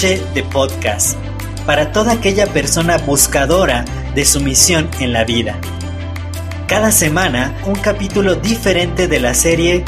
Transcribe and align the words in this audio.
De 0.00 0.42
Podcast, 0.50 1.18
para 1.66 1.92
toda 1.92 2.12
aquella 2.12 2.46
persona 2.46 2.96
buscadora 2.96 3.84
de 4.14 4.24
su 4.24 4.40
misión 4.40 4.88
en 4.98 5.12
la 5.12 5.24
vida. 5.24 5.58
Cada 6.66 6.90
semana 6.90 7.54
un 7.66 7.74
capítulo 7.74 8.34
diferente 8.34 9.08
de 9.08 9.20
la 9.20 9.34
serie 9.34 9.84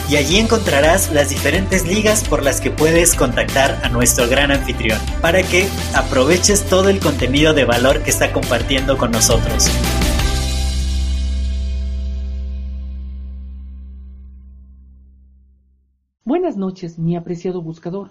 y 0.10 0.16
allí 0.16 0.38
encontrarás 0.38 1.14
las 1.14 1.30
diferentes 1.30 1.86
ligas 1.86 2.28
por 2.28 2.44
las 2.44 2.60
que 2.60 2.72
puedes 2.72 3.14
contactar 3.14 3.80
a 3.84 3.90
nuestro 3.90 4.28
gran 4.28 4.52
anfitrión 4.52 5.00
para 5.22 5.44
que 5.44 5.68
aproveches 5.96 6.66
todo 6.66 6.90
el 6.90 7.00
contenido 7.00 7.54
de 7.54 7.66
valor 7.66 8.02
que 8.02 8.10
está 8.10 8.34
compartiendo 8.34 8.98
con 8.98 9.12
nosotros. 9.12 9.70
Buenas 16.26 16.58
noches, 16.58 16.98
mi 16.98 17.16
apreciado 17.16 17.62
buscador. 17.62 18.10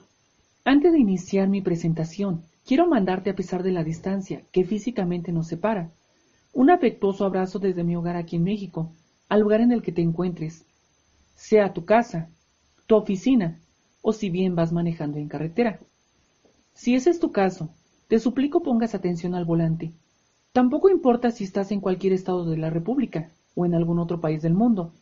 Antes 0.64 0.92
de 0.92 1.00
iniciar 1.00 1.48
mi 1.48 1.62
presentación, 1.62 2.42
quiero 2.64 2.86
mandarte 2.86 3.30
a 3.30 3.34
pesar 3.34 3.64
de 3.64 3.72
la 3.72 3.82
distancia 3.82 4.42
que 4.52 4.64
físicamente 4.64 5.32
nos 5.32 5.48
separa, 5.48 5.90
un 6.52 6.70
afectuoso 6.70 7.24
abrazo 7.24 7.58
desde 7.58 7.82
mi 7.84 7.96
hogar 7.96 8.16
aquí 8.16 8.36
en 8.36 8.44
México, 8.44 8.92
al 9.28 9.40
lugar 9.40 9.60
en 9.60 9.72
el 9.72 9.82
que 9.82 9.92
te 9.92 10.02
encuentres, 10.02 10.64
sea 11.48 11.72
tu 11.72 11.86
casa, 11.86 12.28
tu 12.86 12.94
oficina, 12.94 13.58
o 14.02 14.12
si 14.12 14.28
bien 14.28 14.54
vas 14.54 14.70
manejando 14.70 15.16
en 15.16 15.28
carretera. 15.28 15.78
Si 16.74 16.94
ese 16.94 17.08
es 17.08 17.20
tu 17.20 17.32
caso, 17.32 17.70
te 18.06 18.18
suplico 18.18 18.62
pongas 18.62 18.94
atención 18.94 19.34
al 19.34 19.46
volante. 19.46 19.92
Tampoco 20.52 20.90
importa 20.90 21.30
si 21.30 21.44
estás 21.44 21.72
en 21.72 21.80
cualquier 21.80 22.12
estado 22.12 22.44
de 22.44 22.58
la 22.58 22.68
República 22.68 23.30
o 23.54 23.64
en 23.64 23.74
algún 23.74 23.98
otro 23.98 24.20
país 24.20 24.42
del 24.42 24.52
mundo. 24.52 24.92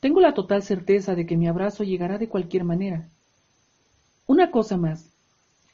Tengo 0.00 0.20
la 0.20 0.34
total 0.34 0.62
certeza 0.62 1.14
de 1.14 1.24
que 1.24 1.38
mi 1.38 1.48
abrazo 1.48 1.84
llegará 1.84 2.18
de 2.18 2.28
cualquier 2.28 2.64
manera. 2.64 3.08
Una 4.26 4.50
cosa 4.50 4.76
más. 4.76 5.08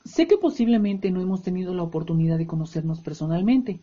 Sé 0.04 0.28
que 0.28 0.38
posiblemente 0.38 1.10
no 1.10 1.22
hemos 1.22 1.42
tenido 1.42 1.74
la 1.74 1.82
oportunidad 1.82 2.38
de 2.38 2.46
conocernos 2.46 3.00
personalmente, 3.00 3.80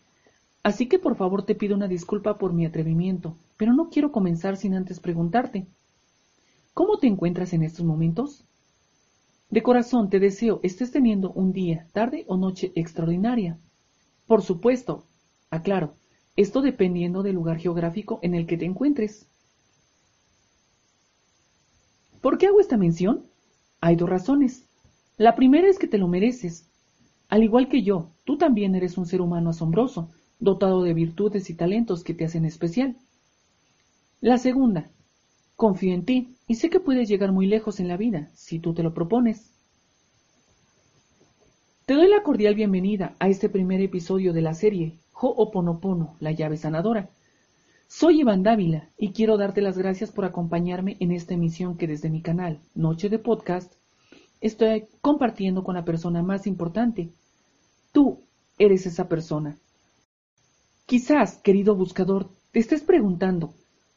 así 0.64 0.88
que 0.88 0.98
por 0.98 1.18
favor 1.18 1.44
te 1.44 1.56
pido 1.56 1.76
una 1.76 1.90
disculpa 1.90 2.38
por 2.38 2.54
mi 2.54 2.66
atrevimiento, 2.66 3.36
pero 3.58 3.73
no 3.73 3.90
quiero 3.90 4.14
comenzar 4.14 4.56
sin 4.56 4.76
antes 4.76 5.02
preguntarte. 5.02 5.68
¿Cómo 6.73 6.97
te 6.97 7.08
encuentras 7.08 7.52
en 7.53 7.64
estos 7.64 7.86
momentos? 7.86 8.45
De 9.50 9.61
corazón 9.61 10.09
te 10.09 10.19
deseo 10.19 10.61
estés 10.64 10.91
teniendo 10.91 11.31
un 11.33 11.52
día, 11.52 11.88
tarde 11.91 12.23
o 12.27 12.38
noche 12.38 12.72
extraordinaria. 12.75 13.58
Por 14.25 14.41
supuesto, 14.41 15.03
aclaro, 15.49 15.94
esto 16.38 16.61
dependiendo 16.61 17.23
del 17.23 17.36
lugar 17.36 17.58
geográfico 17.58 18.19
en 18.22 18.36
el 18.36 18.47
que 18.47 18.58
te 18.58 18.66
encuentres. 18.66 19.27
¿Por 22.22 22.38
qué 22.38 22.47
hago 22.47 22.61
esta 22.61 22.77
mención? 22.77 23.25
Hay 23.81 23.97
dos 23.97 24.09
razones. 24.09 24.64
La 25.17 25.36
primera 25.36 25.67
es 25.67 25.77
que 25.77 25.88
te 25.88 25.97
lo 25.97 26.08
mereces. 26.08 26.66
Al 27.27 27.44
igual 27.44 27.67
que 27.67 27.83
yo, 27.83 28.11
tú 28.23 28.38
también 28.38 28.75
eres 28.75 28.97
un 28.97 29.05
ser 29.05 29.19
humano 29.19 29.49
asombroso, 29.49 30.09
dotado 30.39 30.83
de 30.83 30.94
virtudes 30.94 31.49
y 31.49 31.53
talentos 31.53 32.05
que 32.05 32.14
te 32.14 32.23
hacen 32.23 32.45
especial. 32.45 32.95
La 34.22 34.38
segunda, 34.38 34.89
confío 35.58 35.94
en 35.94 36.05
ti 36.05 36.36
y 36.52 36.56
sé 36.56 36.70
que 36.70 36.82
puedes 36.82 37.08
llegar 37.08 37.32
muy 37.32 37.48
lejos 37.48 37.80
en 37.80 37.88
la 37.88 37.96
vida, 37.96 38.28
si 38.34 38.60
tú 38.60 38.74
te 38.74 38.84
lo 38.84 38.94
propones. 38.94 39.54
Te 41.86 41.94
doy 41.94 42.10
la 42.10 42.23
cordial 42.23 42.56
bienvenida 42.56 43.16
a 43.20 43.30
este 43.30 43.48
primer 43.48 43.80
episodio 43.80 44.34
de 44.34 44.42
la 44.42 44.54
serie 44.54 44.98
Ho'oponopono, 45.14 46.17
la 46.20 46.34
llave 46.34 46.58
sanadora. 46.58 47.10
Soy 47.88 48.20
Iván 48.20 48.44
Dávila 48.44 48.90
y 48.98 49.14
quiero 49.14 49.38
darte 49.38 49.61
las 49.61 49.78
gracias 49.78 50.11
por 50.11 50.26
acompañarme 50.26 50.98
en 51.00 51.14
esta 51.14 51.36
emisión 51.36 51.78
que 51.78 51.88
desde 51.88 52.10
mi 52.10 52.22
canal 52.22 52.60
Noche 52.76 53.08
de 53.08 53.17
Podcast 53.17 53.72
estoy 54.42 54.88
compartiendo 55.00 55.64
con 55.64 55.76
la 55.76 55.86
persona 55.86 56.22
más 56.22 56.48
importante. 56.48 57.14
Tú 57.94 58.20
eres 58.58 58.86
esa 58.86 59.08
persona. 59.08 59.56
Quizás, 60.86 61.38
querido 61.38 61.78
buscador, 61.78 62.28
te 62.52 62.60
estés 62.60 62.82
preguntando, 62.82 63.54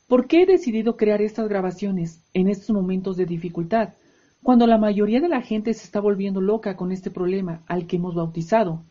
¿Por 0.06 0.26
qué 0.26 0.42
he 0.42 0.46
decidido 0.46 0.96
crear 0.96 1.22
estas 1.22 1.48
grabaciones 1.48 2.22
en 2.34 2.48
estos 2.48 2.70
momentos 2.70 3.16
de 3.16 3.24
dificultad, 3.24 3.94
cuando 4.42 4.66
la 4.66 4.76
mayoría 4.76 5.20
de 5.22 5.28
la 5.28 5.40
gente 5.40 5.72
se 5.72 5.84
está 5.84 6.00
volviendo 6.00 6.42
loca 6.42 6.76
con 6.76 6.92
este 6.92 7.10
problema 7.10 7.62
al 7.66 7.86
que 7.86 7.96
hemos 7.96 8.14
bautizado 8.14 8.82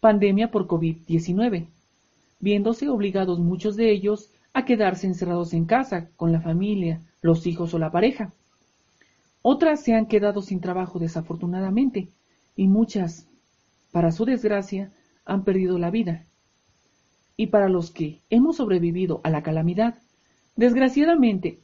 pandemia 0.00 0.50
por 0.50 0.66
COVID-19, 0.66 1.66
viéndose 2.40 2.88
obligados 2.88 3.38
muchos 3.38 3.76
de 3.76 3.90
ellos 3.90 4.30
a 4.54 4.64
quedarse 4.64 5.06
encerrados 5.06 5.52
en 5.52 5.66
casa 5.66 6.08
con 6.16 6.32
la 6.32 6.40
familia, 6.40 7.00
los 7.20 7.46
hijos 7.46 7.74
o 7.74 7.78
la 7.78 7.90
pareja? 7.90 8.32
Otras 9.42 9.82
se 9.82 9.94
han 9.94 10.06
quedado 10.06 10.40
sin 10.40 10.60
trabajo 10.60 10.98
desafortunadamente 10.98 12.08
y 12.56 12.68
muchas, 12.68 13.26
para 13.92 14.12
su 14.12 14.24
desgracia, 14.24 14.90
han 15.26 15.44
perdido 15.44 15.78
la 15.78 15.90
vida. 15.90 16.24
Y 17.36 17.48
para 17.48 17.68
los 17.68 17.90
que 17.90 18.20
hemos 18.30 18.56
sobrevivido 18.56 19.20
a 19.24 19.30
la 19.30 19.42
calamidad, 19.42 19.96
Desgraciadamente, 20.56 21.58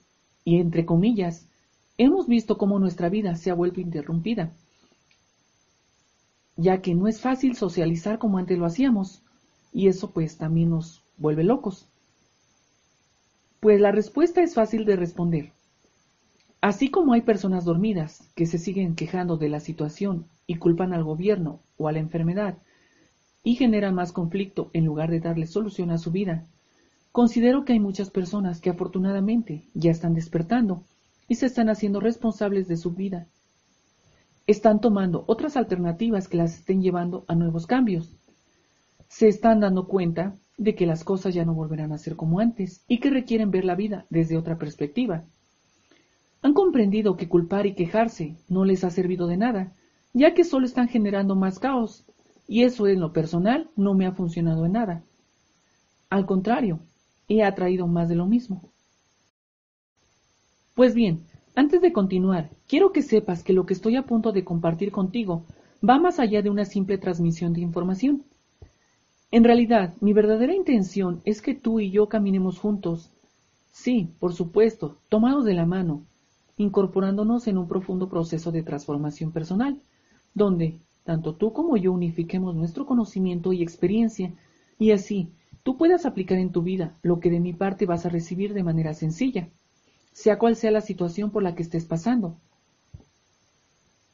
y 0.45 0.59
entre 0.59 0.85
comillas, 0.85 1.47
hemos 1.97 2.27
visto 2.27 2.59
cómo 2.59 2.79
nuestra 2.79 3.09
vida 3.09 3.37
se 3.37 3.51
ha 3.51 3.55
vuelto 3.55 3.81
interrumpida, 3.81 4.51
ya 6.57 6.83
que 6.83 6.95
no 6.95 7.07
es 7.07 7.21
fácil 7.21 7.57
socializar 7.57 8.19
como 8.19 8.39
antes 8.39 8.59
lo 8.59 8.67
hacíamos, 8.67 9.23
y 9.73 9.89
eso 9.89 10.11
pues 10.11 10.37
también 10.37 10.71
nos 10.71 11.03
vuelve 11.17 11.45
locos. 11.45 11.87
Pues 13.61 13.81
la 13.81 13.93
respuesta 13.93 14.43
es 14.43 14.55
fácil 14.55 14.85
de 14.85 14.97
responder. 14.97 15.53
Así 16.61 16.91
como 16.91 17.13
hay 17.13 17.23
personas 17.23 17.65
dormidas 17.65 18.29
que 18.35 18.47
se 18.47 18.59
siguen 18.59 18.95
quejando 18.95 19.37
de 19.37 19.49
la 19.49 19.61
situación 19.61 20.27
y 20.47 20.57
culpan 20.57 20.93
al 20.93 21.05
gobierno 21.05 21.61
o 21.79 21.89
a 21.89 21.93
la 21.93 22.01
enfermedad 22.01 22.59
y 23.43 23.55
generan 23.55 23.95
más 23.95 24.13
conflicto 24.13 24.69
en 24.73 24.85
lugar 24.85 25.11
de 25.11 25.21
darle 25.21 25.47
solución 25.47 25.91
a 25.91 25.99
su 25.99 26.11
vida, 26.11 26.45
Considero 27.13 27.65
que 27.65 27.73
hay 27.73 27.81
muchas 27.81 28.11
personas 28.11 28.61
que 28.61 28.71
afortunadamente 28.71 29.65
ya 29.75 29.91
están 29.91 30.15
despertando 30.15 30.85
y 31.27 31.35
se 31.35 31.47
están 31.47 31.69
haciendo 31.69 32.01
responsables 32.01 32.69
de 32.69 32.77
su 32.77 32.93
vida. 32.93 33.27
Están 34.47 34.81
tomando 34.81 35.25
otras 35.27 35.57
alternativas 35.57 36.29
que 36.29 36.37
las 36.37 36.55
estén 36.55 36.83
llevando 36.83 37.25
a 37.27 37.35
nuevos 37.35 37.67
cambios. 37.67 38.11
Se 39.09 39.29
están 39.29 39.61
dando 39.61 39.87
cuenta 39.87 40.35
de 40.57 40.75
que 40.75 40.87
las 40.87 41.05
cosas 41.05 41.35
ya 41.35 41.45
no 41.45 41.55
volverán 41.55 41.93
a 41.93 41.99
ser 41.99 42.17
como 42.17 42.39
antes 42.39 42.85
y 42.87 42.99
que 42.99 43.11
requieren 43.11 43.51
ver 43.51 43.65
la 43.65 43.75
vida 43.75 44.07
desde 44.09 44.37
otra 44.37 44.57
perspectiva. 44.57 45.25
Han 46.43 46.55
comprendido 46.55 47.17
que 47.17 47.29
culpar 47.29 47.67
y 47.67 47.75
quejarse 47.75 48.37
no 48.49 48.65
les 48.65 48.85
ha 48.85 48.91
servido 48.91 49.27
de 49.27 49.37
nada, 49.37 49.73
ya 50.13 50.33
que 50.35 50.45
solo 50.45 50.65
están 50.65 50.89
generando 50.89 51.35
más 51.35 51.59
caos, 51.59 52.05
y 52.47 52.63
eso 52.63 52.87
en 52.87 53.01
lo 53.01 53.13
personal 53.13 53.69
no 53.77 53.95
me 53.95 54.07
ha 54.07 54.13
funcionado 54.13 54.65
en 54.65 54.73
nada. 54.73 55.03
Al 56.09 56.27
contrario, 56.27 56.81
he 57.31 57.45
atraído 57.45 57.87
más 57.87 58.09
de 58.09 58.17
lo 58.17 58.27
mismo. 58.27 58.61
Pues 60.75 60.95
bien, 60.95 61.21
antes 61.55 61.81
de 61.81 61.93
continuar, 61.93 62.51
quiero 62.67 62.91
que 62.93 63.03
sepas 63.03 63.45
que 63.45 63.53
lo 63.53 63.67
que 63.67 63.75
estoy 63.75 63.95
a 63.97 64.03
punto 64.03 64.33
de 64.33 64.45
compartir 64.45 64.91
contigo 64.91 65.45
va 65.89 65.99
más 65.99 66.19
allá 66.19 66.43
de 66.43 66.51
una 66.51 66.65
simple 66.65 66.99
transmisión 66.99 67.53
de 67.53 67.61
información. 67.61 68.25
En 69.31 69.45
realidad, 69.45 69.95
mi 70.01 70.13
verdadera 70.13 70.55
intención 70.55 71.21
es 71.25 71.41
que 71.41 71.55
tú 71.55 71.79
y 71.79 71.91
yo 71.91 72.09
caminemos 72.09 72.59
juntos. 72.59 73.11
Sí, 73.71 74.09
por 74.19 74.33
supuesto, 74.33 74.97
tomados 75.09 75.45
de 75.45 75.55
la 75.55 75.67
mano, 75.67 76.03
incorporándonos 76.57 77.47
en 77.47 77.59
un 77.59 77.69
profundo 77.69 78.09
proceso 78.09 78.51
de 78.51 78.65
transformación 78.65 79.31
personal, 79.31 79.79
donde 80.35 80.81
tanto 81.05 81.35
tú 81.35 81.53
como 81.53 81.77
yo 81.77 81.93
unifiquemos 81.93 82.57
nuestro 82.57 82.87
conocimiento 82.87 83.53
y 83.53 83.63
experiencia, 83.63 84.33
y 84.79 84.91
así 84.91 85.29
tú 85.63 85.77
puedas 85.77 86.07
aplicar 86.07 86.39
en 86.39 86.53
tu 86.53 86.63
vida 86.63 86.97
lo 87.03 87.21
que 87.21 87.31
de 87.31 87.41
mi 87.41 87.53
parte 87.53 87.87
vas 87.87 88.07
a 88.07 88.09
recibir 88.09 88.55
de 88.55 88.63
manera 88.63 88.95
sencilla, 88.95 89.49
sea 90.13 90.39
cual 90.39 90.57
sea 90.57 90.71
la 90.71 90.81
situación 90.81 91.31
por 91.31 91.43
la 91.43 91.55
que 91.55 91.63
estés 91.63 91.85
pasando. 91.85 92.37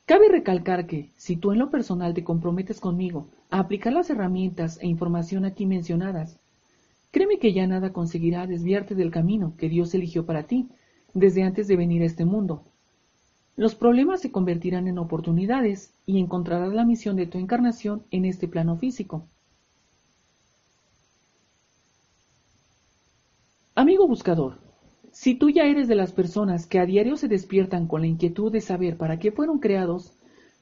Cabe 0.06 0.28
recalcar 0.28 0.86
que, 0.86 1.10
si 1.16 1.36
tú 1.36 1.50
en 1.50 1.58
lo 1.58 1.70
personal 1.70 2.14
te 2.14 2.22
comprometes 2.22 2.78
conmigo 2.78 3.26
a 3.50 3.58
aplicar 3.58 3.92
las 3.92 4.08
herramientas 4.08 4.78
e 4.80 4.86
información 4.86 5.44
aquí 5.44 5.66
mencionadas, 5.66 6.38
créeme 7.10 7.38
que 7.38 7.52
ya 7.52 7.66
nada 7.66 7.92
conseguirá 7.92 8.46
desviarte 8.46 8.94
del 8.94 9.10
camino 9.10 9.54
que 9.56 9.68
Dios 9.68 9.94
eligió 9.94 10.24
para 10.24 10.44
ti 10.44 10.68
desde 11.12 11.42
antes 11.42 11.66
de 11.66 11.76
venir 11.76 12.02
a 12.02 12.06
este 12.06 12.24
mundo. 12.24 12.62
Los 13.56 13.74
problemas 13.74 14.20
se 14.20 14.30
convertirán 14.30 14.86
en 14.86 14.98
oportunidades 14.98 15.92
y 16.04 16.20
encontrarás 16.20 16.72
la 16.74 16.84
misión 16.84 17.16
de 17.16 17.26
tu 17.26 17.38
encarnación 17.38 18.04
en 18.10 18.26
este 18.26 18.48
plano 18.48 18.76
físico. 18.76 19.26
Amigo 23.78 24.08
buscador, 24.08 24.54
si 25.12 25.34
tú 25.34 25.50
ya 25.50 25.64
eres 25.64 25.86
de 25.86 25.96
las 25.96 26.10
personas 26.10 26.66
que 26.66 26.78
a 26.78 26.86
diario 26.86 27.18
se 27.18 27.28
despiertan 27.28 27.86
con 27.86 28.00
la 28.00 28.06
inquietud 28.06 28.50
de 28.50 28.62
saber 28.62 28.96
para 28.96 29.18
qué 29.18 29.32
fueron 29.32 29.58
creados, 29.58 30.14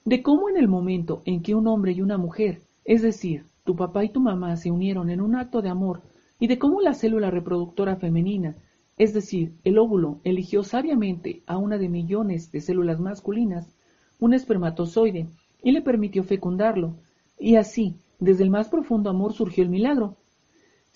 de 0.05 0.21
cómo 0.21 0.49
en 0.49 0.57
el 0.57 0.67
momento 0.67 1.23
en 1.25 1.41
que 1.41 1.55
un 1.55 1.69
hombre 1.69 1.93
y 1.93 2.01
una 2.01 2.19
mujer, 2.19 2.63
es 2.85 3.03
decir, 3.03 3.45
tu 3.63 3.77
papá 3.77 4.05
y 4.05 4.09
tu 4.09 4.19
mamá 4.19 4.57
se 4.57 4.73
unieron 4.73 5.11
en 5.11 5.21
un 5.21 5.37
acto 5.37 5.63
de 5.63 5.69
amor 5.69 6.03
y 6.41 6.49
de 6.49 6.59
cómo 6.59 6.81
la 6.81 6.93
célula 6.93 7.31
reproductora 7.31 7.95
femenina, 7.95 8.57
es 8.99 9.15
decir, 9.15 9.53
el 9.63 9.79
óvulo, 9.79 10.19
eligió 10.25 10.65
sabiamente 10.65 11.45
a 11.47 11.57
una 11.57 11.79
de 11.79 11.89
millones 11.89 12.51
de 12.51 12.61
células 12.61 12.99
masculinas, 12.99 13.73
un 14.19 14.35
espermatozoide, 14.35 15.29
y 15.63 15.71
le 15.71 15.83
permitió 15.83 16.25
fecundarlo, 16.25 16.97
y 17.39 17.55
así, 17.55 17.95
desde 18.19 18.43
el 18.43 18.51
más 18.51 18.69
profundo 18.69 19.09
amor 19.09 19.35
surgió 19.35 19.63
el 19.63 19.71
milagro. 19.71 20.17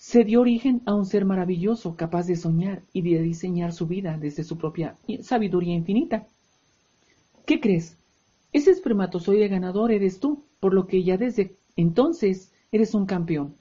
Se 0.01 0.23
dio 0.23 0.39
origen 0.39 0.81
a 0.85 0.95
un 0.95 1.05
ser 1.05 1.25
maravilloso, 1.25 1.97
capaz 1.97 2.25
de 2.25 2.37
soñar 2.37 2.81
y 2.93 3.01
de 3.01 3.21
diseñar 3.21 3.73
su 3.73 3.85
vida 3.85 4.17
desde 4.17 4.45
su 4.45 4.57
propia 4.57 4.95
sabiduría 5.21 5.75
infinita. 5.75 6.25
¿Qué 7.45 7.59
crees? 7.59 7.97
Ese 8.53 8.71
espermatozoide 8.71 9.49
ganador 9.49 9.91
eres 9.91 10.21
tú, 10.21 10.45
por 10.61 10.73
lo 10.73 10.87
que 10.87 11.03
ya 11.03 11.17
desde 11.17 11.51
entonces 11.75 12.49
eres 12.71 12.93
un 12.93 13.05
campeón. 13.05 13.55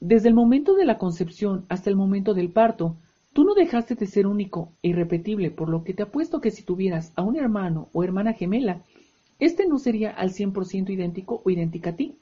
Desde 0.00 0.26
el 0.26 0.34
momento 0.34 0.74
de 0.74 0.84
la 0.84 0.98
concepción 0.98 1.64
hasta 1.68 1.90
el 1.90 1.96
momento 1.96 2.34
del 2.34 2.50
parto, 2.50 2.96
tú 3.32 3.44
no 3.44 3.54
dejaste 3.54 3.94
de 3.94 4.08
ser 4.08 4.26
único 4.26 4.72
e 4.82 4.88
irrepetible, 4.88 5.52
por 5.52 5.68
lo 5.68 5.84
que 5.84 5.94
te 5.94 6.02
apuesto 6.02 6.40
que 6.40 6.50
si 6.50 6.64
tuvieras 6.64 7.12
a 7.14 7.22
un 7.22 7.36
hermano 7.36 7.88
o 7.92 8.02
hermana 8.02 8.32
gemela, 8.32 8.82
este 9.38 9.68
no 9.68 9.78
sería 9.78 10.10
al 10.10 10.32
100% 10.32 10.90
idéntico 10.90 11.40
o 11.44 11.50
idéntica 11.50 11.90
a 11.90 11.96
ti, 11.96 12.16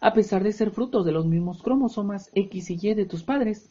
a 0.00 0.12
pesar 0.12 0.44
de 0.44 0.52
ser 0.52 0.70
frutos 0.70 1.04
de 1.04 1.12
los 1.12 1.26
mismos 1.26 1.62
cromosomas 1.62 2.30
X 2.34 2.70
y 2.70 2.78
Y 2.80 2.94
de 2.94 3.06
tus 3.06 3.22
padres. 3.22 3.70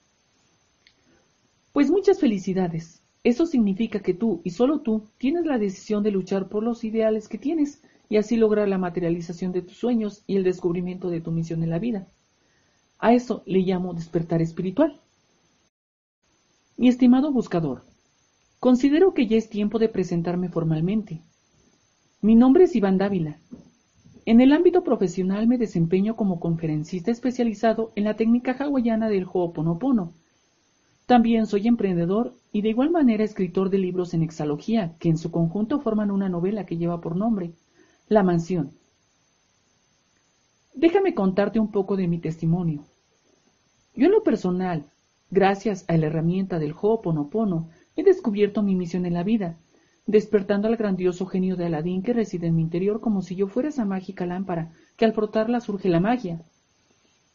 Pues 1.72 1.90
muchas 1.90 2.20
felicidades. 2.20 3.02
Eso 3.24 3.46
significa 3.46 4.00
que 4.00 4.14
tú 4.14 4.42
y 4.44 4.52
solo 4.52 4.80
tú 4.80 5.04
tienes 5.18 5.46
la 5.46 5.58
decisión 5.58 6.04
de 6.04 6.12
luchar 6.12 6.48
por 6.48 6.64
los 6.64 6.84
ideales 6.84 7.28
que 7.28 7.38
tienes 7.38 7.82
y 8.10 8.18
así 8.18 8.38
lograr 8.38 8.68
la 8.68 8.78
materialización 8.78 9.52
de 9.52 9.62
tus 9.62 9.78
sueños 9.78 10.24
y 10.28 10.38
el 10.38 10.44
descubrimiento 10.44 11.10
de 11.10 11.22
tu 11.22 11.32
misión 11.32 11.64
en 11.64 11.70
la 11.70 11.80
vida. 11.80 12.08
A 13.00 13.14
eso 13.14 13.44
le 13.46 13.60
llamo 13.60 13.94
despertar 13.94 14.42
espiritual. 14.42 15.00
Mi 16.78 16.88
estimado 16.88 17.32
buscador, 17.32 17.84
considero 18.60 19.14
que 19.14 19.28
ya 19.28 19.38
es 19.38 19.50
tiempo 19.50 19.78
de 19.78 19.90
presentarme 19.90 20.50
formalmente. 20.50 21.22
Mi 22.22 22.36
nombre 22.36 22.64
es 22.64 22.76
Iván 22.76 22.98
Dávila. 22.98 23.38
En 24.28 24.42
el 24.42 24.52
ámbito 24.52 24.84
profesional 24.84 25.48
me 25.48 25.58
desempeño 25.58 26.18
como 26.18 26.42
conferencista 26.42 27.12
especializado 27.12 27.94
en 27.96 28.04
la 28.04 28.18
técnica 28.18 28.52
hawaiana 28.60 29.08
del 29.08 29.24
Ho'oponopono, 29.24 30.12
también 31.06 31.46
soy 31.46 31.66
emprendedor 31.66 32.34
y 32.52 32.62
de 32.62 32.68
igual 32.68 32.90
manera 32.90 33.24
escritor 33.24 33.70
de 33.70 33.78
libros 33.78 34.14
en 34.14 34.24
exalogía, 34.24 34.94
que 35.00 35.08
en 35.08 35.18
su 35.18 35.32
conjunto 35.32 35.80
forman 35.80 36.12
una 36.12 36.28
novela 36.28 36.66
que 36.66 36.76
lleva 36.76 37.00
por 37.00 37.16
nombre 37.16 37.54
La 38.10 38.22
Mansión. 38.22 38.72
Déjame 40.76 41.14
contarte 41.14 41.62
un 41.62 41.72
poco 41.72 41.96
de 41.96 42.10
mi 42.10 42.20
testimonio. 42.20 42.84
Yo 43.96 44.08
en 44.08 44.12
lo 44.12 44.24
personal, 44.24 44.84
gracias 45.32 45.86
a 45.88 45.96
la 45.96 46.08
herramienta 46.08 46.60
del 46.60 46.74
Ho'oponopono, 46.74 47.70
he 47.96 48.04
descubierto 48.04 48.62
mi 48.62 48.76
misión 48.76 49.06
en 49.06 49.14
la 49.14 49.24
vida, 49.24 49.56
despertando 50.08 50.70
al 50.70 50.78
grandioso 50.78 51.26
genio 51.26 51.58
de 51.58 51.66
Aladín 51.66 52.02
que 52.02 52.14
reside 52.14 52.48
en 52.48 52.56
mi 52.56 52.62
interior 52.64 53.02
como 53.02 53.22
si 53.22 53.36
yo 53.36 53.48
fuera 53.48 53.70
esa 53.70 53.86
mágica 53.86 54.26
lámpara 54.26 54.72
que 54.96 55.06
al 55.06 55.14
frotarla 55.14 55.60
surge 55.60 55.90
la 55.90 56.00
magia. 56.00 56.42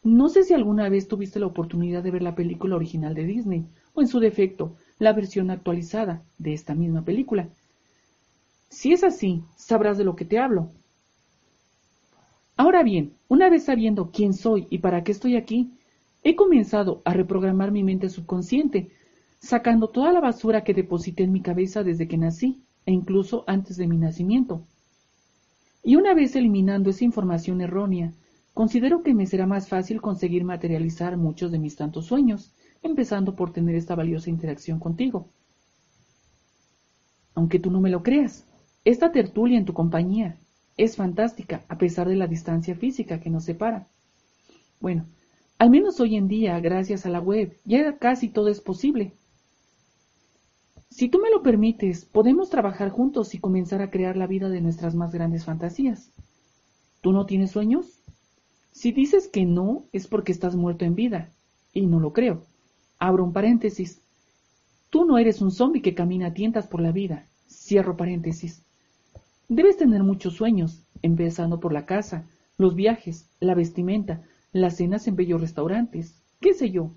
No 0.03 0.29
sé 0.29 0.43
si 0.43 0.55
alguna 0.55 0.89
vez 0.89 1.07
tuviste 1.07 1.39
la 1.39 1.47
oportunidad 1.47 2.03
de 2.03 2.11
ver 2.11 2.23
la 2.23 2.35
película 2.35 2.75
original 2.75 3.15
de 3.15 3.25
Disney, 3.25 3.67
o 3.95 4.01
en 4.01 4.09
su 4.09 4.19
defecto, 4.19 4.75
la 4.99 5.13
versión 5.13 5.51
actualizada 5.51 6.23
de 6.39 6.55
esta 6.55 6.75
misma 6.75 7.03
película. 7.03 7.49
Si 8.69 8.93
es 8.93 9.05
así, 9.05 9.45
sabrás 9.55 9.99
de 9.99 10.05
lo 10.05 10.17
que 10.17 10.25
te 10.25 10.39
hablo. 10.39 10.71
Ahora 12.57 12.83
bien, 12.83 13.13
una 13.29 13.51
vez 13.51 13.65
sabiendo 13.65 14.11
quién 14.11 14.33
soy 14.33 14.67
y 14.71 14.79
para 14.79 15.05
qué 15.05 15.13
estoy 15.13 15.37
aquí, 15.37 15.71
he 16.25 16.35
comenzado 16.37 17.03
a 17.05 17.13
reprogramar 17.13 17.71
mi 17.71 17.85
mente 17.85 18.09
subconsciente, 18.09 18.91
sacando 19.43 19.89
toda 19.89 20.12
la 20.12 20.21
basura 20.21 20.65
que 20.65 20.73
deposité 20.73 21.25
en 21.25 21.33
mi 21.33 21.43
cabeza 21.43 21.83
desde 21.83 22.09
que 22.09 22.17
nací, 22.17 22.62
e 22.87 22.93
incluso 22.93 23.44
antes 23.47 23.77
de 23.77 23.87
mi 23.87 23.99
nacimiento. 23.99 24.62
Y 25.85 25.97
una 25.97 26.15
vez 26.15 26.35
eliminando 26.37 26.91
esa 26.91 27.05
información 27.05 27.61
errónea, 27.61 28.12
Considero 28.55 29.03
que 29.03 29.15
me 29.15 29.27
será 29.27 29.47
más 29.47 29.69
fácil 29.69 30.00
conseguir 30.00 30.44
materializar 30.44 31.17
muchos 31.17 31.50
de 31.50 31.59
mis 31.59 31.77
tantos 31.77 32.06
sueños, 32.06 32.53
empezando 32.83 33.35
por 33.35 33.53
tener 33.53 33.75
esta 33.75 33.94
valiosa 33.94 34.29
interacción 34.29 34.79
contigo. 34.79 35.29
Aunque 37.35 37.59
tú 37.59 37.71
no 37.71 37.81
me 37.81 37.89
lo 37.89 38.03
creas, 38.03 38.44
esta 38.85 39.11
tertulia 39.11 39.56
en 39.56 39.65
tu 39.65 39.73
compañía 39.73 40.37
es 40.77 40.97
fantástica 40.97 41.65
a 41.69 41.79
pesar 41.79 42.09
de 42.09 42.17
la 42.17 42.27
distancia 42.27 42.75
física 42.75 43.21
que 43.21 43.31
nos 43.31 43.44
separa. 43.44 43.87
Bueno, 44.81 45.06
al 45.59 45.71
menos 45.71 45.99
hoy 46.00 46.17
en 46.17 46.29
día, 46.29 46.61
gracias 46.61 47.06
a 47.06 47.09
la 47.09 47.21
web, 47.21 47.56
ya 47.65 47.97
casi 47.97 48.29
todo 48.29 48.49
es 48.49 48.61
posible. 48.61 49.12
Si 50.93 51.09
tú 51.09 51.21
me 51.21 51.31
lo 51.31 51.43
permites, 51.43 52.05
podemos 52.05 52.50
trabajar 52.50 52.91
juntos 52.91 53.35
y 53.35 53.39
comenzar 53.39 53.81
a 53.81 53.91
crear 53.91 54.15
la 54.15 54.27
vida 54.27 54.50
de 54.50 54.61
nuestras 54.61 54.94
más 54.94 55.11
grandes 55.11 55.47
fantasías. 55.47 56.11
¿Tú 57.00 57.12
no 57.12 57.25
tienes 57.25 57.53
sueños? 57.53 58.03
Si 58.73 58.93
dices 58.93 59.27
que 59.27 59.47
no, 59.47 59.85
es 59.93 60.06
porque 60.06 60.33
estás 60.33 60.55
muerto 60.55 60.85
en 60.85 60.94
vida. 60.94 61.31
Y 61.73 61.87
no 61.87 61.99
lo 61.99 62.12
creo. 62.12 62.43
Abro 62.99 63.25
un 63.25 63.33
paréntesis. 63.33 64.03
Tú 64.91 65.06
no 65.06 65.17
eres 65.17 65.41
un 65.41 65.50
zombi 65.50 65.81
que 65.81 65.94
camina 65.94 66.27
a 66.27 66.35
tientas 66.35 66.67
por 66.67 66.83
la 66.83 66.93
vida. 66.93 67.25
Cierro 67.49 67.97
paréntesis. 67.97 68.61
Debes 69.49 69.79
tener 69.79 70.03
muchos 70.03 70.35
sueños, 70.35 70.83
empezando 71.00 71.59
por 71.59 71.73
la 71.73 71.87
casa, 71.87 72.27
los 72.59 72.75
viajes, 72.75 73.31
la 73.41 73.55
vestimenta, 73.55 74.25
las 74.53 74.77
cenas 74.77 75.09
en 75.09 75.17
bellos 75.17 75.41
restaurantes, 75.41 76.15
qué 76.39 76.53
sé 76.53 76.71
yo. 76.71 76.91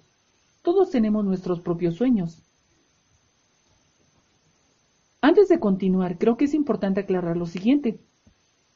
Todos 0.64 0.90
tenemos 0.90 1.24
nuestros 1.24 1.62
propios 1.62 1.96
sueños. 1.96 2.45
Antes 5.26 5.50
de 5.50 5.60
continuar, 5.60 6.20
creo 6.20 6.38
que 6.38 6.46
es 6.46 6.54
importante 6.54 7.00
aclarar 7.00 7.36
lo 7.36 7.48
siguiente. 7.48 8.00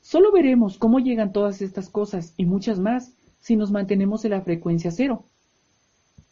Solo 0.02 0.32
veremos 0.32 0.80
cómo 0.80 0.98
llegan 0.98 1.32
todas 1.32 1.62
estas 1.62 1.90
cosas 1.90 2.34
y 2.38 2.46
muchas 2.46 2.80
más 2.80 3.14
si 3.40 3.56
nos 3.56 3.70
mantenemos 3.70 4.26
en 4.26 4.32
la 4.32 4.42
frecuencia 4.42 4.90
cero. 4.90 5.26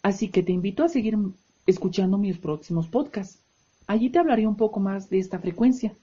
Así 0.02 0.30
que 0.30 0.42
te 0.42 0.52
invito 0.52 0.84
a 0.84 0.90
seguir 0.90 1.16
escuchando 1.68 2.18
mis 2.18 2.40
próximos 2.40 2.88
podcasts. 2.88 3.44
Allí 3.86 4.10
te 4.10 4.18
hablaré 4.18 4.48
un 4.48 4.56
poco 4.56 4.80
más 4.80 5.08
de 5.12 5.20
esta 5.20 5.38
frecuencia. 5.38 5.94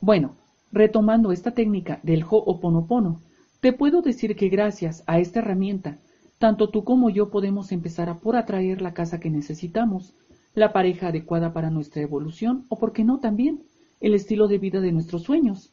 Bueno, 0.00 0.36
retomando 0.70 1.32
esta 1.32 1.50
técnica 1.50 1.98
del 2.04 2.22
Ho'oponopono, 2.22 3.20
te 3.60 3.72
puedo 3.72 4.02
decir 4.02 4.36
que 4.36 4.48
gracias 4.48 5.02
a 5.08 5.18
esta 5.18 5.40
herramienta, 5.40 5.98
tanto 6.38 6.68
tú 6.68 6.84
como 6.84 7.10
yo 7.10 7.28
podemos 7.28 7.72
empezar 7.72 8.08
a 8.08 8.18
por 8.18 8.36
atraer 8.36 8.82
la 8.82 8.94
casa 8.94 9.18
que 9.18 9.30
necesitamos, 9.30 10.14
la 10.54 10.72
pareja 10.72 11.08
adecuada 11.08 11.52
para 11.52 11.70
nuestra 11.70 12.02
evolución 12.02 12.64
o, 12.68 12.78
por 12.78 12.92
qué 12.92 13.04
no, 13.04 13.20
también 13.20 13.62
el 14.00 14.14
estilo 14.14 14.48
de 14.48 14.58
vida 14.58 14.80
de 14.80 14.92
nuestros 14.92 15.22
sueños. 15.22 15.72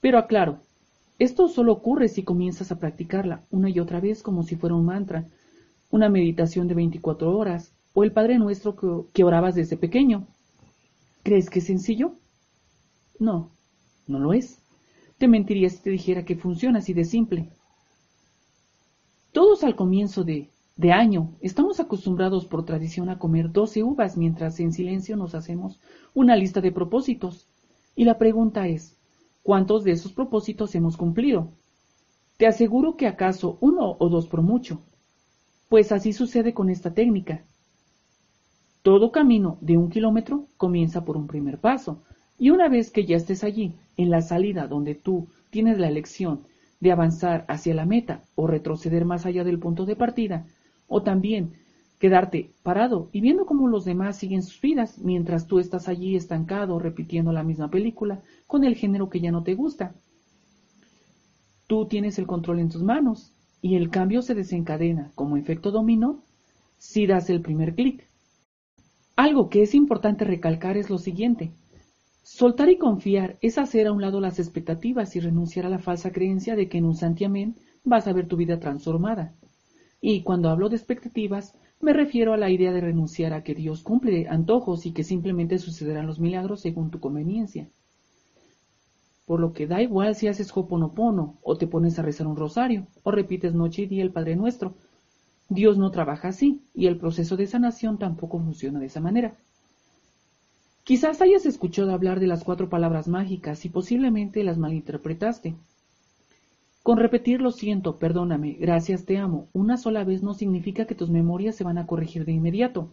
Pero 0.00 0.18
aclaro, 0.18 0.60
esto 1.18 1.48
solo 1.48 1.72
ocurre 1.72 2.08
si 2.08 2.24
comienzas 2.24 2.72
a 2.72 2.78
practicarla 2.78 3.44
una 3.50 3.70
y 3.70 3.78
otra 3.78 4.00
vez 4.00 4.22
como 4.22 4.42
si 4.42 4.56
fuera 4.56 4.74
un 4.74 4.84
mantra, 4.84 5.26
una 5.90 6.08
meditación 6.08 6.66
de 6.66 6.74
24 6.74 7.36
horas 7.36 7.72
o 7.92 8.02
el 8.02 8.12
Padre 8.12 8.38
Nuestro 8.38 8.74
que, 9.12 9.24
orabas 9.24 9.54
desde 9.54 9.76
pequeño. 9.76 10.26
¿Crees 11.22 11.48
que 11.48 11.60
es 11.60 11.66
sencillo? 11.66 12.12
No, 13.20 13.50
no 14.08 14.18
lo 14.18 14.32
es. 14.32 14.58
Te 15.18 15.28
mentiría 15.28 15.70
si 15.70 15.78
te 15.78 15.90
dijera 15.90 16.24
que 16.24 16.34
funciona 16.34 16.80
así 16.80 16.92
de 16.92 17.04
simple. 17.04 17.48
Todos 19.32 19.62
al 19.62 19.76
comienzo 19.76 20.24
de, 20.24 20.50
de 20.76 20.92
año 20.92 21.32
estamos 21.40 21.80
acostumbrados 21.80 22.46
por 22.46 22.64
tradición 22.64 23.08
a 23.08 23.18
comer 23.18 23.52
12 23.52 23.82
uvas 23.82 24.16
mientras 24.16 24.58
en 24.60 24.72
silencio 24.72 25.16
nos 25.16 25.34
hacemos 25.34 25.80
una 26.14 26.36
lista 26.36 26.60
de 26.60 26.72
propósitos. 26.72 27.46
Y 27.96 28.04
la 28.04 28.18
pregunta 28.18 28.66
es, 28.66 28.94
¿Cuántos 29.44 29.84
de 29.84 29.92
esos 29.92 30.14
propósitos 30.14 30.74
hemos 30.74 30.96
cumplido? 30.96 31.52
Te 32.38 32.46
aseguro 32.46 32.96
que 32.96 33.06
acaso 33.06 33.58
uno 33.60 33.94
o 33.98 34.08
dos 34.08 34.26
por 34.26 34.40
mucho. 34.40 34.80
Pues 35.68 35.92
así 35.92 36.14
sucede 36.14 36.54
con 36.54 36.70
esta 36.70 36.94
técnica. 36.94 37.44
Todo 38.80 39.12
camino 39.12 39.58
de 39.60 39.76
un 39.76 39.90
kilómetro 39.90 40.46
comienza 40.56 41.04
por 41.04 41.18
un 41.18 41.26
primer 41.26 41.58
paso, 41.58 42.02
y 42.38 42.48
una 42.48 42.70
vez 42.70 42.90
que 42.90 43.04
ya 43.04 43.16
estés 43.16 43.44
allí, 43.44 43.74
en 43.98 44.08
la 44.08 44.22
salida 44.22 44.66
donde 44.66 44.94
tú 44.94 45.28
tienes 45.50 45.78
la 45.78 45.88
elección 45.88 46.40
de 46.80 46.92
avanzar 46.92 47.44
hacia 47.46 47.74
la 47.74 47.84
meta 47.84 48.24
o 48.36 48.46
retroceder 48.46 49.04
más 49.04 49.26
allá 49.26 49.44
del 49.44 49.58
punto 49.58 49.84
de 49.84 49.94
partida, 49.94 50.46
o 50.88 51.02
también 51.02 51.54
quedarte 51.98 52.50
parado 52.62 53.08
y 53.12 53.20
viendo 53.20 53.46
cómo 53.46 53.68
los 53.68 53.84
demás 53.84 54.16
siguen 54.16 54.42
sus 54.42 54.60
vidas 54.60 54.98
mientras 54.98 55.46
tú 55.46 55.58
estás 55.58 55.88
allí 55.88 56.16
estancado 56.16 56.78
repitiendo 56.78 57.32
la 57.32 57.42
misma 57.42 57.70
película 57.70 58.20
con 58.46 58.64
el 58.64 58.74
género 58.74 59.08
que 59.08 59.20
ya 59.20 59.32
no 59.32 59.42
te 59.42 59.54
gusta. 59.54 59.94
Tú 61.66 61.86
tienes 61.86 62.18
el 62.18 62.26
control 62.26 62.58
en 62.58 62.68
tus 62.68 62.82
manos 62.82 63.32
y 63.62 63.76
el 63.76 63.88
cambio 63.88 64.20
se 64.20 64.34
desencadena 64.34 65.12
como 65.14 65.38
efecto 65.38 65.70
dominó 65.70 66.22
si 66.76 67.06
das 67.06 67.30
el 67.30 67.40
primer 67.40 67.74
clic. 67.74 68.06
Algo 69.16 69.48
que 69.48 69.62
es 69.62 69.74
importante 69.74 70.24
recalcar 70.24 70.76
es 70.76 70.90
lo 70.90 70.98
siguiente. 70.98 71.52
Soltar 72.22 72.68
y 72.68 72.76
confiar 72.76 73.38
es 73.40 73.58
hacer 73.58 73.86
a 73.86 73.92
un 73.92 74.02
lado 74.02 74.20
las 74.20 74.38
expectativas 74.38 75.16
y 75.16 75.20
renunciar 75.20 75.66
a 75.66 75.70
la 75.70 75.78
falsa 75.78 76.12
creencia 76.12 76.56
de 76.56 76.68
que 76.68 76.78
en 76.78 76.84
un 76.84 76.96
santiamén 76.96 77.54
vas 77.84 78.06
a 78.06 78.12
ver 78.12 78.26
tu 78.26 78.36
vida 78.36 78.60
transformada. 78.60 79.32
Y 80.06 80.20
cuando 80.20 80.50
hablo 80.50 80.68
de 80.68 80.76
expectativas, 80.76 81.54
me 81.80 81.94
refiero 81.94 82.34
a 82.34 82.36
la 82.36 82.50
idea 82.50 82.72
de 82.72 82.82
renunciar 82.82 83.32
a 83.32 83.42
que 83.42 83.54
Dios 83.54 83.82
cumple 83.82 84.28
antojos 84.28 84.84
y 84.84 84.92
que 84.92 85.02
simplemente 85.02 85.58
sucederán 85.58 86.06
los 86.06 86.20
milagros 86.20 86.60
según 86.60 86.90
tu 86.90 87.00
conveniencia. 87.00 87.70
Por 89.24 89.40
lo 89.40 89.54
que 89.54 89.66
da 89.66 89.80
igual 89.80 90.14
si 90.14 90.28
haces 90.28 90.54
hoponopono, 90.54 91.38
o 91.42 91.56
te 91.56 91.66
pones 91.66 91.98
a 91.98 92.02
rezar 92.02 92.26
un 92.26 92.36
rosario, 92.36 92.86
o 93.02 93.12
repites 93.12 93.54
noche 93.54 93.84
y 93.84 93.86
día 93.86 94.02
el 94.02 94.10
Padre 94.10 94.36
Nuestro. 94.36 94.74
Dios 95.48 95.78
no 95.78 95.90
trabaja 95.90 96.28
así, 96.28 96.60
y 96.74 96.84
el 96.84 96.98
proceso 96.98 97.38
de 97.38 97.46
sanación 97.46 97.96
tampoco 97.96 98.38
funciona 98.38 98.80
de 98.80 98.86
esa 98.86 99.00
manera. 99.00 99.32
Quizás 100.82 101.22
hayas 101.22 101.46
escuchado 101.46 101.94
hablar 101.94 102.20
de 102.20 102.26
las 102.26 102.44
cuatro 102.44 102.68
palabras 102.68 103.08
mágicas 103.08 103.64
y 103.64 103.70
posiblemente 103.70 104.44
las 104.44 104.58
malinterpretaste. 104.58 105.54
Con 106.84 106.98
repetir 106.98 107.40
lo 107.40 107.50
siento, 107.50 107.98
perdóname, 107.98 108.58
gracias, 108.60 109.06
te 109.06 109.16
amo, 109.16 109.48
una 109.54 109.78
sola 109.78 110.04
vez 110.04 110.22
no 110.22 110.34
significa 110.34 110.84
que 110.84 110.94
tus 110.94 111.08
memorias 111.08 111.56
se 111.56 111.64
van 111.64 111.78
a 111.78 111.86
corregir 111.86 112.26
de 112.26 112.32
inmediato. 112.32 112.90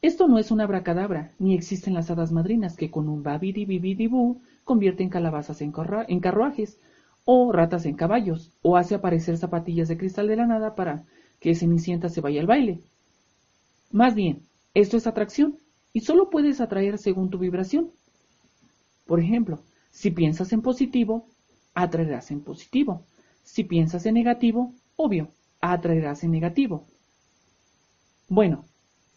Esto 0.00 0.26
no 0.26 0.38
es 0.38 0.50
una 0.50 0.66
bracadabra, 0.66 1.32
ni 1.38 1.54
existen 1.54 1.92
las 1.92 2.10
hadas 2.10 2.32
madrinas 2.32 2.78
que 2.78 2.90
con 2.90 3.10
un 3.10 3.22
babidi 3.22 3.66
bibidi 3.66 4.06
bú 4.06 4.40
convierten 4.64 5.10
calabazas 5.10 5.60
en, 5.60 5.74
en 6.08 6.20
carruajes, 6.20 6.78
o 7.26 7.52
ratas 7.52 7.84
en 7.84 7.94
caballos, 7.94 8.50
o 8.62 8.78
hace 8.78 8.94
aparecer 8.94 9.36
zapatillas 9.36 9.88
de 9.88 9.98
cristal 9.98 10.26
de 10.26 10.36
la 10.36 10.46
nada 10.46 10.74
para 10.74 11.04
que 11.40 11.54
Cenicienta 11.54 12.08
se 12.08 12.22
vaya 12.22 12.40
al 12.40 12.46
baile. 12.46 12.80
Más 13.92 14.14
bien, 14.14 14.40
esto 14.72 14.96
es 14.96 15.06
atracción, 15.06 15.56
y 15.92 16.00
solo 16.00 16.30
puedes 16.30 16.62
atraer 16.62 16.96
según 16.96 17.28
tu 17.28 17.36
vibración. 17.36 17.90
Por 19.04 19.20
ejemplo, 19.20 19.60
si 19.90 20.10
piensas 20.10 20.54
en 20.54 20.62
positivo, 20.62 21.26
atraerás 21.82 22.30
en 22.30 22.40
positivo. 22.42 23.06
Si 23.42 23.64
piensas 23.64 24.06
en 24.06 24.14
negativo, 24.14 24.74
obvio, 24.96 25.28
atraerás 25.60 26.24
en 26.24 26.32
negativo. 26.32 26.86
Bueno, 28.28 28.64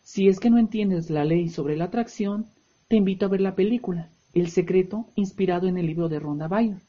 si 0.03 0.27
es 0.27 0.39
que 0.39 0.49
no 0.49 0.57
entiendes 0.57 1.09
la 1.09 1.25
ley 1.25 1.49
sobre 1.49 1.77
la 1.77 1.85
atracción, 1.85 2.47
te 2.87 2.97
invito 2.97 3.25
a 3.25 3.29
ver 3.29 3.41
la 3.41 3.55
película 3.55 4.09
El 4.33 4.49
secreto, 4.49 5.07
inspirado 5.15 5.67
en 5.67 5.77
el 5.77 5.85
libro 5.85 6.09
de 6.09 6.19
Rhonda 6.19 6.47
Byrne. 6.47 6.81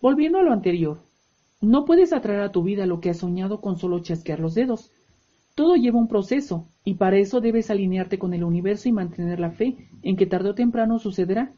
Volviendo 0.00 0.38
a 0.38 0.42
lo 0.42 0.52
anterior, 0.52 0.98
no 1.60 1.84
puedes 1.84 2.12
atraer 2.12 2.40
a 2.40 2.52
tu 2.52 2.62
vida 2.62 2.86
lo 2.86 3.00
que 3.00 3.10
has 3.10 3.18
soñado 3.18 3.60
con 3.60 3.76
solo 3.76 3.98
chasquear 3.98 4.40
los 4.40 4.54
dedos. 4.54 4.90
Todo 5.54 5.76
lleva 5.76 5.98
un 5.98 6.08
proceso, 6.08 6.66
y 6.84 6.94
para 6.94 7.18
eso 7.18 7.40
debes 7.40 7.70
alinearte 7.70 8.18
con 8.18 8.32
el 8.32 8.44
universo 8.44 8.88
y 8.88 8.92
mantener 8.92 9.40
la 9.40 9.50
fe 9.50 9.76
en 10.02 10.16
que 10.16 10.24
tarde 10.26 10.50
o 10.50 10.54
temprano 10.54 10.98
sucederá. 10.98 11.52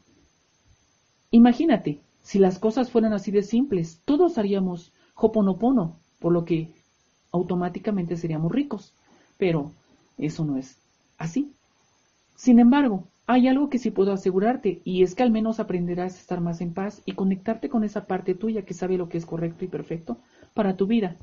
Imagínate, 1.33 1.99
si 2.21 2.37
las 2.37 2.59
cosas 2.59 2.91
fueran 2.91 3.11
así 3.11 3.31
de 3.31 3.41
simples, 3.41 3.99
todos 4.05 4.37
haríamos 4.37 4.93
hoponopono, 5.15 5.97
por 6.19 6.31
lo 6.31 6.45
que 6.45 6.69
automáticamente 7.31 8.17
seríamos 8.17 8.51
ricos. 8.51 8.93
Pero 9.39 9.71
eso 10.19 10.45
no 10.45 10.57
es 10.57 10.77
así. 11.17 11.51
Sin 12.35 12.59
embargo, 12.59 13.07
hay 13.25 13.47
algo 13.47 13.71
que 13.71 13.79
sí 13.79 13.89
puedo 13.89 14.13
asegurarte, 14.13 14.79
y 14.83 15.01
es 15.01 15.15
que 15.15 15.23
al 15.23 15.31
menos 15.31 15.59
aprenderás 15.59 16.13
a 16.13 16.19
estar 16.19 16.39
más 16.39 16.61
en 16.61 16.71
paz 16.71 17.01
y 17.03 17.13
conectarte 17.13 17.67
con 17.67 17.83
esa 17.83 18.05
parte 18.05 18.35
tuya 18.35 18.61
que 18.61 18.75
sabe 18.75 18.99
lo 18.99 19.09
que 19.09 19.17
es 19.17 19.25
correcto 19.25 19.65
y 19.65 19.69
perfecto 19.69 20.17
para 20.53 20.77
tu 20.77 20.85
vida. 20.85 21.17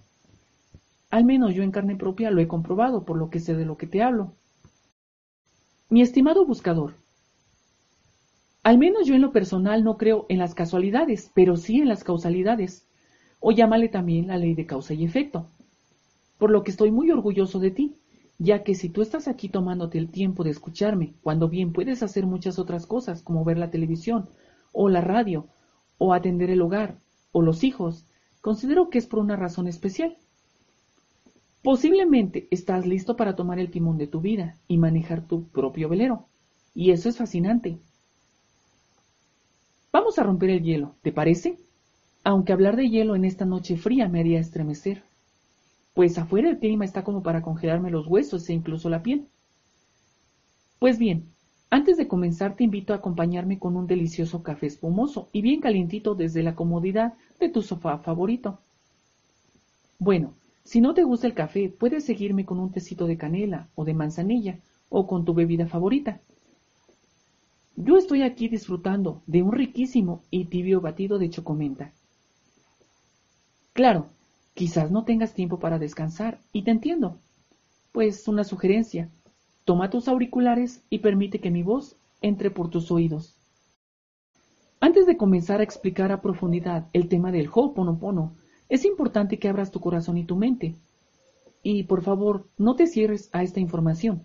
Al 1.10 1.24
menos 1.24 1.54
yo 1.54 1.62
en 1.62 1.70
carne 1.70 1.94
propia 1.94 2.32
lo 2.32 2.40
he 2.40 2.48
comprobado, 2.48 3.04
por 3.04 3.16
lo 3.16 3.30
que 3.30 3.38
sé 3.38 3.54
de 3.54 3.64
lo 3.64 3.76
que 3.76 3.86
te 3.86 4.02
hablo. 4.02 4.32
Mi 5.88 6.02
estimado 6.02 6.44
buscador, 6.44 6.94
al 8.62 8.78
menos 8.78 9.06
yo 9.06 9.14
en 9.14 9.22
lo 9.22 9.32
personal 9.32 9.84
no 9.84 9.96
creo 9.96 10.26
en 10.28 10.38
las 10.38 10.54
casualidades, 10.54 11.30
pero 11.34 11.56
sí 11.56 11.80
en 11.80 11.88
las 11.88 12.04
causalidades, 12.04 12.86
o 13.40 13.52
llámale 13.52 13.88
también 13.88 14.26
la 14.26 14.36
ley 14.36 14.54
de 14.54 14.66
causa 14.66 14.92
y 14.92 15.04
efecto, 15.04 15.46
por 16.38 16.50
lo 16.50 16.62
que 16.62 16.70
estoy 16.70 16.90
muy 16.90 17.10
orgulloso 17.10 17.58
de 17.58 17.70
ti, 17.70 17.96
ya 18.38 18.62
que 18.62 18.74
si 18.74 18.88
tú 18.88 19.02
estás 19.02 19.28
aquí 19.28 19.48
tomándote 19.48 19.98
el 19.98 20.10
tiempo 20.10 20.44
de 20.44 20.50
escucharme, 20.50 21.14
cuando 21.22 21.48
bien 21.48 21.72
puedes 21.72 22.02
hacer 22.02 22.26
muchas 22.26 22.58
otras 22.58 22.86
cosas, 22.86 23.22
como 23.22 23.44
ver 23.44 23.58
la 23.58 23.70
televisión, 23.70 24.28
o 24.72 24.88
la 24.88 25.00
radio, 25.00 25.46
o 25.98 26.14
atender 26.14 26.50
el 26.50 26.62
hogar, 26.62 26.98
o 27.32 27.42
los 27.42 27.64
hijos, 27.64 28.06
considero 28.40 28.88
que 28.88 28.98
es 28.98 29.06
por 29.06 29.18
una 29.18 29.36
razón 29.36 29.68
especial. 29.68 30.16
Posiblemente 31.62 32.48
estás 32.50 32.86
listo 32.86 33.16
para 33.16 33.36
tomar 33.36 33.58
el 33.58 33.70
timón 33.70 33.98
de 33.98 34.06
tu 34.06 34.20
vida 34.22 34.56
y 34.66 34.78
manejar 34.78 35.26
tu 35.26 35.48
propio 35.48 35.90
velero. 35.90 36.26
Y 36.74 36.92
eso 36.92 37.10
es 37.10 37.18
fascinante. 37.18 37.78
Vamos 40.00 40.18
a 40.18 40.22
romper 40.22 40.48
el 40.48 40.62
hielo, 40.62 40.94
¿te 41.02 41.12
parece? 41.12 41.58
Aunque 42.24 42.54
hablar 42.54 42.74
de 42.74 42.88
hielo 42.88 43.16
en 43.16 43.26
esta 43.26 43.44
noche 43.44 43.76
fría 43.76 44.08
me 44.08 44.20
haría 44.20 44.40
estremecer. 44.40 45.02
Pues 45.92 46.16
afuera 46.16 46.48
el 46.48 46.58
clima 46.58 46.86
está 46.86 47.04
como 47.04 47.22
para 47.22 47.42
congelarme 47.42 47.90
los 47.90 48.06
huesos 48.06 48.48
e 48.48 48.54
incluso 48.54 48.88
la 48.88 49.02
piel. 49.02 49.26
Pues 50.78 50.98
bien, 50.98 51.26
antes 51.68 51.98
de 51.98 52.08
comenzar 52.08 52.56
te 52.56 52.64
invito 52.64 52.94
a 52.94 52.96
acompañarme 52.96 53.58
con 53.58 53.76
un 53.76 53.86
delicioso 53.86 54.42
café 54.42 54.68
espumoso 54.68 55.28
y 55.34 55.42
bien 55.42 55.60
calientito 55.60 56.14
desde 56.14 56.42
la 56.42 56.54
comodidad 56.54 57.12
de 57.38 57.50
tu 57.50 57.60
sofá 57.60 57.98
favorito. 57.98 58.58
Bueno, 59.98 60.32
si 60.64 60.80
no 60.80 60.94
te 60.94 61.02
gusta 61.02 61.26
el 61.26 61.34
café, 61.34 61.68
puedes 61.68 62.06
seguirme 62.06 62.46
con 62.46 62.58
un 62.58 62.72
tecito 62.72 63.06
de 63.06 63.18
canela 63.18 63.68
o 63.74 63.84
de 63.84 63.92
manzanilla 63.92 64.60
o 64.88 65.06
con 65.06 65.26
tu 65.26 65.34
bebida 65.34 65.66
favorita. 65.66 66.22
Yo 67.82 67.96
estoy 67.96 68.20
aquí 68.20 68.48
disfrutando 68.48 69.22
de 69.26 69.42
un 69.42 69.52
riquísimo 69.52 70.20
y 70.30 70.44
tibio 70.44 70.82
batido 70.82 71.18
de 71.18 71.30
chocomenta. 71.30 71.92
Claro, 73.72 74.10
quizás 74.52 74.90
no 74.90 75.04
tengas 75.06 75.32
tiempo 75.32 75.58
para 75.58 75.78
descansar, 75.78 76.40
y 76.52 76.62
te 76.62 76.72
entiendo. 76.72 77.16
Pues 77.92 78.28
una 78.28 78.44
sugerencia, 78.44 79.08
toma 79.64 79.88
tus 79.88 80.08
auriculares 80.08 80.82
y 80.90 80.98
permite 80.98 81.40
que 81.40 81.50
mi 81.50 81.62
voz 81.62 81.96
entre 82.20 82.50
por 82.50 82.68
tus 82.68 82.90
oídos. 82.90 83.34
Antes 84.78 85.06
de 85.06 85.16
comenzar 85.16 85.60
a 85.60 85.64
explicar 85.64 86.12
a 86.12 86.20
profundidad 86.20 86.86
el 86.92 87.08
tema 87.08 87.32
del 87.32 87.48
Ho'oponopono, 87.48 88.34
es 88.68 88.84
importante 88.84 89.38
que 89.38 89.48
abras 89.48 89.70
tu 89.70 89.80
corazón 89.80 90.18
y 90.18 90.24
tu 90.24 90.36
mente. 90.36 90.74
Y 91.62 91.84
por 91.84 92.02
favor, 92.02 92.46
no 92.58 92.76
te 92.76 92.86
cierres 92.86 93.30
a 93.32 93.42
esta 93.42 93.58
información. 93.58 94.22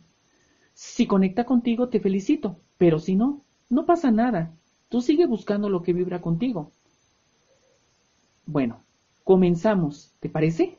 Si 0.73 1.07
conecta 1.07 1.45
contigo, 1.45 1.87
te 1.87 2.01
felicito, 2.01 2.57
pero 2.77 2.99
si 2.99 3.15
no, 3.15 3.44
no 3.69 3.85
pasa 3.85 4.11
nada. 4.11 4.53
Tú 4.89 5.01
sigue 5.01 5.25
buscando 5.25 5.69
lo 5.69 5.81
que 5.81 5.93
vibra 5.93 6.21
contigo. 6.21 6.71
Bueno, 8.45 8.83
comenzamos, 9.23 10.13
¿te 10.19 10.29
parece? 10.29 10.77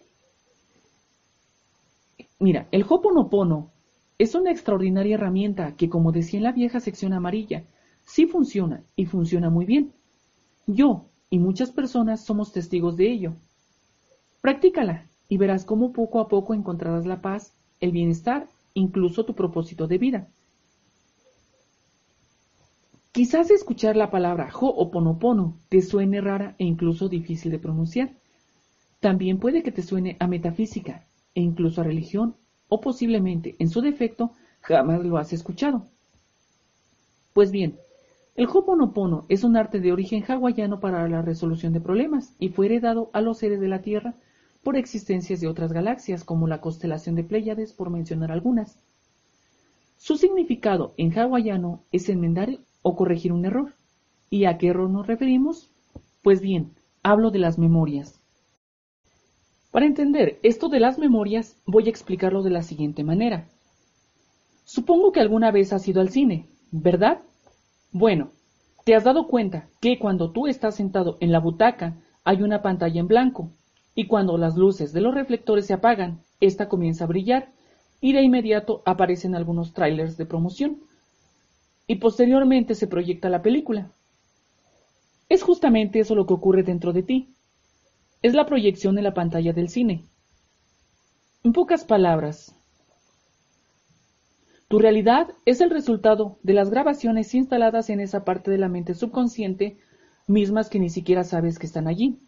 Mira, 2.38 2.68
el 2.70 2.84
Hoponopono 2.88 3.70
es 4.18 4.34
una 4.34 4.50
extraordinaria 4.50 5.14
herramienta 5.14 5.74
que, 5.76 5.88
como 5.88 6.12
decía 6.12 6.38
en 6.38 6.44
la 6.44 6.52
vieja 6.52 6.80
sección 6.80 7.12
amarilla, 7.12 7.64
sí 8.04 8.26
funciona 8.26 8.82
y 8.94 9.06
funciona 9.06 9.50
muy 9.50 9.66
bien. 9.66 9.92
Yo 10.66 11.06
y 11.28 11.38
muchas 11.38 11.70
personas 11.72 12.24
somos 12.24 12.52
testigos 12.52 12.96
de 12.96 13.10
ello. 13.10 13.34
Practícala 14.40 15.06
y 15.28 15.38
verás 15.38 15.64
cómo 15.64 15.92
poco 15.92 16.20
a 16.20 16.28
poco 16.28 16.54
encontrarás 16.54 17.04
la 17.04 17.20
paz, 17.20 17.52
el 17.80 17.90
bienestar, 17.90 18.46
incluso 18.74 19.24
tu 19.24 19.34
propósito 19.34 19.86
de 19.86 19.98
vida. 19.98 20.28
Quizás 23.16 23.50
escuchar 23.50 23.96
la 23.96 24.11
palabra 24.11 24.50
Ho'oponopono 24.52 25.56
te 25.70 25.80
suene 25.80 26.20
rara 26.20 26.54
e 26.58 26.64
incluso 26.66 27.08
difícil 27.08 27.50
de 27.50 27.58
pronunciar. 27.58 28.11
También 29.00 29.38
puede 29.38 29.62
que 29.62 29.73
te 29.73 29.80
suene 29.80 30.18
a 30.20 30.26
metafísica 30.26 31.02
e 31.35 31.40
incluso 31.40 31.80
a 31.80 31.85
religión, 31.85 32.37
o 32.68 32.82
posiblemente, 32.82 33.56
en 33.58 33.70
su 33.70 33.80
defecto, 33.80 34.32
jamás 34.61 35.02
lo 35.02 35.16
has 35.16 35.32
escuchado. 35.32 35.87
Pues 37.32 37.52
bien, 37.52 37.78
el 38.35 38.49
Ho'oponopono 38.49 39.25
es 39.30 39.44
un 39.44 39.56
arte 39.56 39.80
de 39.80 39.92
origen 39.92 40.23
hawaiano 40.23 40.78
para 40.78 41.08
la 41.08 41.23
resolución 41.23 41.73
de 41.73 41.80
problemas 41.80 42.35
y 42.38 42.50
fue 42.50 42.66
heredado 42.66 43.08
a 43.14 43.23
los 43.23 43.38
seres 43.38 43.61
de 43.61 43.68
la 43.68 43.80
Tierra 43.80 44.12
por 44.62 44.76
existencias 44.76 45.40
de 45.40 45.49
otras 45.49 45.73
galaxias, 45.73 46.23
como 46.23 46.49
la 46.49 46.61
constelación 46.61 47.14
de 47.14 47.25
Pléyades, 47.25 47.73
por 47.73 47.88
mencionar 47.88 48.30
algunas. 48.30 48.76
Su 49.96 50.18
significado 50.18 50.92
en 50.99 51.18
hawaiano 51.18 51.80
es 51.92 52.11
enmendar 52.11 52.58
o 52.86 52.94
corregir 52.94 53.32
un 53.32 53.44
error. 53.44 53.74
¿Y 54.30 54.44
a 54.44 54.58
qué 54.58 54.68
error 54.68 54.88
nos 54.88 55.08
referimos? 55.08 55.68
Pues 56.22 56.40
bien, 56.40 56.70
hablo 57.02 57.32
de 57.32 57.40
las 57.40 57.58
memorias. 57.58 58.20
Para 59.72 59.86
entender 59.86 60.38
esto 60.44 60.68
de 60.68 60.78
las 60.78 60.96
memorias, 60.96 61.56
voy 61.66 61.86
a 61.86 61.90
explicarlo 61.90 62.44
de 62.44 62.50
la 62.50 62.62
siguiente 62.62 63.02
manera. 63.02 63.48
Supongo 64.64 65.10
que 65.10 65.18
alguna 65.18 65.50
vez 65.50 65.72
has 65.72 65.88
ido 65.88 66.00
al 66.00 66.10
cine, 66.10 66.46
¿verdad? 66.70 67.18
Bueno, 67.90 68.30
te 68.84 68.94
has 68.94 69.02
dado 69.02 69.26
cuenta 69.26 69.68
que 69.80 69.98
cuando 69.98 70.30
tú 70.30 70.46
estás 70.46 70.76
sentado 70.76 71.16
en 71.18 71.32
la 71.32 71.40
butaca 71.40 71.96
hay 72.22 72.40
una 72.42 72.62
pantalla 72.62 73.00
en 73.00 73.08
blanco 73.08 73.50
y 73.96 74.06
cuando 74.06 74.38
las 74.38 74.56
luces 74.56 74.92
de 74.92 75.00
los 75.00 75.12
reflectores 75.12 75.66
se 75.66 75.74
apagan, 75.74 76.20
ésta 76.40 76.68
comienza 76.68 77.02
a 77.02 77.08
brillar 77.08 77.50
y 78.00 78.12
de 78.12 78.22
inmediato 78.22 78.82
aparecen 78.84 79.34
algunos 79.34 79.72
trailers 79.72 80.16
de 80.16 80.26
promoción 80.26 80.85
y 81.86 81.96
posteriormente 81.96 82.74
se 82.74 82.86
proyecta 82.86 83.28
la 83.28 83.42
película. 83.42 83.90
Es 85.28 85.42
justamente 85.42 86.00
eso 86.00 86.14
lo 86.14 86.26
que 86.26 86.34
ocurre 86.34 86.62
dentro 86.62 86.92
de 86.92 87.02
ti. 87.02 87.34
Es 88.22 88.34
la 88.34 88.46
proyección 88.46 88.98
en 88.98 89.04
la 89.04 89.14
pantalla 89.14 89.52
del 89.52 89.68
cine. 89.68 90.04
En 91.44 91.52
pocas 91.52 91.84
palabras, 91.84 92.54
tu 94.68 94.80
realidad 94.80 95.28
es 95.44 95.60
el 95.60 95.70
resultado 95.70 96.38
de 96.42 96.52
las 96.52 96.70
grabaciones 96.70 97.34
instaladas 97.34 97.88
en 97.88 98.00
esa 98.00 98.24
parte 98.24 98.50
de 98.50 98.58
la 98.58 98.68
mente 98.68 98.94
subconsciente, 98.94 99.78
mismas 100.26 100.68
que 100.68 100.80
ni 100.80 100.90
siquiera 100.90 101.22
sabes 101.22 101.60
que 101.60 101.66
están 101.66 101.86
allí, 101.86 102.18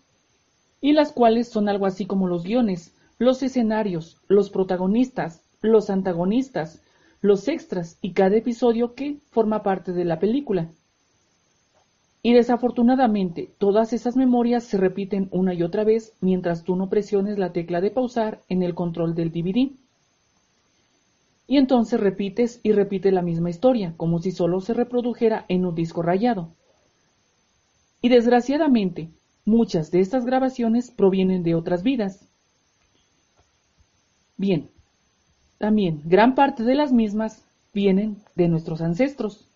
y 0.80 0.92
las 0.92 1.10
cuales 1.10 1.48
son 1.48 1.68
algo 1.68 1.86
así 1.86 2.06
como 2.06 2.28
los 2.28 2.44
guiones, 2.44 2.94
los 3.18 3.42
escenarios, 3.42 4.20
los 4.28 4.50
protagonistas, 4.50 5.42
los 5.62 5.90
antagonistas, 5.90 6.80
los 7.20 7.48
extras 7.48 7.98
y 8.00 8.12
cada 8.12 8.36
episodio 8.36 8.94
que 8.94 9.18
forma 9.30 9.62
parte 9.62 9.92
de 9.92 10.04
la 10.04 10.18
película. 10.18 10.70
Y 12.22 12.32
desafortunadamente, 12.32 13.50
todas 13.58 13.92
esas 13.92 14.16
memorias 14.16 14.64
se 14.64 14.76
repiten 14.76 15.28
una 15.30 15.54
y 15.54 15.62
otra 15.62 15.84
vez 15.84 16.12
mientras 16.20 16.64
tú 16.64 16.76
no 16.76 16.88
presiones 16.88 17.38
la 17.38 17.52
tecla 17.52 17.80
de 17.80 17.90
pausar 17.90 18.40
en 18.48 18.62
el 18.62 18.74
control 18.74 19.14
del 19.14 19.30
DVD. 19.30 19.70
Y 21.46 21.56
entonces 21.56 21.98
repites 21.98 22.60
y 22.62 22.72
repites 22.72 23.12
la 23.12 23.22
misma 23.22 23.50
historia, 23.50 23.94
como 23.96 24.18
si 24.18 24.32
solo 24.32 24.60
se 24.60 24.74
reprodujera 24.74 25.46
en 25.48 25.64
un 25.64 25.74
disco 25.74 26.02
rayado. 26.02 26.50
Y 28.02 28.10
desgraciadamente, 28.10 29.08
muchas 29.44 29.90
de 29.90 30.00
estas 30.00 30.26
grabaciones 30.26 30.90
provienen 30.90 31.42
de 31.42 31.54
otras 31.54 31.82
vidas. 31.82 32.28
Bien, 34.36 34.68
también 35.58 36.00
gran 36.04 36.34
parte 36.34 36.62
de 36.62 36.74
las 36.74 36.92
mismas 36.92 37.44
vienen 37.74 38.16
de 38.34 38.48
nuestros 38.48 38.80
ancestros. 38.80 39.48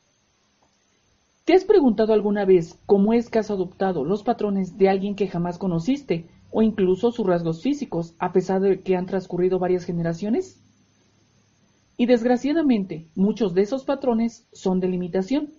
¿Te 1.45 1.55
has 1.55 1.65
preguntado 1.65 2.13
alguna 2.13 2.45
vez 2.45 2.79
cómo 2.87 3.13
es 3.13 3.29
que 3.29 3.39
has 3.39 3.51
adoptado 3.51 4.05
los 4.05 4.23
patrones 4.23 4.79
de 4.79 4.89
alguien 4.89 5.17
que 5.17 5.29
jamás 5.29 5.59
conociste 5.59 6.27
o 6.51 6.63
incluso 6.63 7.11
sus 7.11 7.27
rasgos 7.27 7.63
físicos 7.63 8.15
a 8.19 8.33
pesar 8.33 8.61
de 8.61 8.81
que 8.81 8.97
han 8.97 9.07
transcurrido 9.07 9.59
varias 9.59 9.85
generaciones? 9.85 10.61
Y 11.97 12.07
desgraciadamente, 12.07 13.07
muchos 13.15 13.55
de 13.55 13.63
esos 13.63 13.85
patrones 13.85 14.47
son 14.53 14.81
de 14.81 14.89
limitación. 14.89 15.51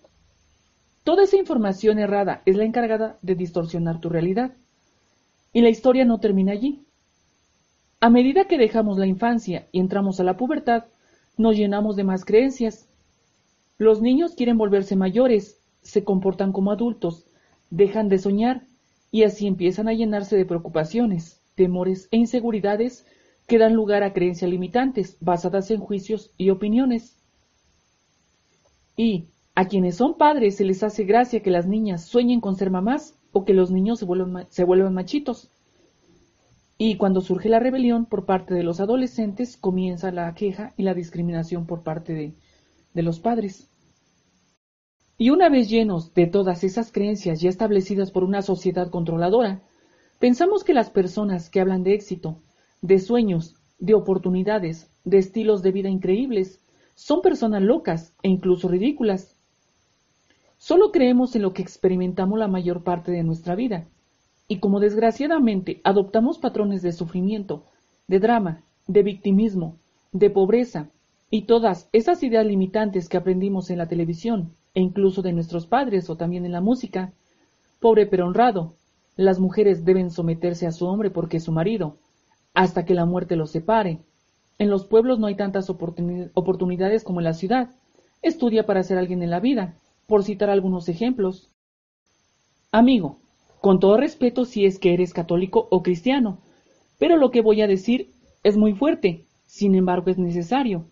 Toda 1.04 1.24
esa 1.24 1.38
información 1.38 2.00
errada 2.00 2.42
es 2.46 2.56
la 2.56 2.64
encargada 2.64 3.18
de 3.22 3.36
distorsionar 3.36 4.00
tu 4.00 4.10
realidad. 4.10 4.54
Y 5.52 5.62
la 5.62 5.70
historia 5.70 6.06
no 6.06 6.20
termina 6.20 6.54
allí. 6.54 6.86
A 8.04 8.10
medida 8.10 8.50
que 8.50 8.58
dejamos 8.58 8.98
la 8.98 9.08
infancia 9.08 9.66
y 9.72 9.80
entramos 9.80 10.20
a 10.20 10.26
la 10.26 10.36
pubertad, 10.36 10.84
nos 11.38 11.56
llenamos 11.56 11.96
de 11.96 12.04
más 12.04 12.26
creencias. 12.26 12.86
Los 13.78 14.02
niños 14.02 14.36
quieren 14.36 14.58
volverse 14.58 14.98
mayores 14.98 15.62
se 15.82 16.04
comportan 16.04 16.52
como 16.52 16.74
adultos, 16.74 17.26
dejan 17.70 18.10
de 18.10 18.18
soñar 18.18 18.64
y 19.10 19.24
así 19.24 19.48
empiezan 19.48 19.88
a 19.88 19.94
llenarse 19.94 20.36
de 20.36 20.44
preocupaciones, 20.44 21.40
temores 21.56 22.10
e 22.12 22.18
inseguridades 22.18 23.06
que 23.48 23.58
dan 23.58 23.74
lugar 23.74 24.04
a 24.04 24.12
creencias 24.12 24.52
limitantes 24.52 25.16
basadas 25.22 25.72
en 25.72 25.80
juicios 25.80 26.32
y 26.38 26.50
opiniones. 26.50 27.16
Y 28.98 29.30
a 29.56 29.70
quienes 29.70 29.96
son 29.96 30.18
padres 30.18 30.58
se 30.58 30.66
les 30.66 30.84
hace 30.84 31.06
gracia 31.06 31.42
que 31.42 31.52
las 31.52 31.68
niñas 31.68 32.04
sueñen 32.04 32.42
con 32.42 32.58
ser 32.58 32.70
mamás 32.70 33.18
o 33.32 33.46
que 33.46 33.54
los 33.54 33.72
niños 33.72 34.00
se 34.00 34.06
vuelvan, 34.66 34.94
machitos. 34.94 35.53
Y 36.86 36.98
cuando 36.98 37.22
surge 37.22 37.48
la 37.48 37.62
rebelión 37.62 38.06
por 38.06 38.26
parte 38.26 38.54
de 38.54 38.62
los 38.62 38.82
adolescentes, 38.82 39.56
comienza 39.56 40.12
la 40.12 40.36
queja 40.36 40.74
y 40.76 40.84
la 40.84 40.94
discriminación 40.94 41.66
por 41.66 41.82
parte 41.82 42.34
de 42.94 43.02
los 43.02 43.22
padres. 43.22 43.70
Y 45.18 45.30
una 45.30 45.48
vez 45.48 45.70
llenos 45.70 46.14
de 46.14 46.28
todas 46.28 46.66
esas 46.66 46.92
creencias 46.92 47.40
ya 47.40 47.48
establecidas 47.48 48.12
por 48.12 48.26
una 48.26 48.42
sociedad 48.42 48.90
controladora, 48.90 49.62
pensamos 50.20 50.66
que 50.66 50.74
las 50.74 50.90
personas 50.90 51.50
que 51.50 51.62
hablan 51.62 51.84
de 51.84 51.94
éxito, 51.94 52.42
de 52.82 53.00
sueños, 53.00 53.56
de 53.80 53.94
oportunidades, 53.94 54.92
de 55.06 55.20
estilos 55.20 55.62
de 55.64 55.72
vida 55.72 55.88
increíbles, 55.88 56.60
son 56.96 57.22
personas 57.22 57.62
locas 57.62 58.14
e 58.24 58.28
incluso 58.28 58.68
ridículas. 58.68 59.38
Solo 60.58 60.92
creemos 60.92 61.34
en 61.38 61.44
lo 61.44 61.54
que 61.54 61.62
experimentamos 61.62 62.38
la 62.38 62.50
mayor 62.50 62.84
parte 62.84 63.14
de 63.14 63.24
nuestra 63.24 63.56
vida, 63.56 63.88
y 64.48 64.60
como 64.60 64.80
desgraciadamente 64.80 65.82
adoptamos 65.84 66.38
patrones 66.38 66.82
de 66.82 66.92
sufrimiento, 66.92 67.66
de 68.08 68.20
drama, 68.20 68.64
de 68.88 69.04
victimismo, 69.04 69.78
de 70.12 70.30
pobreza, 70.30 70.90
y 71.30 71.44
todas 71.44 71.90
esas 71.94 72.22
ideas 72.22 72.46
limitantes 72.46 73.10
que 73.10 73.18
aprendimos 73.18 73.70
en 73.72 73.80
la 73.80 73.88
televisión, 73.88 74.54
e 74.76 74.82
incluso 74.82 75.22
de 75.22 75.34
nuestros 75.34 75.66
padres 75.66 76.10
o 76.10 76.16
también 76.16 76.46
en 76.46 76.52
la 76.52 76.62
música. 76.62 77.14
Pobre 77.80 78.06
pero 78.06 78.28
honrado, 78.28 78.76
las 79.16 79.40
mujeres 79.40 79.86
deben 79.86 80.12
someterse 80.12 80.68
a 80.68 80.72
su 80.72 80.86
hombre 80.86 81.10
porque 81.10 81.38
es 81.38 81.44
su 81.44 81.52
marido, 81.52 81.98
hasta 82.54 82.86
que 82.86 82.94
la 82.94 83.06
muerte 83.06 83.36
los 83.36 83.52
separe. 83.52 84.00
En 84.60 84.70
los 84.70 84.86
pueblos 84.86 85.20
no 85.20 85.28
hay 85.28 85.36
tantas 85.36 85.70
oportunidades 85.70 87.04
como 87.04 87.20
en 87.20 87.24
la 87.26 87.34
ciudad. 87.34 87.70
Estudia 88.22 88.66
para 88.66 88.84
ser 88.84 88.98
alguien 88.98 89.24
en 89.24 89.32
la 89.32 89.40
vida, 89.40 89.76
por 90.08 90.24
citar 90.24 90.50
algunos 90.50 90.88
ejemplos. 90.88 91.52
Amigo, 92.72 93.20
con 93.64 93.80
todo 93.80 93.96
respeto 93.96 94.44
si 94.44 94.66
es 94.66 94.78
que 94.78 94.94
eres 94.94 95.14
católico 95.14 95.70
o 95.72 95.84
cristiano, 95.84 96.40
pero 97.00 97.16
lo 97.16 97.32
que 97.32 97.40
voy 97.40 97.62
a 97.62 97.68
decir 97.68 98.12
es 98.44 98.58
muy 98.58 98.74
fuerte, 98.74 99.24
sin 99.46 99.74
embargo 99.74 100.12
es 100.12 100.18
necesario. 100.18 100.84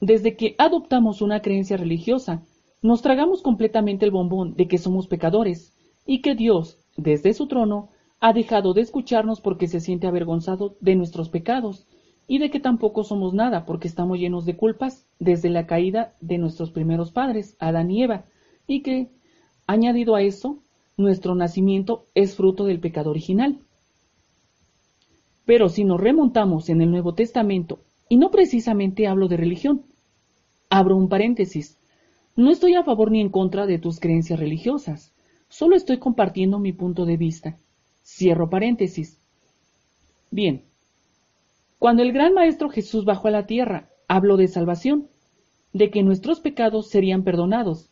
Desde 0.00 0.36
que 0.36 0.54
adoptamos 0.58 1.20
una 1.20 1.42
creencia 1.42 1.76
religiosa, 1.76 2.44
nos 2.80 3.02
tragamos 3.02 3.42
completamente 3.42 4.04
el 4.04 4.12
bombón 4.12 4.54
de 4.54 4.68
que 4.68 4.78
somos 4.78 5.08
pecadores 5.08 5.72
y 6.06 6.22
que 6.22 6.36
Dios, 6.36 6.78
desde 6.96 7.34
su 7.34 7.48
trono, 7.48 7.88
ha 8.20 8.32
dejado 8.32 8.72
de 8.72 8.82
escucharnos 8.82 9.40
porque 9.40 9.66
se 9.66 9.80
siente 9.80 10.06
avergonzado 10.06 10.76
de 10.80 10.94
nuestros 10.94 11.28
pecados 11.28 11.88
y 12.28 12.38
de 12.38 12.52
que 12.52 12.60
tampoco 12.60 13.02
somos 13.02 13.34
nada 13.34 13.66
porque 13.66 13.88
estamos 13.88 14.20
llenos 14.20 14.44
de 14.44 14.56
culpas 14.56 15.08
desde 15.18 15.50
la 15.50 15.66
caída 15.66 16.14
de 16.20 16.38
nuestros 16.38 16.70
primeros 16.70 17.10
padres, 17.10 17.56
Adán 17.58 17.90
y 17.90 18.04
Eva, 18.04 18.26
y 18.68 18.82
que, 18.82 19.10
añadido 19.66 20.14
a 20.14 20.22
eso, 20.22 20.60
nuestro 20.96 21.34
nacimiento 21.34 22.06
es 22.14 22.36
fruto 22.36 22.64
del 22.64 22.80
pecado 22.80 23.10
original. 23.10 23.58
Pero 25.44 25.68
si 25.68 25.84
nos 25.84 26.00
remontamos 26.00 26.68
en 26.68 26.80
el 26.80 26.90
Nuevo 26.90 27.14
Testamento, 27.14 27.80
y 28.08 28.16
no 28.16 28.30
precisamente 28.30 29.06
hablo 29.06 29.28
de 29.28 29.36
religión, 29.36 29.82
abro 30.70 30.96
un 30.96 31.08
paréntesis, 31.08 31.78
no 32.36 32.50
estoy 32.50 32.74
a 32.74 32.84
favor 32.84 33.10
ni 33.10 33.20
en 33.20 33.30
contra 33.30 33.66
de 33.66 33.78
tus 33.78 34.00
creencias 34.00 34.38
religiosas, 34.38 35.12
solo 35.48 35.76
estoy 35.76 35.98
compartiendo 35.98 36.58
mi 36.58 36.72
punto 36.72 37.04
de 37.04 37.16
vista. 37.16 37.58
Cierro 38.04 38.50
paréntesis. 38.50 39.18
Bien, 40.30 40.64
cuando 41.78 42.02
el 42.02 42.12
gran 42.12 42.34
Maestro 42.34 42.70
Jesús 42.70 43.04
bajó 43.04 43.28
a 43.28 43.32
la 43.32 43.46
tierra, 43.46 43.88
habló 44.08 44.36
de 44.36 44.48
salvación, 44.48 45.08
de 45.72 45.90
que 45.90 46.02
nuestros 46.02 46.40
pecados 46.40 46.88
serían 46.88 47.24
perdonados, 47.24 47.90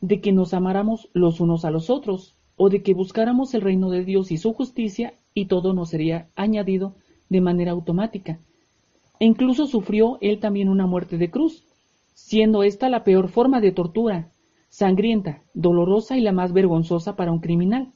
de 0.00 0.20
que 0.20 0.32
nos 0.32 0.54
amáramos 0.54 1.08
los 1.12 1.40
unos 1.40 1.64
a 1.64 1.70
los 1.70 1.90
otros, 1.90 2.37
o 2.58 2.68
de 2.68 2.82
que 2.82 2.92
buscáramos 2.92 3.54
el 3.54 3.62
reino 3.62 3.88
de 3.88 4.04
Dios 4.04 4.30
y 4.30 4.36
su 4.36 4.52
justicia, 4.52 5.14
y 5.32 5.46
todo 5.46 5.72
nos 5.72 5.90
sería 5.90 6.28
añadido 6.36 6.94
de 7.30 7.40
manera 7.40 7.70
automática. 7.70 8.38
E 9.20 9.24
incluso 9.24 9.66
sufrió 9.66 10.18
él 10.20 10.40
también 10.40 10.68
una 10.68 10.86
muerte 10.86 11.16
de 11.16 11.30
cruz, 11.30 11.64
siendo 12.14 12.64
esta 12.64 12.88
la 12.88 13.04
peor 13.04 13.28
forma 13.28 13.60
de 13.60 13.72
tortura, 13.72 14.32
sangrienta, 14.68 15.42
dolorosa 15.54 16.16
y 16.16 16.20
la 16.20 16.32
más 16.32 16.52
vergonzosa 16.52 17.16
para 17.16 17.32
un 17.32 17.38
criminal. 17.38 17.92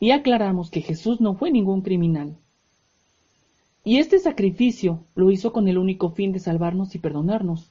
Y 0.00 0.10
aclaramos 0.10 0.70
que 0.70 0.82
Jesús 0.82 1.20
no 1.20 1.34
fue 1.34 1.50
ningún 1.50 1.82
criminal. 1.82 2.36
Y 3.84 3.98
este 3.98 4.18
sacrificio 4.18 5.04
lo 5.14 5.30
hizo 5.30 5.52
con 5.52 5.68
el 5.68 5.78
único 5.78 6.10
fin 6.10 6.32
de 6.32 6.40
salvarnos 6.40 6.94
y 6.94 6.98
perdonarnos. 6.98 7.70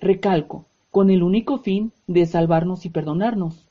Recalco, 0.00 0.66
con 0.90 1.10
el 1.10 1.22
único 1.22 1.58
fin 1.58 1.92
de 2.06 2.26
salvarnos 2.26 2.84
y 2.86 2.90
perdonarnos. 2.90 3.65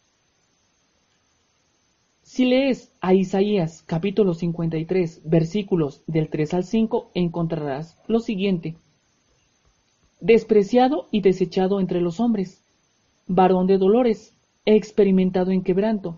Si 2.36 2.43
lees 2.43 2.91
a 3.00 3.13
Isaías 3.13 3.82
capítulo 3.86 4.34
53 4.34 5.21
versículos 5.24 6.04
del 6.06 6.28
3 6.28 6.54
al 6.56 6.63
5 6.65 7.12
encontrarás 7.13 7.98
lo 8.08 8.19
siguiente 8.19 8.76
despreciado 10.19 11.08
y 11.12 11.21
desechado 11.21 11.80
entre 11.80 12.02
los 12.02 12.19
hombres, 12.19 12.62
varón 13.26 13.67
de 13.67 13.78
dolores, 13.78 14.36
experimentado 14.65 15.52
en 15.52 15.63
quebranto, 15.63 16.17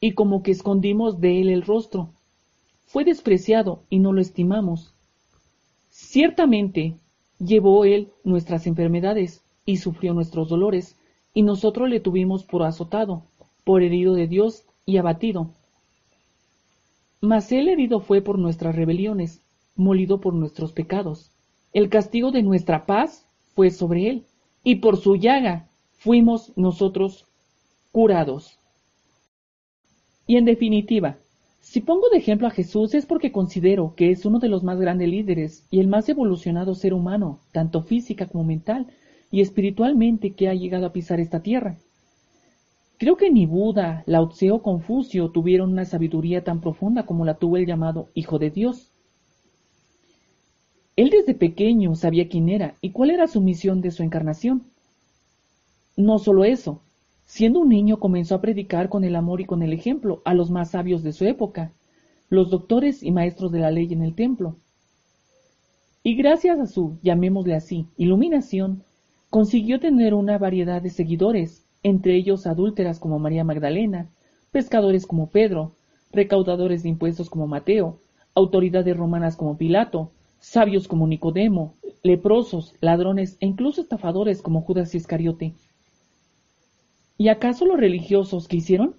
y 0.00 0.14
como 0.14 0.42
que 0.42 0.50
escondimos 0.50 1.20
de 1.20 1.40
él 1.40 1.50
el 1.50 1.62
rostro. 1.62 2.10
Fue 2.88 3.04
despreciado 3.04 3.84
y 3.90 4.00
no 4.00 4.12
lo 4.12 4.20
estimamos. 4.20 4.92
Ciertamente 5.88 6.96
llevó 7.38 7.84
él 7.84 8.08
nuestras 8.24 8.66
enfermedades 8.66 9.44
y 9.64 9.76
sufrió 9.76 10.14
nuestros 10.14 10.48
dolores, 10.48 10.96
y 11.32 11.42
nosotros 11.42 11.88
le 11.88 12.00
tuvimos 12.00 12.42
por 12.42 12.64
azotado, 12.64 13.22
por 13.62 13.84
herido 13.84 14.14
de 14.14 14.26
Dios 14.26 14.64
y 14.88 14.96
abatido. 14.96 15.50
Mas 17.20 17.52
él 17.52 17.68
herido 17.68 18.00
fue 18.00 18.22
por 18.22 18.38
nuestras 18.38 18.74
rebeliones, 18.74 19.42
molido 19.76 20.18
por 20.18 20.32
nuestros 20.32 20.72
pecados. 20.72 21.30
El 21.74 21.90
castigo 21.90 22.30
de 22.30 22.42
nuestra 22.42 22.86
paz 22.86 23.26
fue 23.54 23.70
sobre 23.70 24.08
él, 24.08 24.24
y 24.64 24.76
por 24.76 24.96
su 24.96 25.16
llaga 25.16 25.68
fuimos 25.98 26.56
nosotros 26.56 27.26
curados. 27.92 28.58
Y 30.26 30.36
en 30.36 30.46
definitiva, 30.46 31.18
si 31.60 31.82
pongo 31.82 32.08
de 32.08 32.16
ejemplo 32.16 32.46
a 32.46 32.50
Jesús 32.50 32.94
es 32.94 33.04
porque 33.04 33.30
considero 33.30 33.92
que 33.94 34.10
es 34.10 34.24
uno 34.24 34.38
de 34.38 34.48
los 34.48 34.64
más 34.64 34.80
grandes 34.80 35.10
líderes 35.10 35.66
y 35.70 35.80
el 35.80 35.86
más 35.86 36.08
evolucionado 36.08 36.74
ser 36.74 36.94
humano, 36.94 37.40
tanto 37.52 37.82
física 37.82 38.24
como 38.24 38.42
mental 38.42 38.86
y 39.30 39.42
espiritualmente 39.42 40.32
que 40.32 40.48
ha 40.48 40.54
llegado 40.54 40.86
a 40.86 40.92
pisar 40.94 41.20
esta 41.20 41.40
tierra. 41.40 41.76
Creo 42.98 43.16
que 43.16 43.30
ni 43.30 43.46
Buda, 43.46 44.02
Lao 44.06 44.28
Tse 44.28 44.50
o 44.50 44.60
Confucio 44.60 45.30
tuvieron 45.30 45.70
una 45.70 45.84
sabiduría 45.84 46.42
tan 46.42 46.60
profunda 46.60 47.06
como 47.06 47.24
la 47.24 47.34
tuvo 47.34 47.56
el 47.56 47.64
llamado 47.64 48.08
Hijo 48.12 48.40
de 48.40 48.50
Dios. 48.50 48.90
Él 50.96 51.10
desde 51.10 51.34
pequeño 51.34 51.94
sabía 51.94 52.28
quién 52.28 52.48
era 52.48 52.74
y 52.80 52.90
cuál 52.90 53.10
era 53.10 53.28
su 53.28 53.40
misión 53.40 53.80
de 53.82 53.92
su 53.92 54.02
encarnación. 54.02 54.64
No 55.96 56.18
solo 56.18 56.44
eso, 56.44 56.80
siendo 57.24 57.60
un 57.60 57.68
niño 57.68 58.00
comenzó 58.00 58.34
a 58.34 58.40
predicar 58.40 58.88
con 58.88 59.04
el 59.04 59.14
amor 59.14 59.40
y 59.40 59.44
con 59.44 59.62
el 59.62 59.72
ejemplo 59.72 60.20
a 60.24 60.34
los 60.34 60.50
más 60.50 60.72
sabios 60.72 61.04
de 61.04 61.12
su 61.12 61.24
época, 61.24 61.70
los 62.30 62.50
doctores 62.50 63.04
y 63.04 63.12
maestros 63.12 63.52
de 63.52 63.60
la 63.60 63.70
ley 63.70 63.92
en 63.92 64.02
el 64.02 64.16
templo. 64.16 64.56
Y 66.02 66.16
gracias 66.16 66.58
a 66.58 66.66
su, 66.66 66.98
llamémosle 67.02 67.54
así, 67.54 67.86
iluminación, 67.96 68.82
consiguió 69.30 69.78
tener 69.78 70.14
una 70.14 70.36
variedad 70.36 70.82
de 70.82 70.90
seguidores, 70.90 71.64
entre 71.82 72.16
ellos 72.16 72.46
adúlteras 72.46 72.98
como 72.98 73.18
María 73.18 73.44
Magdalena, 73.44 74.10
pescadores 74.50 75.06
como 75.06 75.30
Pedro, 75.30 75.72
recaudadores 76.12 76.82
de 76.82 76.88
impuestos 76.88 77.30
como 77.30 77.46
Mateo, 77.46 78.00
autoridades 78.34 78.96
romanas 78.96 79.36
como 79.36 79.56
Pilato, 79.56 80.12
sabios 80.40 80.88
como 80.88 81.06
Nicodemo, 81.06 81.74
leprosos, 82.02 82.74
ladrones 82.80 83.36
e 83.40 83.46
incluso 83.46 83.80
estafadores 83.80 84.42
como 84.42 84.62
Judas 84.62 84.94
Iscariote. 84.94 85.54
¿Y 87.16 87.28
acaso 87.28 87.66
los 87.66 87.78
religiosos 87.78 88.46
qué 88.46 88.56
hicieron? 88.56 88.96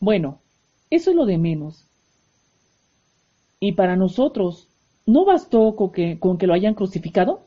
Bueno, 0.00 0.40
eso 0.88 1.10
es 1.10 1.16
lo 1.16 1.26
de 1.26 1.38
menos. 1.38 1.86
Y 3.60 3.72
para 3.72 3.94
nosotros, 3.96 4.68
¿no 5.04 5.26
bastó 5.26 5.76
con 5.76 5.92
que, 5.92 6.18
con 6.18 6.38
que 6.38 6.46
lo 6.46 6.54
hayan 6.54 6.74
crucificado? 6.74 7.42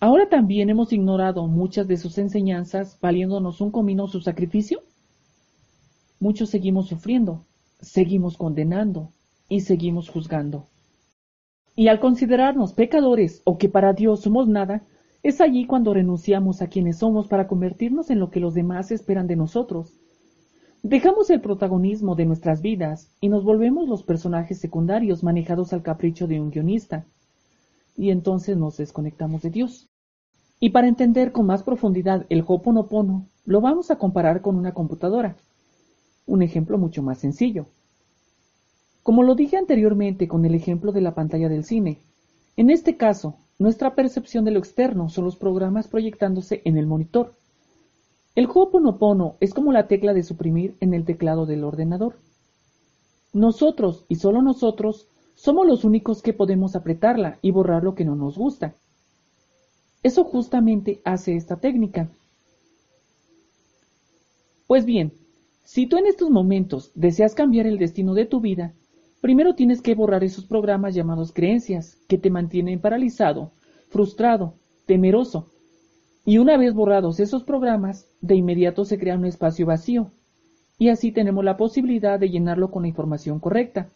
Ahora 0.00 0.28
también 0.28 0.70
hemos 0.70 0.92
ignorado 0.92 1.48
muchas 1.48 1.88
de 1.88 1.96
sus 1.96 2.18
enseñanzas, 2.18 2.98
valiéndonos 3.00 3.60
un 3.60 3.72
comino 3.72 4.06
su 4.06 4.20
sacrificio. 4.20 4.80
Muchos 6.20 6.50
seguimos 6.50 6.86
sufriendo, 6.86 7.44
seguimos 7.80 8.36
condenando 8.36 9.10
y 9.48 9.60
seguimos 9.60 10.08
juzgando. 10.08 10.66
Y 11.74 11.88
al 11.88 11.98
considerarnos 11.98 12.74
pecadores 12.74 13.42
o 13.44 13.58
que 13.58 13.68
para 13.68 13.92
Dios 13.92 14.20
somos 14.20 14.46
nada, 14.46 14.82
es 15.24 15.40
allí 15.40 15.66
cuando 15.66 15.94
renunciamos 15.94 16.62
a 16.62 16.68
quienes 16.68 16.98
somos 16.98 17.26
para 17.26 17.48
convertirnos 17.48 18.10
en 18.10 18.20
lo 18.20 18.30
que 18.30 18.40
los 18.40 18.54
demás 18.54 18.92
esperan 18.92 19.26
de 19.26 19.34
nosotros. 19.34 19.92
Dejamos 20.84 21.28
el 21.30 21.40
protagonismo 21.40 22.14
de 22.14 22.24
nuestras 22.24 22.62
vidas 22.62 23.10
y 23.20 23.28
nos 23.28 23.42
volvemos 23.42 23.88
los 23.88 24.04
personajes 24.04 24.60
secundarios 24.60 25.24
manejados 25.24 25.72
al 25.72 25.82
capricho 25.82 26.28
de 26.28 26.40
un 26.40 26.50
guionista. 26.50 27.04
Y 27.98 28.10
entonces 28.10 28.56
nos 28.56 28.76
desconectamos 28.76 29.42
de 29.42 29.50
Dios. 29.50 29.88
Y 30.60 30.70
para 30.70 30.86
entender 30.86 31.32
con 31.32 31.46
más 31.46 31.64
profundidad 31.64 32.26
el 32.28 32.44
Hoponopono, 32.46 33.26
lo 33.44 33.60
vamos 33.60 33.90
a 33.90 33.98
comparar 33.98 34.40
con 34.40 34.54
una 34.54 34.72
computadora. 34.72 35.36
Un 36.24 36.42
ejemplo 36.42 36.78
mucho 36.78 37.02
más 37.02 37.18
sencillo. 37.18 37.66
Como 39.02 39.24
lo 39.24 39.34
dije 39.34 39.56
anteriormente 39.56 40.28
con 40.28 40.44
el 40.44 40.54
ejemplo 40.54 40.92
de 40.92 41.00
la 41.00 41.16
pantalla 41.16 41.48
del 41.48 41.64
cine, 41.64 41.98
en 42.56 42.70
este 42.70 42.96
caso, 42.96 43.34
nuestra 43.58 43.96
percepción 43.96 44.44
de 44.44 44.52
lo 44.52 44.60
externo 44.60 45.08
son 45.08 45.24
los 45.24 45.34
programas 45.34 45.88
proyectándose 45.88 46.62
en 46.64 46.76
el 46.76 46.86
monitor. 46.86 47.34
El 48.36 48.46
Ho'oponopono 48.46 49.34
es 49.40 49.54
como 49.54 49.72
la 49.72 49.88
tecla 49.88 50.14
de 50.14 50.22
suprimir 50.22 50.76
en 50.80 50.94
el 50.94 51.04
teclado 51.04 51.46
del 51.46 51.64
ordenador. 51.64 52.14
Nosotros, 53.32 54.04
y 54.08 54.16
solo 54.16 54.40
nosotros, 54.40 55.08
somos 55.38 55.66
los 55.66 55.84
únicos 55.84 56.20
que 56.20 56.34
podemos 56.34 56.76
apretarla 56.76 57.38
y 57.40 57.50
borrar 57.50 57.82
lo 57.82 57.94
que 57.94 58.04
no 58.04 58.14
nos 58.14 58.36
gusta. 58.36 58.74
Eso 60.02 60.24
justamente 60.24 61.00
hace 61.04 61.36
esta 61.36 61.56
técnica. 61.56 62.10
Pues 64.66 64.84
bien, 64.84 65.12
si 65.64 65.86
tú 65.86 65.96
en 65.96 66.06
estos 66.06 66.28
momentos 66.28 66.90
deseas 66.94 67.34
cambiar 67.34 67.66
el 67.66 67.78
destino 67.78 68.12
de 68.12 68.26
tu 68.26 68.40
vida, 68.40 68.74
Primero 69.20 69.54
tienes 69.54 69.82
que 69.82 69.96
borrar 69.96 70.22
esos 70.22 70.46
programas 70.46 70.94
llamados 70.94 71.32
creencias 71.32 71.96
que 72.06 72.18
te 72.18 72.30
mantienen 72.30 72.80
paralizado, 72.80 73.50
frustrado, 73.88 74.54
temeroso. 74.86 75.46
Y 76.24 76.38
una 76.38 76.56
vez 76.56 76.72
borrados 76.72 77.18
esos 77.18 77.42
programas, 77.42 78.06
de 78.20 78.36
inmediato 78.36 78.84
se 78.84 78.96
crea 78.96 79.16
un 79.16 79.24
espacio 79.24 79.66
vacío. 79.66 80.10
Y 80.78 80.90
así 80.90 81.10
tenemos 81.10 81.44
la 81.44 81.56
posibilidad 81.56 82.20
de 82.20 82.30
llenarlo 82.30 82.70
con 82.70 82.82
la 82.82 82.88
información 82.88 83.40
correcta. 83.40 83.88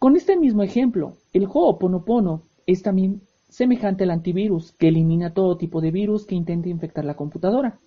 Con 0.00 0.16
este 0.16 0.38
mismo 0.38 0.62
ejemplo, 0.62 1.18
el 1.34 1.44
Ho'oponopono 1.44 2.40
es 2.64 2.82
también 2.82 3.20
semejante 3.50 4.04
al 4.04 4.12
antivirus 4.12 4.72
que 4.72 4.88
elimina 4.88 5.34
todo 5.34 5.58
tipo 5.58 5.82
de 5.82 5.90
virus 5.90 6.24
que 6.24 6.34
intente 6.34 6.70
infectar 6.70 7.04
la 7.04 7.16
computadora. 7.16 7.78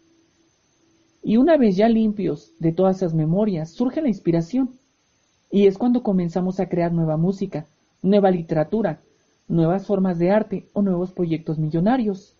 Y 1.24 1.38
una 1.38 1.58
vez 1.58 1.76
ya 1.76 1.90
limpios 1.90 2.54
de 2.60 2.72
todas 2.72 2.98
esas 2.98 3.16
memorias, 3.16 3.72
surge 3.72 4.00
la 4.00 4.10
inspiración 4.10 4.70
y 5.50 5.66
es 5.66 5.80
cuando 5.80 6.04
comenzamos 6.04 6.60
a 6.60 6.70
crear 6.70 6.94
nueva 6.94 7.18
música, 7.18 7.66
nueva 8.04 8.30
literatura, 8.30 9.02
nuevas 9.48 9.88
formas 9.88 10.20
de 10.20 10.30
arte 10.30 10.68
o 10.74 10.84
nuevos 10.84 11.14
proyectos 11.14 11.58
millonarios. 11.58 12.36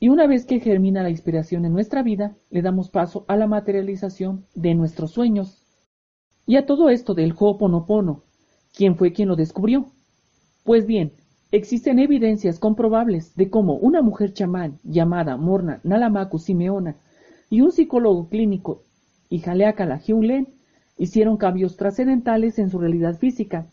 Y 0.00 0.10
una 0.10 0.26
vez 0.26 0.44
que 0.44 0.60
germina 0.60 1.02
la 1.02 1.08
inspiración 1.08 1.64
en 1.64 1.72
nuestra 1.72 2.02
vida, 2.02 2.36
le 2.50 2.60
damos 2.60 2.90
paso 2.90 3.24
a 3.26 3.36
la 3.36 3.46
materialización 3.46 4.44
de 4.54 4.74
nuestros 4.74 5.12
sueños. 5.12 5.62
Y 6.44 6.56
a 6.56 6.66
todo 6.66 6.90
esto 6.90 7.14
del 7.14 7.32
Ho'oponopono, 7.32 8.25
¿quién 8.76 8.96
fue 8.96 9.12
quien 9.12 9.28
lo 9.28 9.36
descubrió? 9.36 9.86
Pues 10.62 10.86
bien, 10.86 11.12
existen 11.50 11.98
evidencias 11.98 12.58
comprobables 12.58 13.34
de 13.34 13.48
cómo 13.48 13.74
una 13.74 14.02
mujer 14.02 14.34
chamán 14.34 14.78
llamada 14.84 15.36
Morna 15.38 15.80
Nalamaku 15.82 16.38
Simeona 16.38 16.96
y 17.48 17.62
un 17.62 17.72
psicólogo 17.72 18.28
clínico, 18.28 18.82
Ijaleakala 19.30 19.98
Hiulen, 19.98 20.48
hicieron 20.98 21.38
cambios 21.38 21.76
trascendentales 21.76 22.58
en 22.58 22.70
su 22.70 22.78
realidad 22.78 23.16
física. 23.16 23.66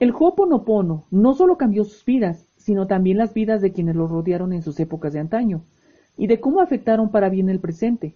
El 0.00 0.12
Ho'oponopono 0.12 1.04
no 1.10 1.34
solo 1.34 1.56
cambió 1.56 1.84
sus 1.84 2.04
vidas, 2.04 2.46
sino 2.56 2.86
también 2.86 3.18
las 3.18 3.34
vidas 3.34 3.60
de 3.60 3.72
quienes 3.72 3.94
lo 3.94 4.08
rodearon 4.08 4.52
en 4.52 4.62
sus 4.62 4.80
épocas 4.80 5.12
de 5.12 5.20
antaño, 5.20 5.62
y 6.16 6.26
de 6.26 6.40
cómo 6.40 6.60
afectaron 6.60 7.10
para 7.10 7.28
bien 7.28 7.48
el 7.48 7.60
presente. 7.60 8.14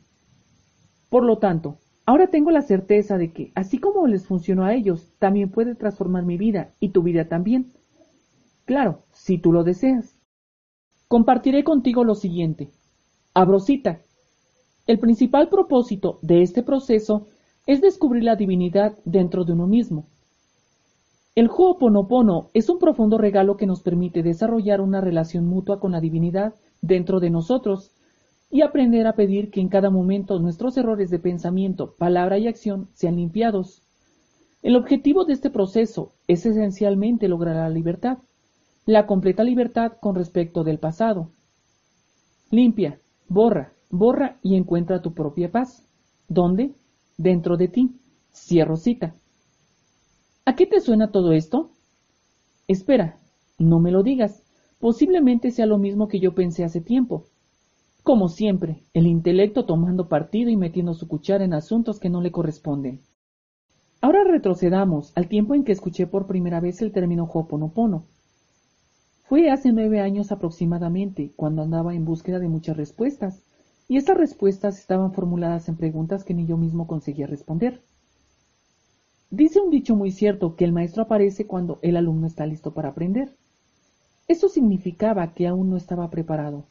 Por 1.11 1.25
lo 1.25 1.39
tanto, 1.39 1.79
ahora 2.07 2.29
tengo 2.29 2.51
la 2.51 2.63
certeza 2.63 3.19
de 3.19 3.33
que, 3.33 3.53
así 3.55 3.79
como 3.79 4.07
les 4.07 4.27
funcionó 4.27 4.65
a 4.65 4.75
ellos, 4.75 5.13
también 5.19 5.51
puede 5.51 5.75
transformar 5.75 6.25
mi 6.25 6.37
vida 6.37 6.73
y 6.81 6.91
tu 6.91 7.03
vida 7.03 7.27
también. 7.27 7.73
Claro, 8.65 9.01
si 9.13 9.39
tú 9.39 9.53
lo 9.53 9.65
deseas. 9.65 10.17
Compartiré 11.09 11.65
contigo 11.65 12.05
lo 12.05 12.15
siguiente. 12.15 12.71
Abrosita. 13.35 14.01
El 14.87 14.99
principal 14.99 15.49
propósito 15.49 16.19
de 16.23 16.43
este 16.43 16.63
proceso 16.63 17.27
es 17.67 17.81
descubrir 17.81 18.25
la 18.25 18.37
divinidad 18.37 18.97
dentro 19.05 19.45
de 19.45 19.53
uno 19.53 19.67
mismo. 19.67 20.07
El 21.35 21.49
Ho'oponopono 21.49 22.51
es 22.55 22.69
un 22.69 22.79
profundo 22.79 23.19
regalo 23.19 23.57
que 23.57 23.67
nos 23.67 23.83
permite 23.83 24.23
desarrollar 24.23 24.81
una 24.81 25.01
relación 25.01 25.47
mutua 25.47 25.81
con 25.81 25.93
la 25.93 26.01
divinidad 26.01 26.55
dentro 26.81 27.19
de 27.19 27.31
nosotros 27.31 27.91
y 28.55 28.63
aprender 28.63 29.09
a 29.09 29.17
pedir 29.17 29.51
que 29.51 29.61
en 29.61 29.69
cada 29.69 29.91
momento 29.91 30.39
nuestros 30.39 30.77
errores 30.77 31.11
de 31.11 31.19
pensamiento, 31.19 31.97
palabra 31.99 32.39
y 32.39 32.47
acción 32.47 32.89
sean 32.93 33.17
limpiados. 33.17 33.83
El 34.63 34.77
objetivo 34.77 35.25
de 35.25 35.33
este 35.33 35.51
proceso 35.51 36.13
es 36.29 36.47
esencialmente 36.47 37.27
lograr 37.27 37.57
la 37.57 37.69
libertad, 37.69 38.19
la 38.87 39.09
completa 39.09 39.43
libertad 39.43 39.95
con 40.01 40.15
respecto 40.15 40.63
del 40.63 40.79
pasado. 40.79 41.33
Limpia, 42.53 43.01
borra, 43.29 43.73
borra 43.91 44.39
y 44.41 44.55
encuentra 44.55 45.03
tu 45.03 45.15
propia 45.15 45.51
paz. 45.51 45.85
¿Dónde? 46.29 46.75
dentro 47.17 47.57
de 47.57 47.67
ti. 47.67 47.91
Cierro 48.33 48.77
cita. 48.77 49.17
¿A 50.45 50.55
qué 50.55 50.67
te 50.67 50.81
suena 50.81 51.11
todo 51.11 51.33
esto? 51.33 51.73
Espera, 52.69 53.17
no 53.59 53.81
me 53.81 53.91
lo 53.91 54.05
digas. 54.05 54.45
Posiblemente 54.79 55.51
sea 55.51 55.67
lo 55.67 55.77
mismo 55.77 56.07
que 56.07 56.21
yo 56.21 56.37
pensé 56.37 56.63
hace 56.63 56.81
tiempo. 56.81 57.25
Como 58.05 58.29
siempre, 58.29 58.83
el 58.93 59.07
intelecto 59.07 59.65
tomando 59.65 60.09
partido 60.09 60.51
y 60.51 60.59
metiendo 60.59 60.93
su 60.93 61.09
cuchara 61.09 61.43
en 61.43 61.55
asuntos 61.55 61.99
que 61.99 62.11
no 62.11 62.21
le 62.21 62.31
corresponden. 62.31 63.01
Ahora 64.03 64.25
retrocedamos 64.25 65.11
al 65.17 65.27
tiempo 65.27 65.55
en 65.55 65.65
que 65.65 65.73
escuché 65.73 66.07
por 66.07 66.27
primera 66.27 66.61
vez 66.61 66.83
el 66.83 66.93
término 66.93 67.25
Hoponopono. 67.25 68.05
Fue 69.23 69.49
hace 69.49 69.73
nueve 69.73 70.01
años 70.01 70.33
aproximadamente, 70.33 71.33
cuando 71.35 71.63
andaba 71.63 71.95
en 71.95 72.05
búsqueda 72.05 72.39
de 72.39 72.49
muchas 72.49 72.77
respuestas, 72.77 73.43
y 73.89 73.97
estas 73.97 74.19
respuestas 74.19 74.79
estaban 74.79 75.15
formuladas 75.15 75.71
en 75.71 75.77
preguntas 75.77 76.25
que 76.25 76.35
ni 76.35 76.45
yo 76.45 76.59
mismo 76.59 76.87
conseguía 76.87 77.27
responder. 77.27 77.81
Dice 79.31 79.61
un 79.61 79.71
dicho 79.71 79.97
muy 79.97 80.11
cierto 80.11 80.57
que 80.57 80.67
el 80.67 80.75
maestro 80.75 81.05
aparece 81.05 81.47
cuando 81.47 81.79
el 81.81 81.97
alumno 81.97 82.27
está 82.27 82.45
listo 82.45 82.75
para 82.75 82.91
aprender. 82.91 83.35
Eso 84.29 84.51
significaba 84.51 85.33
que 85.33 85.47
aún 85.47 85.71
no 85.71 85.79
estaba 85.79 86.11
preparado. 86.11 86.67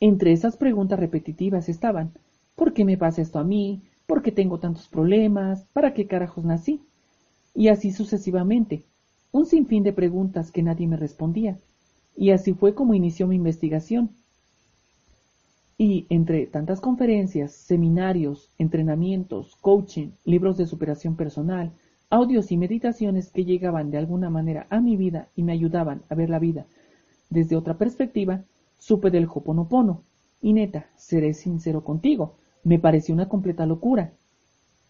Entre 0.00 0.32
esas 0.32 0.56
preguntas 0.56 0.98
repetitivas 0.98 1.68
estaban, 1.68 2.12
¿por 2.54 2.74
qué 2.74 2.84
me 2.84 2.98
pasa 2.98 3.22
esto 3.22 3.38
a 3.38 3.44
mí? 3.44 3.82
¿Por 4.06 4.22
qué 4.22 4.30
tengo 4.30 4.58
tantos 4.58 4.88
problemas? 4.88 5.64
¿Para 5.72 5.94
qué 5.94 6.06
carajos 6.06 6.44
nací? 6.44 6.82
Y 7.54 7.68
así 7.68 7.92
sucesivamente, 7.92 8.82
un 9.32 9.46
sinfín 9.46 9.82
de 9.82 9.94
preguntas 9.94 10.50
que 10.50 10.62
nadie 10.62 10.86
me 10.86 10.96
respondía. 10.96 11.56
Y 12.14 12.30
así 12.30 12.52
fue 12.52 12.74
como 12.74 12.94
inició 12.94 13.26
mi 13.26 13.36
investigación. 13.36 14.10
Y 15.78 16.06
entre 16.10 16.46
tantas 16.46 16.80
conferencias, 16.80 17.52
seminarios, 17.52 18.50
entrenamientos, 18.58 19.56
coaching, 19.56 20.08
libros 20.24 20.56
de 20.58 20.66
superación 20.66 21.16
personal, 21.16 21.72
audios 22.10 22.52
y 22.52 22.56
meditaciones 22.56 23.30
que 23.30 23.44
llegaban 23.44 23.90
de 23.90 23.98
alguna 23.98 24.30
manera 24.30 24.66
a 24.70 24.80
mi 24.80 24.96
vida 24.96 25.28
y 25.34 25.42
me 25.42 25.52
ayudaban 25.52 26.02
a 26.08 26.14
ver 26.14 26.30
la 26.30 26.38
vida 26.38 26.66
desde 27.28 27.56
otra 27.56 27.74
perspectiva, 27.74 28.42
supe 28.86 29.10
del 29.10 29.26
Hoponopono. 29.26 30.04
Y 30.40 30.52
neta, 30.52 30.86
seré 30.94 31.34
sincero 31.34 31.82
contigo, 31.82 32.36
me 32.62 32.78
pareció 32.78 33.16
una 33.16 33.28
completa 33.28 33.66
locura. 33.66 34.12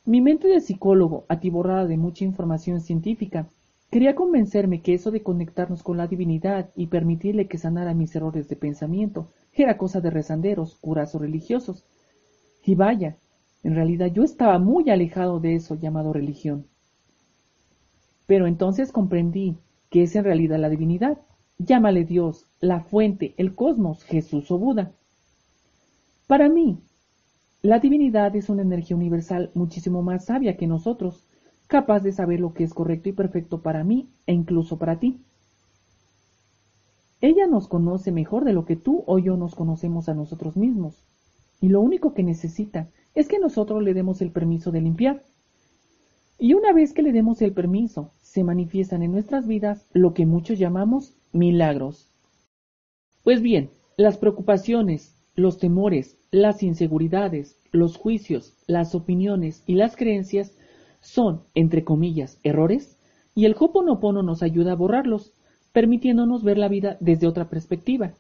Mi 0.05 0.21
mente 0.21 0.49
de 0.49 0.61
psicólogo, 0.61 1.25
atiborrada 1.29 1.87
de 1.87 1.97
mucha 1.97 2.25
información 2.27 2.83
científica, 2.83 3.49
quería 3.91 4.15
convencerme 4.15 4.83
que 4.83 4.93
eso 4.93 5.11
de 5.11 5.23
conectarnos 5.23 5.83
con 5.83 5.97
la 5.97 6.09
divinidad 6.09 6.69
y 6.77 6.89
permitirle 6.89 7.49
que 7.49 7.57
sanara 7.57 7.95
mis 7.95 8.15
errores 8.15 8.51
de 8.51 8.57
pensamiento 8.57 9.29
era 9.55 9.79
cosa 9.79 10.03
de 10.03 10.11
rezanderos, 10.11 10.75
curas 10.75 11.15
o 11.15 11.19
religiosos. 11.19 11.83
Y 12.67 12.75
vaya, 12.75 13.17
en 13.63 13.75
realidad 13.75 14.09
yo 14.13 14.25
estaba 14.25 14.59
muy 14.59 14.91
alejado 14.91 15.41
de 15.41 15.55
eso 15.55 15.75
llamado 15.75 16.13
religión. 16.13 16.67
Pero 18.27 18.47
entonces 18.47 18.93
comprendí 18.93 19.57
que 19.89 20.03
es 20.03 20.15
en 20.17 20.25
realidad 20.25 20.59
la 20.59 20.69
divinidad. 20.69 21.17
Llámale 21.59 22.05
Dios, 22.05 22.46
la 22.61 22.81
fuente, 22.81 23.35
el 23.37 23.55
cosmos, 23.55 24.03
Jesús 24.05 24.51
o 24.51 24.59
Buda. 24.59 24.93
Para 26.27 26.49
mí, 26.49 26.79
la 27.63 27.79
divinidad 27.79 28.35
es 28.37 28.49
una 28.49 28.63
energía 28.63 28.97
universal 28.97 29.51
muchísimo 29.55 30.03
más 30.03 30.27
sabia 30.27 30.57
que 30.57 30.67
nosotros, 30.67 31.25
capaz 31.67 32.01
de 32.01 32.13
saber 32.13 32.41
lo 32.41 32.55
que 32.55 32.65
es 32.65 32.73
correcto 32.73 33.09
y 33.09 33.13
perfecto 33.13 33.61
para 33.61 33.85
mí 33.85 34.09
e 34.27 34.33
incluso 34.33 34.79
para 34.79 34.99
ti. 34.99 35.21
Ella 37.21 37.47
nos 37.47 37.67
conoce 37.67 38.13
mejor 38.13 38.45
de 38.45 38.53
lo 38.53 38.65
que 38.67 38.77
tú 38.77 39.03
o 39.07 39.19
yo 39.19 39.37
nos 39.37 39.55
conocemos 39.55 40.09
a 40.09 40.15
nosotros 40.15 40.57
mismos, 40.57 41.03
y 41.61 41.69
lo 41.69 41.81
único 41.81 42.13
que 42.15 42.23
necesita 42.23 42.89
es 43.15 43.29
que 43.29 43.39
nosotros 43.39 43.83
le 43.83 43.95
demos 43.95 44.21
el 44.21 44.31
permiso 44.31 44.71
de 44.71 44.83
limpiar. 44.83 45.23
Y 46.39 46.53
una 46.53 46.73
vez 46.73 46.93
que 46.93 47.03
le 47.03 47.13
demos 47.13 47.41
el 47.41 47.53
permiso, 47.53 48.11
se 48.23 48.45
manifiestan 48.45 49.03
en 49.03 49.13
nuestras 49.13 49.47
vidas 49.47 49.87
lo 49.93 50.13
que 50.13 50.27
muchos 50.27 50.59
llamamos 50.59 51.15
milagros. 51.33 52.06
Pues 53.27 53.43
bien, 53.43 53.71
las 53.97 54.19
preocupaciones, 54.19 55.13
los 55.35 55.59
temores, 55.59 56.17
las 56.31 56.63
inseguridades, 56.63 57.59
los 57.73 57.97
juicios, 57.97 58.55
las 58.69 58.95
opiniones 58.95 59.65
y 59.67 59.75
las 59.75 59.97
creencias 59.97 60.53
son, 61.01 61.43
entre 61.57 61.83
comillas, 61.83 62.39
errores, 62.45 62.97
y 63.35 63.47
el 63.47 63.57
Hoponopono 63.59 64.23
nos 64.23 64.45
ayuda 64.45 64.71
a 64.71 64.77
borrarlos, 64.77 65.33
permitiéndonos 65.73 66.45
ver 66.45 66.57
la 66.57 66.69
vida 66.69 66.99
desde 67.01 67.27
otra 67.27 67.49
perspectiva. 67.49 68.13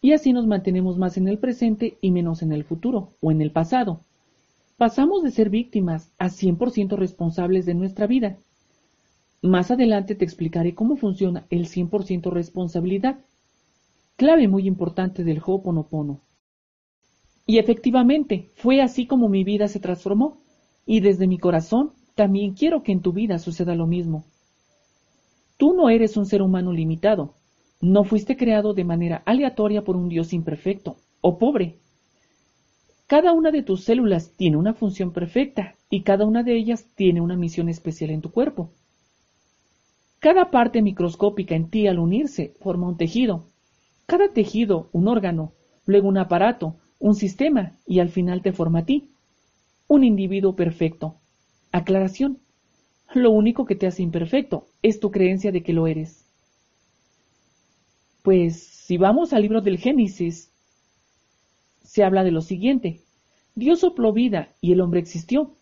Y 0.00 0.12
así 0.12 0.32
nos 0.32 0.46
mantenemos 0.46 0.96
más 0.96 1.16
en 1.16 1.26
el 1.26 1.38
presente 1.38 1.98
y 2.00 2.12
menos 2.12 2.42
en 2.42 2.52
el 2.52 2.62
futuro 2.62 3.14
o 3.20 3.32
en 3.32 3.42
el 3.42 3.50
pasado. 3.50 3.98
Pasamos 4.76 5.24
de 5.24 5.32
ser 5.32 5.50
víctimas 5.50 6.12
a 6.18 6.28
100% 6.28 6.96
responsables 6.96 7.66
de 7.66 7.74
nuestra 7.74 8.06
vida. 8.06 8.36
Más 9.42 9.72
adelante 9.72 10.14
te 10.14 10.24
explicaré 10.24 10.76
cómo 10.76 10.94
funciona 10.94 11.46
el 11.50 11.66
100% 11.66 12.30
responsabilidad, 12.30 13.18
clave 14.20 14.48
muy 14.48 14.66
importante 14.66 15.24
del 15.24 15.40
Ho'oponopono. 15.42 16.20
Y 17.46 17.56
efectivamente, 17.56 18.50
fue 18.56 18.82
así 18.82 19.06
como 19.06 19.30
mi 19.30 19.44
vida 19.44 19.66
se 19.66 19.80
transformó, 19.80 20.36
y 20.84 21.00
desde 21.00 21.26
mi 21.26 21.38
corazón 21.38 21.92
también 22.16 22.52
quiero 22.52 22.82
que 22.82 22.92
en 22.92 23.00
tu 23.00 23.14
vida 23.14 23.38
suceda 23.38 23.74
lo 23.74 23.86
mismo. 23.86 24.26
Tú 25.56 25.72
no 25.72 25.88
eres 25.88 26.18
un 26.18 26.26
ser 26.26 26.42
humano 26.42 26.70
limitado, 26.70 27.32
no 27.80 28.04
fuiste 28.04 28.36
creado 28.36 28.74
de 28.74 28.84
manera 28.84 29.22
aleatoria 29.24 29.84
por 29.84 29.96
un 29.96 30.10
Dios 30.10 30.34
imperfecto 30.34 30.96
o 31.22 31.38
pobre. 31.38 31.76
Cada 33.06 33.32
una 33.32 33.50
de 33.50 33.62
tus 33.62 33.84
células 33.84 34.32
tiene 34.36 34.58
una 34.58 34.74
función 34.74 35.14
perfecta 35.14 35.76
y 35.88 36.02
cada 36.02 36.26
una 36.26 36.42
de 36.42 36.58
ellas 36.58 36.84
tiene 36.94 37.22
una 37.22 37.36
misión 37.36 37.70
especial 37.70 38.10
en 38.10 38.20
tu 38.20 38.30
cuerpo. 38.30 38.68
Cada 40.18 40.50
parte 40.50 40.82
microscópica 40.82 41.54
en 41.54 41.70
ti 41.70 41.86
al 41.86 41.98
unirse 41.98 42.52
forma 42.60 42.86
un 42.86 42.98
tejido. 42.98 43.46
Cada 44.10 44.32
tejido 44.32 44.88
un 44.90 45.06
órgano, 45.06 45.52
luego 45.86 46.08
un 46.08 46.18
aparato, 46.18 46.74
un 46.98 47.14
sistema 47.14 47.78
y 47.86 48.00
al 48.00 48.08
final 48.08 48.42
te 48.42 48.52
forma 48.52 48.80
a 48.80 48.84
ti. 48.84 49.08
Un 49.86 50.02
individuo 50.02 50.56
perfecto. 50.56 51.14
Aclaración. 51.70 52.40
Lo 53.14 53.30
único 53.30 53.66
que 53.66 53.76
te 53.76 53.86
hace 53.86 54.02
imperfecto 54.02 54.66
es 54.82 54.98
tu 54.98 55.12
creencia 55.12 55.52
de 55.52 55.62
que 55.62 55.72
lo 55.72 55.86
eres. 55.86 56.24
Pues 58.22 58.60
si 58.60 58.98
vamos 58.98 59.32
al 59.32 59.42
libro 59.42 59.60
del 59.60 59.78
Génesis, 59.78 60.50
se 61.84 62.02
habla 62.02 62.24
de 62.24 62.32
lo 62.32 62.40
siguiente. 62.40 63.02
Dios 63.54 63.78
sopló 63.78 64.12
vida 64.12 64.48
y 64.60 64.72
el 64.72 64.80
hombre 64.80 64.98
existió. 64.98 65.54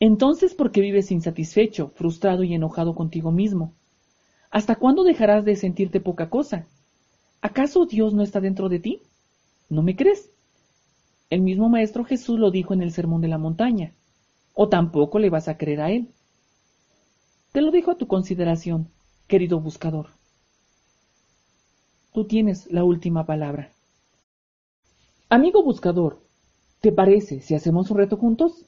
Entonces, 0.00 0.54
¿por 0.54 0.72
qué 0.72 0.80
vives 0.80 1.12
insatisfecho, 1.12 1.92
frustrado 1.94 2.42
y 2.42 2.52
enojado 2.52 2.96
contigo 2.96 3.30
mismo? 3.30 3.74
¿Hasta 4.50 4.74
cuándo 4.74 5.04
dejarás 5.04 5.44
de 5.44 5.54
sentirte 5.54 6.00
poca 6.00 6.30
cosa? 6.30 6.66
¿Acaso 7.42 7.86
Dios 7.86 8.12
no 8.12 8.22
está 8.22 8.40
dentro 8.40 8.68
de 8.68 8.80
ti? 8.80 9.02
¿No 9.68 9.82
me 9.82 9.96
crees? 9.96 10.30
El 11.30 11.40
mismo 11.42 11.68
Maestro 11.68 12.04
Jesús 12.04 12.38
lo 12.38 12.50
dijo 12.50 12.74
en 12.74 12.82
el 12.82 12.92
Sermón 12.92 13.20
de 13.20 13.28
la 13.28 13.38
Montaña. 13.38 13.94
¿O 14.52 14.68
tampoco 14.68 15.18
le 15.18 15.30
vas 15.30 15.48
a 15.48 15.56
creer 15.56 15.80
a 15.80 15.90
Él? 15.90 16.08
Te 17.52 17.62
lo 17.62 17.70
dejo 17.70 17.92
a 17.92 17.96
tu 17.96 18.06
consideración, 18.06 18.88
querido 19.26 19.60
buscador. 19.60 20.08
Tú 22.12 22.26
tienes 22.26 22.70
la 22.70 22.84
última 22.84 23.24
palabra. 23.24 23.70
Amigo 25.28 25.62
buscador, 25.62 26.20
¿te 26.80 26.90
parece 26.90 27.40
si 27.40 27.54
hacemos 27.54 27.90
un 27.90 27.98
reto 27.98 28.16
juntos? 28.16 28.66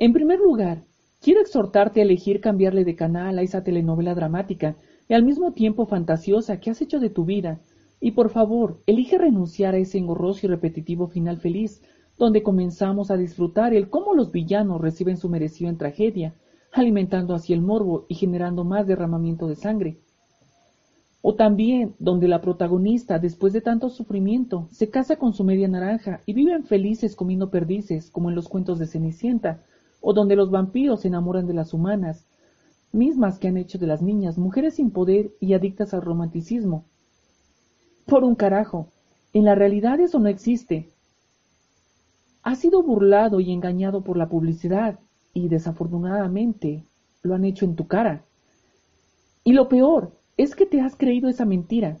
En 0.00 0.12
primer 0.12 0.40
lugar, 0.40 0.82
quiero 1.20 1.40
exhortarte 1.40 2.00
a 2.00 2.02
elegir 2.02 2.40
cambiarle 2.40 2.84
de 2.84 2.96
canal 2.96 3.38
a 3.38 3.42
esa 3.42 3.62
telenovela 3.62 4.14
dramática 4.14 4.76
y 5.08 5.14
al 5.14 5.22
mismo 5.22 5.52
tiempo 5.52 5.86
fantasiosa 5.86 6.60
que 6.60 6.70
has 6.70 6.80
hecho 6.80 6.98
de 6.98 7.10
tu 7.10 7.24
vida, 7.24 7.60
y 8.00 8.12
por 8.12 8.30
favor, 8.30 8.78
elige 8.86 9.18
renunciar 9.18 9.74
a 9.74 9.78
ese 9.78 9.98
engorroso 9.98 10.46
y 10.46 10.48
repetitivo 10.48 11.08
final 11.08 11.38
feliz, 11.38 11.82
donde 12.18 12.42
comenzamos 12.42 13.10
a 13.10 13.16
disfrutar 13.16 13.74
el 13.74 13.88
cómo 13.88 14.14
los 14.14 14.30
villanos 14.30 14.80
reciben 14.80 15.16
su 15.16 15.28
merecido 15.28 15.70
en 15.70 15.78
tragedia, 15.78 16.34
alimentando 16.72 17.34
así 17.34 17.52
el 17.52 17.60
morbo 17.60 18.06
y 18.08 18.14
generando 18.14 18.64
más 18.64 18.86
derramamiento 18.86 19.46
de 19.46 19.56
sangre. 19.56 19.98
O 21.22 21.34
también 21.34 21.94
donde 21.98 22.28
la 22.28 22.42
protagonista, 22.42 23.18
después 23.18 23.52
de 23.52 23.62
tanto 23.62 23.88
sufrimiento, 23.88 24.68
se 24.70 24.90
casa 24.90 25.16
con 25.16 25.32
su 25.32 25.42
media 25.42 25.68
naranja 25.68 26.20
y 26.26 26.34
viven 26.34 26.64
felices 26.64 27.16
comiendo 27.16 27.50
perdices, 27.50 28.10
como 28.10 28.28
en 28.28 28.36
los 28.36 28.48
cuentos 28.48 28.78
de 28.78 28.86
Cenicienta, 28.86 29.60
o 30.02 30.12
donde 30.12 30.36
los 30.36 30.50
vampiros 30.50 31.00
se 31.00 31.08
enamoran 31.08 31.46
de 31.46 31.54
las 31.54 31.72
humanas, 31.72 32.26
mismas 32.94 33.38
que 33.38 33.48
han 33.48 33.56
hecho 33.56 33.78
de 33.78 33.86
las 33.86 34.02
niñas 34.02 34.38
mujeres 34.38 34.74
sin 34.74 34.90
poder 34.90 35.32
y 35.40 35.54
adictas 35.54 35.92
al 35.94 36.02
romanticismo. 36.02 36.84
Por 38.06 38.24
un 38.24 38.34
carajo, 38.34 38.88
en 39.32 39.44
la 39.44 39.54
realidad 39.54 40.00
eso 40.00 40.18
no 40.18 40.28
existe. 40.28 40.90
Ha 42.42 42.54
sido 42.54 42.82
burlado 42.82 43.40
y 43.40 43.52
engañado 43.52 44.02
por 44.02 44.16
la 44.16 44.28
publicidad, 44.28 44.98
y 45.32 45.48
desafortunadamente 45.48 46.84
lo 47.22 47.34
han 47.34 47.44
hecho 47.44 47.64
en 47.64 47.74
tu 47.74 47.86
cara. 47.86 48.24
Y 49.42 49.52
lo 49.52 49.68
peor 49.68 50.12
es 50.36 50.54
que 50.54 50.66
te 50.66 50.80
has 50.80 50.96
creído 50.96 51.28
esa 51.28 51.44
mentira. 51.44 51.98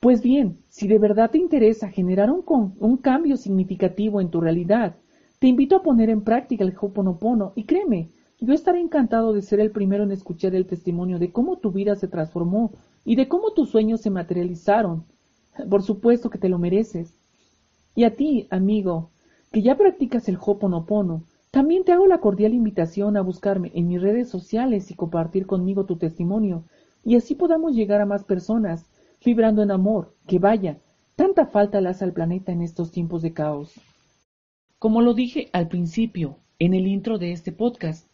Pues 0.00 0.22
bien, 0.22 0.58
si 0.68 0.86
de 0.86 0.98
verdad 0.98 1.30
te 1.30 1.38
interesa 1.38 1.88
generar 1.88 2.30
un, 2.30 2.44
un 2.78 2.96
cambio 2.98 3.36
significativo 3.36 4.20
en 4.20 4.30
tu 4.30 4.40
realidad, 4.40 4.94
te 5.40 5.48
invito 5.48 5.76
a 5.76 5.82
poner 5.82 6.10
en 6.10 6.22
práctica 6.22 6.64
el 6.64 6.74
Hoponopono 6.78 7.52
y 7.56 7.64
créeme, 7.64 8.08
yo 8.40 8.54
estaré 8.54 8.80
encantado 8.80 9.32
de 9.32 9.42
ser 9.42 9.60
el 9.60 9.70
primero 9.70 10.04
en 10.04 10.12
escuchar 10.12 10.54
el 10.54 10.66
testimonio 10.66 11.18
de 11.18 11.32
cómo 11.32 11.58
tu 11.58 11.72
vida 11.72 11.96
se 11.96 12.08
transformó 12.08 12.72
y 13.04 13.16
de 13.16 13.26
cómo 13.28 13.52
tus 13.52 13.70
sueños 13.70 14.00
se 14.00 14.10
materializaron. 14.10 15.04
Por 15.68 15.82
supuesto 15.82 16.30
que 16.30 16.38
te 16.38 16.48
lo 16.48 16.58
mereces. 16.58 17.12
Y 17.96 18.04
a 18.04 18.14
ti, 18.14 18.46
amigo, 18.50 19.10
que 19.50 19.62
ya 19.62 19.76
practicas 19.76 20.28
el 20.28 20.38
Hoponopono, 20.40 21.24
también 21.50 21.82
te 21.82 21.92
hago 21.92 22.06
la 22.06 22.18
cordial 22.18 22.54
invitación 22.54 23.16
a 23.16 23.22
buscarme 23.22 23.72
en 23.74 23.88
mis 23.88 24.00
redes 24.00 24.28
sociales 24.28 24.90
y 24.90 24.94
compartir 24.94 25.46
conmigo 25.46 25.84
tu 25.84 25.96
testimonio, 25.96 26.64
y 27.04 27.16
así 27.16 27.34
podamos 27.34 27.74
llegar 27.74 28.00
a 28.00 28.06
más 28.06 28.24
personas, 28.24 28.86
vibrando 29.24 29.62
en 29.62 29.70
amor, 29.70 30.14
que 30.26 30.38
vaya, 30.38 30.78
tanta 31.16 31.46
falta 31.46 31.80
le 31.80 31.88
hace 31.88 32.04
al 32.04 32.12
planeta 32.12 32.52
en 32.52 32.62
estos 32.62 32.92
tiempos 32.92 33.22
de 33.22 33.32
caos. 33.32 33.72
Como 34.78 35.00
lo 35.00 35.14
dije 35.14 35.48
al 35.52 35.68
principio, 35.68 36.36
en 36.58 36.74
el 36.74 36.86
intro 36.86 37.18
de 37.18 37.32
este 37.32 37.50
podcast, 37.50 38.07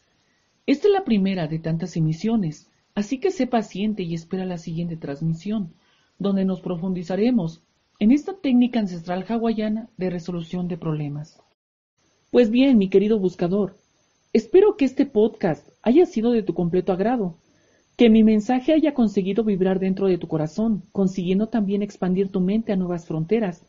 esta 0.67 0.89
es 0.89 0.95
la 0.95 1.05
primera 1.05 1.47
de 1.47 1.59
tantas 1.59 1.97
emisiones, 1.97 2.71
así 2.95 3.19
que 3.19 3.31
sé 3.31 3.47
paciente 3.47 4.03
y 4.03 4.15
espera 4.15 4.47
la 4.47 4.57
siguiente 4.57 4.97
transmisión, 4.97 5.75
donde 6.19 6.47
nos 6.47 6.63
profundizaremos 6.63 7.63
en 7.99 8.13
esta 8.13 8.35
técnica 8.35 8.81
ancestral 8.81 9.27
hawaiana 9.29 9.91
de 9.97 10.11
resolución 10.11 10.67
de 10.69 10.79
problemas. 10.79 11.39
Pues 12.31 12.51
bien, 12.51 12.79
mi 12.79 12.89
querido 12.89 13.19
buscador, 13.19 13.77
espero 14.33 14.77
que 14.77 14.87
este 14.87 15.07
podcast 15.07 15.69
haya 15.83 16.07
sido 16.07 16.33
de 16.33 16.43
tu 16.43 16.55
completo 16.55 16.93
agrado, 16.93 17.37
que 17.97 18.11
mi 18.11 18.25
mensaje 18.25 18.73
haya 18.73 18.95
conseguido 18.95 19.45
vibrar 19.45 19.79
dentro 19.79 20.09
de 20.09 20.19
tu 20.19 20.29
corazón, 20.29 20.83
consiguiendo 20.93 21.49
también 21.49 21.83
expandir 21.83 22.31
tu 22.31 22.41
mente 22.41 22.73
a 22.73 22.77
nuevas 22.77 23.07
fronteras. 23.07 23.65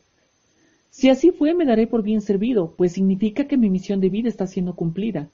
Si 0.90 1.10
así 1.10 1.30
fue, 1.30 1.54
me 1.54 1.66
daré 1.66 1.86
por 1.86 2.02
bien 2.02 2.22
servido, 2.22 2.74
pues 2.74 2.92
significa 2.92 3.46
que 3.46 3.58
mi 3.58 3.68
misión 3.68 4.00
de 4.00 4.08
vida 4.08 4.28
está 4.28 4.46
siendo 4.46 4.74
cumplida. 4.74 5.30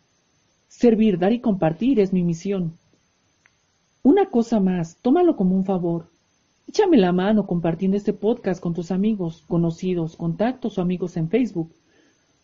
Servir, 0.83 1.17
dar 1.17 1.33
y 1.33 1.39
compartir 1.39 2.01
es 2.01 2.13
mi 2.13 2.25
misión. 2.25 2.73
Una 4.03 4.31
cosa 4.31 4.59
más, 4.59 4.99
tómalo 5.01 5.37
como 5.37 5.55
un 5.55 5.65
favor. 5.65 6.09
Échame 6.67 6.97
la 6.97 7.13
mano 7.13 7.47
compartiendo 7.47 7.97
este 7.97 8.13
podcast 8.13 8.61
con 8.61 8.75
tus 8.75 8.91
amigos, 8.91 9.45
conocidos, 9.47 10.17
contactos 10.17 10.79
o 10.79 10.83
amigos 10.83 11.17
en 11.17 11.29
Facebook. 11.29 11.71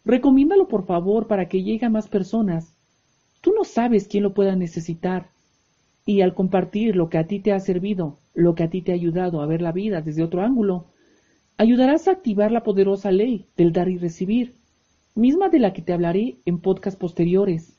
Recomiéndalo 0.04 0.68
por 0.68 0.86
favor 0.86 1.26
para 1.26 1.48
que 1.48 1.64
llegue 1.64 1.86
a 1.86 1.90
más 1.90 2.06
personas. 2.06 2.76
Tú 3.40 3.52
no 3.56 3.64
sabes 3.64 4.06
quién 4.06 4.22
lo 4.22 4.34
pueda 4.34 4.54
necesitar. 4.54 5.30
Y 6.06 6.20
al 6.20 6.32
compartir 6.32 6.94
lo 6.94 7.08
que 7.08 7.18
a 7.18 7.26
ti 7.26 7.40
te 7.40 7.52
ha 7.52 7.58
servido, 7.58 8.20
lo 8.34 8.54
que 8.54 8.62
a 8.62 8.70
ti 8.70 8.82
te 8.82 8.92
ha 8.92 8.94
ayudado 8.94 9.40
a 9.40 9.46
ver 9.46 9.62
la 9.62 9.72
vida 9.72 10.00
desde 10.00 10.22
otro 10.22 10.42
ángulo, 10.42 10.86
ayudarás 11.56 12.06
a 12.06 12.12
activar 12.12 12.52
la 12.52 12.62
poderosa 12.62 13.10
ley 13.10 13.46
del 13.56 13.72
dar 13.72 13.88
y 13.88 13.98
recibir, 13.98 14.54
misma 15.16 15.48
de 15.48 15.58
la 15.58 15.72
que 15.72 15.82
te 15.82 15.92
hablaré 15.92 16.36
en 16.44 16.60
podcasts 16.60 17.00
posteriores. 17.00 17.77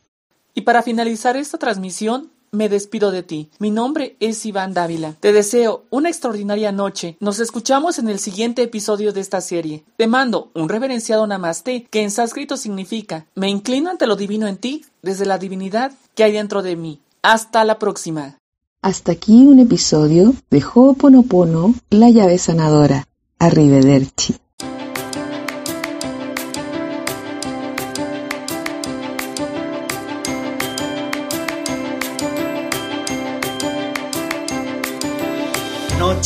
Y 0.54 0.62
para 0.62 0.84
finalizar 0.84 1.38
esta 1.38 1.58
transmisión, 1.58 2.30
me 2.52 2.70
despido 2.70 3.12
de 3.12 3.24
ti. 3.24 3.50
Mi 3.60 3.72
nombre 3.72 4.16
es 4.20 4.46
Iván 4.46 4.74
Dávila. 4.74 5.16
Te 5.20 5.34
deseo 5.34 5.84
una 5.90 6.10
extraordinaria 6.10 6.72
noche. 6.72 7.18
Nos 7.20 7.40
escuchamos 7.40 8.00
en 8.00 8.10
el 8.10 8.20
siguiente 8.20 8.64
episodio 8.64 9.14
de 9.14 9.22
esta 9.22 9.42
serie. 9.42 9.84
Te 9.98 10.08
mando 10.08 10.50
un 10.56 10.70
reverenciado 10.70 11.28
namaste, 11.28 11.88
que 11.90 12.02
en 12.02 12.12
sánscrito 12.12 12.58
significa 12.58 13.26
me 13.36 13.50
inclino 13.50 13.90
ante 13.90 14.08
lo 14.08 14.16
divino 14.16 14.48
en 14.48 14.58
ti, 14.58 14.86
desde 15.02 15.26
la 15.26 15.38
divinidad 15.38 15.92
que 16.16 16.24
hay 16.24 16.32
dentro 16.32 16.62
de 16.62 16.76
mí. 16.76 17.00
Hasta 17.22 17.64
la 17.66 17.80
próxima. 17.80 18.38
Hasta 18.82 19.12
aquí 19.12 19.46
un 19.46 19.60
episodio 19.60 20.34
de 20.50 20.64
Ho'oponopono, 20.64 21.76
la 21.90 22.10
llave 22.10 22.38
sanadora. 22.38 23.06
Arrivederci. 23.38 24.36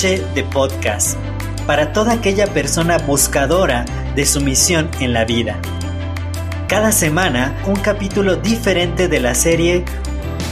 De 0.04 0.44
podcast 0.52 1.18
para 1.66 1.94
toda 1.94 2.12
aquella 2.12 2.48
persona 2.48 2.98
buscadora 2.98 3.86
de 4.18 4.26
su 4.26 4.42
misión 4.42 4.90
en 5.00 5.14
la 5.14 5.24
vida. 5.24 5.62
Cada 6.68 6.92
semana 6.92 7.56
un 7.66 7.78
capítulo 7.78 8.36
diferente 8.36 9.08
de 9.08 9.22
la 9.22 9.34
serie 9.34 9.86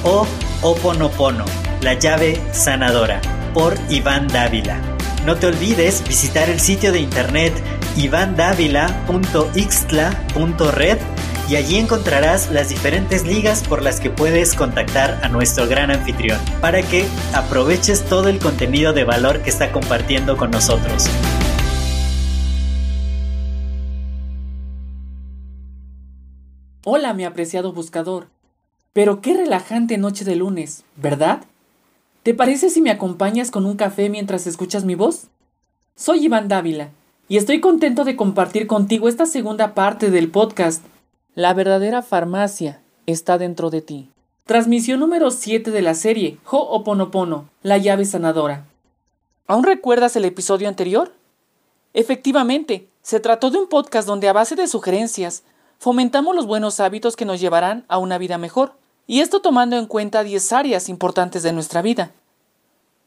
O 0.05 0.25
Oponopono, 0.61 1.43
la 1.81 1.95
llave 1.95 2.39
sanadora, 2.53 3.19
por 3.53 3.75
Iván 3.89 4.29
Dávila. 4.29 4.79
No 5.25 5.35
te 5.35 5.47
olvides 5.47 6.01
visitar 6.07 6.49
el 6.49 6.61
sitio 6.61 6.93
de 6.93 7.01
internet 7.01 7.51
ivandavila.ixtla.red 7.97 10.97
y 11.49 11.55
allí 11.55 11.77
encontrarás 11.77 12.51
las 12.51 12.69
diferentes 12.69 13.25
ligas 13.25 13.63
por 13.67 13.81
las 13.81 13.99
que 13.99 14.09
puedes 14.09 14.55
contactar 14.55 15.19
a 15.23 15.29
nuestro 15.29 15.67
gran 15.67 15.91
anfitrión 15.91 16.39
para 16.61 16.81
que 16.81 17.05
aproveches 17.33 18.03
todo 18.05 18.29
el 18.29 18.39
contenido 18.39 18.93
de 18.93 19.03
valor 19.03 19.41
que 19.41 19.49
está 19.49 19.71
compartiendo 19.71 20.37
con 20.37 20.51
nosotros. 20.51 21.09
Hola 26.83 27.13
mi 27.13 27.25
apreciado 27.25 27.73
buscador. 27.73 28.27
Pero 28.93 29.21
qué 29.21 29.33
relajante 29.33 29.97
noche 29.97 30.25
de 30.25 30.35
lunes, 30.35 30.83
¿verdad? 30.97 31.43
¿Te 32.23 32.33
parece 32.33 32.69
si 32.69 32.81
me 32.81 32.91
acompañas 32.91 33.49
con 33.49 33.65
un 33.65 33.77
café 33.77 34.09
mientras 34.09 34.47
escuchas 34.47 34.83
mi 34.83 34.95
voz? 34.95 35.27
Soy 35.95 36.25
Iván 36.25 36.47
Dávila 36.47 36.89
y 37.29 37.37
estoy 37.37 37.61
contento 37.61 38.03
de 38.03 38.15
compartir 38.15 38.67
contigo 38.67 39.07
esta 39.07 39.25
segunda 39.25 39.73
parte 39.73 40.11
del 40.11 40.29
podcast 40.29 40.83
la 41.33 41.53
verdadera 41.53 42.01
farmacia 42.01 42.81
está 43.05 43.37
dentro 43.37 43.69
de 43.69 43.81
ti. 43.81 44.09
Transmisión 44.45 44.99
número 44.99 45.31
7 45.31 45.71
de 45.71 45.81
la 45.81 45.93
serie 45.93 46.37
Ho'oponopono, 46.49 47.49
la 47.63 47.77
llave 47.77 48.03
sanadora. 48.03 48.65
¿Aún 49.47 49.63
recuerdas 49.63 50.15
el 50.17 50.25
episodio 50.25 50.67
anterior? 50.67 51.13
Efectivamente, 51.93 52.89
se 53.01 53.21
trató 53.21 53.49
de 53.49 53.59
un 53.59 53.69
podcast 53.69 54.07
donde 54.07 54.27
a 54.27 54.33
base 54.33 54.55
de 54.55 54.67
sugerencias 54.67 55.43
fomentamos 55.79 56.35
los 56.35 56.47
buenos 56.47 56.79
hábitos 56.81 57.15
que 57.15 57.25
nos 57.25 57.39
llevarán 57.39 57.85
a 57.87 57.97
una 57.97 58.17
vida 58.17 58.37
mejor, 58.37 58.73
y 59.07 59.21
esto 59.21 59.41
tomando 59.41 59.77
en 59.77 59.87
cuenta 59.87 60.23
10 60.23 60.51
áreas 60.53 60.89
importantes 60.89 61.43
de 61.43 61.53
nuestra 61.53 61.81
vida. 61.81 62.11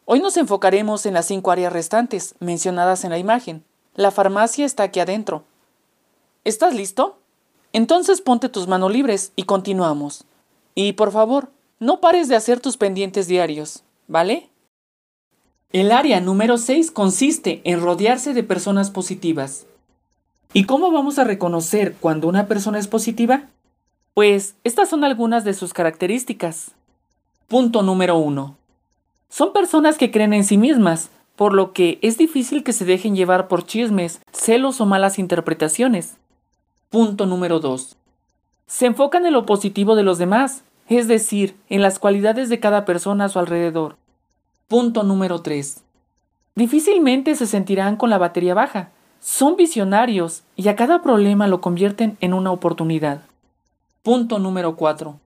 Hoy 0.06 0.20
nos 0.20 0.36
enfocaremos 0.36 1.04
en 1.06 1.14
las 1.14 1.26
5 1.26 1.50
áreas 1.50 1.72
restantes 1.72 2.34
mencionadas 2.40 3.04
en 3.04 3.10
la 3.10 3.18
imagen. 3.18 3.64
La 3.94 4.10
farmacia 4.10 4.64
está 4.64 4.82
aquí 4.82 5.00
adentro. 5.00 5.44
¿Estás 6.44 6.74
listo? 6.74 7.18
Entonces 7.74 8.20
ponte 8.20 8.48
tus 8.48 8.68
manos 8.68 8.92
libres 8.92 9.32
y 9.34 9.42
continuamos. 9.42 10.24
Y 10.76 10.92
por 10.92 11.10
favor, 11.10 11.50
no 11.80 12.00
pares 12.00 12.28
de 12.28 12.36
hacer 12.36 12.60
tus 12.60 12.76
pendientes 12.76 13.26
diarios, 13.26 13.82
¿vale? 14.06 14.48
El 15.72 15.90
área 15.90 16.20
número 16.20 16.56
6 16.56 16.92
consiste 16.92 17.60
en 17.64 17.80
rodearse 17.80 18.32
de 18.32 18.44
personas 18.44 18.92
positivas. 18.92 19.66
¿Y 20.52 20.66
cómo 20.66 20.92
vamos 20.92 21.18
a 21.18 21.24
reconocer 21.24 21.96
cuando 21.98 22.28
una 22.28 22.46
persona 22.46 22.78
es 22.78 22.86
positiva? 22.86 23.46
Pues 24.14 24.54
estas 24.62 24.88
son 24.88 25.02
algunas 25.02 25.42
de 25.42 25.52
sus 25.52 25.72
características. 25.72 26.70
Punto 27.48 27.82
número 27.82 28.16
1. 28.18 28.56
Son 29.28 29.52
personas 29.52 29.98
que 29.98 30.12
creen 30.12 30.32
en 30.32 30.44
sí 30.44 30.58
mismas, 30.58 31.10
por 31.34 31.52
lo 31.52 31.72
que 31.72 31.98
es 32.02 32.18
difícil 32.18 32.62
que 32.62 32.72
se 32.72 32.84
dejen 32.84 33.16
llevar 33.16 33.48
por 33.48 33.66
chismes, 33.66 34.20
celos 34.30 34.80
o 34.80 34.86
malas 34.86 35.18
interpretaciones. 35.18 36.18
Punto 36.94 37.26
número 37.26 37.58
2. 37.58 37.96
Se 38.68 38.86
enfocan 38.86 39.26
en 39.26 39.32
lo 39.32 39.46
positivo 39.46 39.96
de 39.96 40.04
los 40.04 40.16
demás, 40.16 40.62
es 40.88 41.08
decir, 41.08 41.56
en 41.68 41.82
las 41.82 41.98
cualidades 41.98 42.48
de 42.48 42.60
cada 42.60 42.84
persona 42.84 43.24
a 43.24 43.28
su 43.28 43.40
alrededor. 43.40 43.96
Punto 44.68 45.02
número 45.02 45.42
3. 45.42 45.82
Difícilmente 46.54 47.34
se 47.34 47.48
sentirán 47.48 47.96
con 47.96 48.10
la 48.10 48.18
batería 48.18 48.54
baja. 48.54 48.90
Son 49.18 49.56
visionarios 49.56 50.44
y 50.54 50.68
a 50.68 50.76
cada 50.76 51.02
problema 51.02 51.48
lo 51.48 51.60
convierten 51.60 52.16
en 52.20 52.32
una 52.32 52.52
oportunidad. 52.52 53.22
Punto 54.04 54.38
número 54.38 54.76
4. 54.76 55.18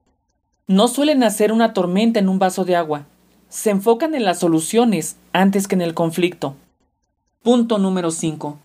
No 0.65 0.87
suelen 0.87 1.21
hacer 1.21 1.51
una 1.51 1.73
tormenta 1.73 2.19
en 2.19 2.29
un 2.29 2.39
vaso 2.39 2.65
de 2.65 2.77
agua. 2.77 3.05
Se 3.47 3.69
enfocan 3.69 4.15
en 4.15 4.25
las 4.25 4.39
soluciones 4.39 5.17
antes 5.33 5.67
que 5.67 5.75
en 5.75 5.81
el 5.81 5.93
conflicto. 5.93 6.55
Punto 7.43 7.77
número 7.77 8.09
5. 8.09 8.57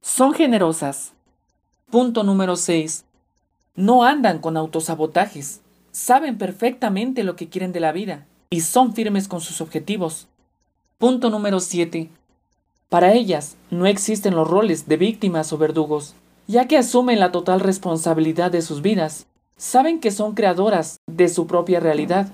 Son 0.00 0.34
generosas. 0.34 1.13
Punto 1.94 2.24
número 2.24 2.56
6. 2.56 3.04
No 3.76 4.02
andan 4.02 4.40
con 4.40 4.56
autosabotajes. 4.56 5.60
Saben 5.92 6.38
perfectamente 6.38 7.22
lo 7.22 7.36
que 7.36 7.48
quieren 7.48 7.70
de 7.70 7.78
la 7.78 7.92
vida 7.92 8.26
y 8.50 8.62
son 8.62 8.94
firmes 8.94 9.28
con 9.28 9.40
sus 9.40 9.60
objetivos. 9.60 10.26
Punto 10.98 11.30
número 11.30 11.60
7. 11.60 12.10
Para 12.88 13.12
ellas 13.12 13.56
no 13.70 13.86
existen 13.86 14.34
los 14.34 14.50
roles 14.50 14.88
de 14.88 14.96
víctimas 14.96 15.52
o 15.52 15.56
verdugos, 15.56 16.16
ya 16.48 16.66
que 16.66 16.78
asumen 16.78 17.20
la 17.20 17.30
total 17.30 17.60
responsabilidad 17.60 18.50
de 18.50 18.62
sus 18.62 18.82
vidas. 18.82 19.28
Saben 19.56 20.00
que 20.00 20.10
son 20.10 20.34
creadoras 20.34 20.98
de 21.06 21.28
su 21.28 21.46
propia 21.46 21.78
realidad. 21.78 22.26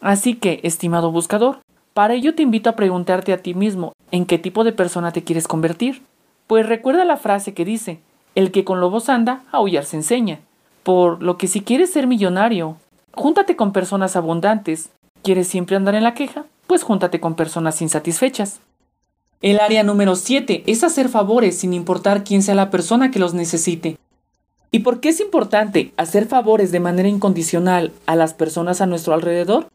Así 0.00 0.34
que, 0.34 0.58
estimado 0.64 1.12
buscador, 1.12 1.60
para 1.94 2.14
ello 2.14 2.34
te 2.34 2.42
invito 2.42 2.68
a 2.68 2.74
preguntarte 2.74 3.32
a 3.32 3.42
ti 3.42 3.54
mismo 3.54 3.92
en 4.10 4.26
qué 4.26 4.38
tipo 4.38 4.64
de 4.64 4.72
persona 4.72 5.12
te 5.12 5.22
quieres 5.22 5.46
convertir. 5.46 6.02
Pues 6.48 6.66
recuerda 6.66 7.04
la 7.04 7.16
frase 7.16 7.54
que 7.54 7.64
dice, 7.64 8.00
el 8.34 8.50
que 8.50 8.64
con 8.64 8.80
lobos 8.80 9.08
anda, 9.08 9.42
aullar 9.52 9.84
se 9.84 9.96
enseña. 9.96 10.40
Por 10.82 11.22
lo 11.22 11.38
que 11.38 11.46
si 11.46 11.60
quieres 11.60 11.92
ser 11.92 12.06
millonario, 12.06 12.76
júntate 13.14 13.56
con 13.56 13.72
personas 13.72 14.16
abundantes. 14.16 14.90
¿Quieres 15.22 15.48
siempre 15.48 15.76
andar 15.76 15.94
en 15.94 16.02
la 16.02 16.14
queja? 16.14 16.46
Pues 16.66 16.82
júntate 16.82 17.20
con 17.20 17.34
personas 17.34 17.80
insatisfechas. 17.82 18.60
El 19.40 19.60
área 19.60 19.82
número 19.82 20.16
7 20.16 20.64
es 20.66 20.84
hacer 20.84 21.08
favores 21.08 21.58
sin 21.58 21.72
importar 21.72 22.24
quién 22.24 22.42
sea 22.42 22.54
la 22.54 22.70
persona 22.70 23.10
que 23.10 23.18
los 23.18 23.34
necesite. 23.34 23.98
¿Y 24.70 24.80
por 24.80 25.00
qué 25.00 25.10
es 25.10 25.20
importante 25.20 25.92
hacer 25.96 26.26
favores 26.26 26.72
de 26.72 26.80
manera 26.80 27.08
incondicional 27.08 27.92
a 28.06 28.16
las 28.16 28.34
personas 28.34 28.80
a 28.80 28.86
nuestro 28.86 29.12
alrededor? 29.12 29.68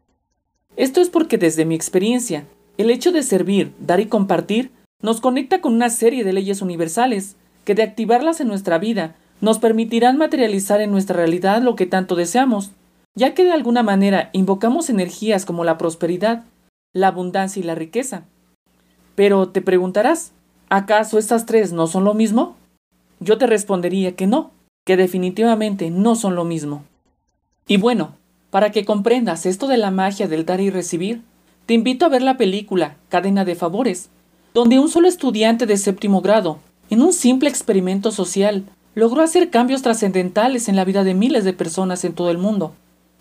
Esto 0.76 1.02
es 1.02 1.10
porque 1.10 1.38
desde 1.38 1.66
mi 1.66 1.76
experiencia, 1.76 2.46
el 2.78 2.90
hecho 2.90 3.12
de 3.12 3.24
servir, 3.24 3.74
dar 3.80 4.00
y 4.00 4.08
compartir 4.08 4.72
nos 5.02 5.22
conecta 5.22 5.62
con 5.62 5.74
una 5.74 5.90
serie 5.90 6.24
de 6.24 6.34
leyes 6.34 6.62
universales 6.62 7.36
que 7.68 7.76
de 7.76 7.84
activarlas 7.84 8.40
en 8.40 8.48
nuestra 8.48 8.78
vida 8.78 9.18
nos 9.42 9.60
permitirán 9.60 10.18
materializar 10.18 10.80
en 10.80 10.90
nuestra 10.90 11.18
realidad 11.18 11.62
lo 11.62 11.76
que 11.76 11.86
tanto 11.86 12.16
deseamos, 12.16 12.72
ya 13.14 13.34
que 13.34 13.44
de 13.44 13.52
alguna 13.52 13.84
manera 13.84 14.30
invocamos 14.32 14.90
energías 14.90 15.46
como 15.46 15.66
la 15.66 15.78
prosperidad, 15.78 16.46
la 16.94 17.10
abundancia 17.10 17.60
y 17.60 17.64
la 17.64 17.76
riqueza. 17.76 18.24
Pero 19.16 19.50
te 19.50 19.62
preguntarás, 19.62 20.32
¿Acaso 20.70 21.18
estas 21.18 21.46
tres 21.46 21.72
no 21.72 21.88
son 21.88 22.04
lo 22.04 22.14
mismo? 22.14 22.58
Yo 23.22 23.38
te 23.38 23.48
respondería 23.48 24.18
que 24.18 24.28
no, 24.28 24.52
que 24.86 24.98
definitivamente 24.98 25.90
no 25.92 26.16
son 26.16 26.36
lo 26.36 26.44
mismo. 26.44 26.84
Y 27.68 27.78
bueno, 27.78 28.16
para 28.50 28.72
que 28.72 28.84
comprendas 28.84 29.46
esto 29.46 29.68
de 29.68 29.78
la 29.78 29.92
magia 29.92 30.28
del 30.28 30.46
dar 30.46 30.60
y 30.60 30.70
recibir, 30.70 31.22
te 31.66 31.74
invito 31.74 32.06
a 32.06 32.10
ver 32.10 32.22
la 32.22 32.36
película 32.36 32.98
Cadena 33.08 33.46
de 33.46 33.56
Favores, 33.56 34.10
donde 34.54 34.80
un 34.80 34.90
solo 34.90 35.08
estudiante 35.08 35.66
de 35.66 35.78
séptimo 35.78 36.20
grado, 36.20 36.60
en 36.90 37.02
un 37.02 37.14
simple 37.14 37.50
experimento 37.50 38.12
social, 38.12 38.66
logró 38.96 39.22
hacer 39.22 39.50
cambios 39.50 39.82
trascendentales 39.82 40.70
en 40.70 40.76
la 40.76 40.86
vida 40.86 41.04
de 41.04 41.14
miles 41.14 41.44
de 41.44 41.54
personas 41.54 42.04
en 42.04 42.14
todo 42.14 42.32
el 42.32 42.38
mundo. 42.38 42.74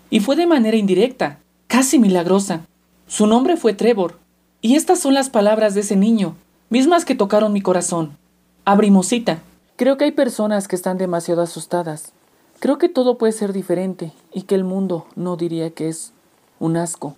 Y 0.08 0.20
fue 0.20 0.36
de 0.36 0.46
manera 0.46 0.76
indirecta, 0.76 1.40
casi 1.66 1.98
milagrosa. 1.98 2.62
Su 3.06 3.26
nombre 3.26 3.56
fue 3.56 3.74
Trevor, 3.74 4.18
y 4.62 4.76
estas 4.76 5.00
son 5.00 5.14
las 5.14 5.30
palabras 5.30 5.74
de 5.74 5.80
ese 5.80 5.96
niño, 5.96 6.34
mismas 6.70 7.04
que 7.04 7.14
tocaron 7.14 7.52
mi 7.52 7.60
corazón. 7.60 8.16
Abrimosita. 8.64 9.42
Creo 9.76 9.96
que 9.96 10.04
hay 10.04 10.12
personas 10.12 10.68
que 10.68 10.76
están 10.76 10.96
demasiado 10.96 11.42
asustadas. 11.42 12.12
Creo 12.58 12.78
que 12.78 12.88
todo 12.88 13.18
puede 13.18 13.32
ser 13.32 13.52
diferente 13.52 14.12
y 14.32 14.42
que 14.42 14.54
el 14.54 14.64
mundo 14.64 15.06
no 15.14 15.36
diría 15.36 15.70
que 15.70 15.88
es 15.88 16.12
un 16.58 16.76
asco. 16.76 17.16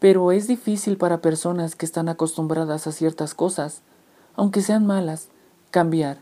Pero 0.00 0.32
es 0.32 0.48
difícil 0.48 0.96
para 0.96 1.20
personas 1.20 1.76
que 1.76 1.86
están 1.86 2.08
acostumbradas 2.08 2.88
a 2.88 2.92
ciertas 2.92 3.34
cosas, 3.34 3.82
aunque 4.34 4.60
sean 4.60 4.84
malas, 4.84 5.28
cambiar. 5.72 6.18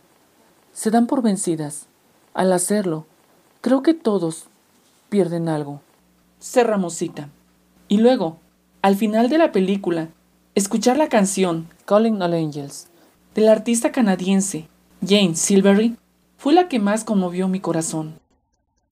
Se 0.72 0.90
dan 0.90 1.06
por 1.06 1.20
vencidas. 1.20 1.88
Al 2.32 2.54
hacerlo, 2.54 3.04
creo 3.60 3.82
que 3.82 3.92
todos 3.92 4.46
pierden 5.10 5.50
algo. 5.50 5.82
Cerramos 6.40 6.94
cita. 6.94 7.28
Y 7.88 7.98
luego, 7.98 8.38
al 8.80 8.96
final 8.96 9.28
de 9.28 9.36
la 9.36 9.52
película, 9.52 10.08
escuchar 10.54 10.96
la 10.96 11.10
canción 11.10 11.68
Calling 11.84 12.22
All 12.22 12.32
Angels 12.32 12.88
del 13.34 13.48
artista 13.48 13.92
canadiense 13.92 14.68
Jane 15.06 15.34
Silvery 15.34 15.96
fue 16.38 16.54
la 16.54 16.68
que 16.68 16.78
más 16.78 17.04
conmovió 17.04 17.48
mi 17.48 17.60
corazón. 17.60 18.18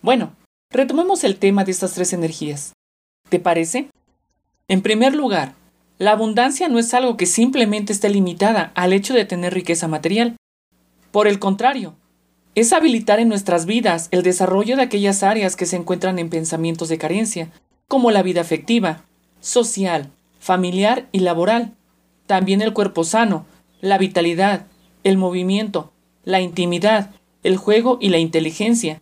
Bueno, 0.03 0.33
retomemos 0.71 1.25
el 1.25 1.39
tema 1.39 1.65
de 1.65 1.71
estas 1.71 1.95
tres 1.95 2.13
energías. 2.13 2.73
¿Te 3.31 3.39
parece? 3.41 3.91
En 4.69 4.83
primer 4.83 5.15
lugar, 5.15 5.55
la 5.99 6.13
abundancia 6.13 6.69
no 6.69 6.79
es 6.79 6.95
algo 6.95 7.17
que 7.17 7.27
simplemente 7.27 7.93
esté 7.93 8.09
limitada 8.09 8.71
al 8.75 8.93
hecho 8.93 9.15
de 9.15 9.25
tener 9.25 9.53
riqueza 9.53 9.89
material. 9.89 10.37
Por 11.11 11.27
el 11.27 11.39
contrario, 11.39 11.95
es 12.55 12.73
habilitar 12.73 13.21
en 13.21 13.29
nuestras 13.29 13.67
vidas 13.67 14.09
el 14.11 14.23
desarrollo 14.23 14.77
de 14.77 14.83
aquellas 14.83 15.23
áreas 15.23 15.57
que 15.57 15.67
se 15.67 15.77
encuentran 15.77 16.19
en 16.19 16.29
pensamientos 16.29 16.89
de 16.89 16.99
carencia, 16.99 17.51
como 17.87 18.11
la 18.11 18.23
vida 18.23 18.41
afectiva, 18.41 19.05
social, 19.41 20.11
familiar 20.39 21.09
y 21.13 21.21
laboral. 21.21 21.75
También 22.27 22.61
el 22.61 22.73
cuerpo 22.73 23.05
sano, 23.05 23.47
la 23.81 23.97
vitalidad, 23.97 24.67
el 25.05 25.17
movimiento, 25.17 25.93
la 26.25 26.41
intimidad, 26.41 27.11
el 27.43 27.57
juego 27.57 27.99
y 28.01 28.11
la 28.11 28.19
inteligencia. 28.19 29.01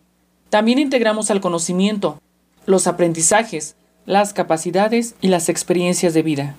También 0.51 0.79
integramos 0.79 1.31
al 1.31 1.41
conocimiento, 1.41 2.21
los 2.67 2.87
aprendizajes, 2.87 3.75
las 4.05 4.33
capacidades 4.33 5.17
y 5.21 5.29
las 5.29 5.49
experiencias 5.49 6.15
de 6.15 6.23
vida. 6.23 6.57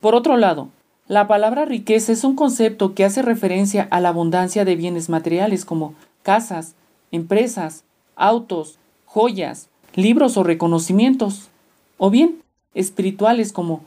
Por 0.00 0.14
otro 0.14 0.36
lado, 0.36 0.70
la 1.12 1.26
palabra 1.26 1.66
riqueza 1.66 2.10
es 2.10 2.24
un 2.24 2.34
concepto 2.36 2.94
que 2.94 3.04
hace 3.04 3.20
referencia 3.20 3.86
a 3.90 4.00
la 4.00 4.08
abundancia 4.08 4.64
de 4.64 4.76
bienes 4.76 5.10
materiales 5.10 5.66
como 5.66 5.92
casas, 6.22 6.74
empresas, 7.10 7.84
autos, 8.16 8.78
joyas, 9.04 9.68
libros 9.94 10.38
o 10.38 10.42
reconocimientos, 10.42 11.50
o 11.98 12.08
bien 12.08 12.40
espirituales 12.72 13.52
como 13.52 13.84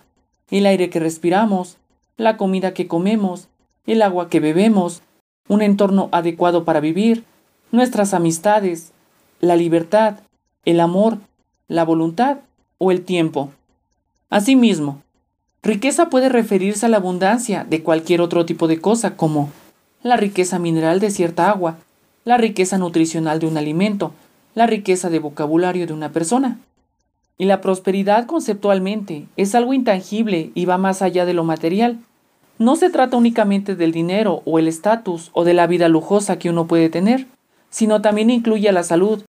el 0.51 0.67
aire 0.67 0.91
que 0.91 0.99
respiramos, 0.99 1.77
la 2.15 2.37
comida 2.37 2.75
que 2.75 2.87
comemos, 2.87 3.47
el 3.87 4.03
agua 4.03 4.29
que 4.29 4.39
bebemos, 4.39 5.01
un 5.47 5.63
entorno 5.63 6.09
adecuado 6.11 6.63
para 6.63 6.79
vivir, 6.79 7.23
nuestras 7.71 8.13
amistades, 8.13 8.91
la 9.39 9.55
libertad, 9.55 10.19
el 10.63 10.79
amor, 10.79 11.17
la 11.67 11.85
voluntad 11.85 12.37
o 12.77 12.91
el 12.91 13.03
tiempo. 13.03 13.49
Asimismo, 14.29 15.01
riqueza 15.65 16.09
puede 16.09 16.29
referirse 16.29 16.85
a 16.85 16.89
la 16.89 16.97
abundancia 16.97 17.65
de 17.67 17.81
cualquier 17.81 18.21
otro 18.21 18.45
tipo 18.45 18.67
de 18.67 18.79
cosa 18.79 19.17
como 19.17 19.49
la 20.03 20.15
riqueza 20.15 20.59
mineral 20.59 20.99
de 20.99 21.09
cierta 21.09 21.49
agua, 21.49 21.77
la 22.23 22.37
riqueza 22.37 22.77
nutricional 22.77 23.39
de 23.39 23.47
un 23.47 23.57
alimento, 23.57 24.13
la 24.53 24.67
riqueza 24.67 25.09
de 25.09 25.17
vocabulario 25.17 25.87
de 25.87 25.93
una 25.93 26.11
persona. 26.11 26.59
Y 27.39 27.45
la 27.45 27.61
prosperidad 27.61 28.27
conceptualmente 28.27 29.25
es 29.37 29.55
algo 29.55 29.73
intangible 29.73 30.51
y 30.53 30.65
va 30.65 30.77
más 30.77 31.01
allá 31.01 31.25
de 31.25 31.33
lo 31.33 31.43
material. 31.43 31.97
No 32.59 32.75
se 32.75 32.91
trata 32.91 33.17
únicamente 33.17 33.75
del 33.75 33.91
dinero 33.91 34.43
o 34.45 34.59
el 34.59 34.67
estatus 34.67 35.31
o 35.33 35.43
de 35.43 35.55
la 35.55 35.65
vida 35.65 35.89
lujosa 35.89 36.37
que 36.37 36.51
uno 36.51 36.67
puede 36.67 36.89
tener, 36.89 37.25
sino 37.71 38.03
también 38.03 38.29
incluye 38.29 38.71
la 38.71 38.83
salud, 38.83 39.23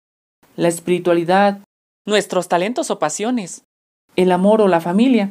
la 0.54 0.68
espiritualidad, 0.68 1.60
nuestros 2.04 2.46
talentos 2.46 2.90
o 2.90 2.98
pasiones, 2.98 3.64
el 4.16 4.30
amor 4.30 4.60
o 4.60 4.68
la 4.68 4.82
familia. 4.82 5.30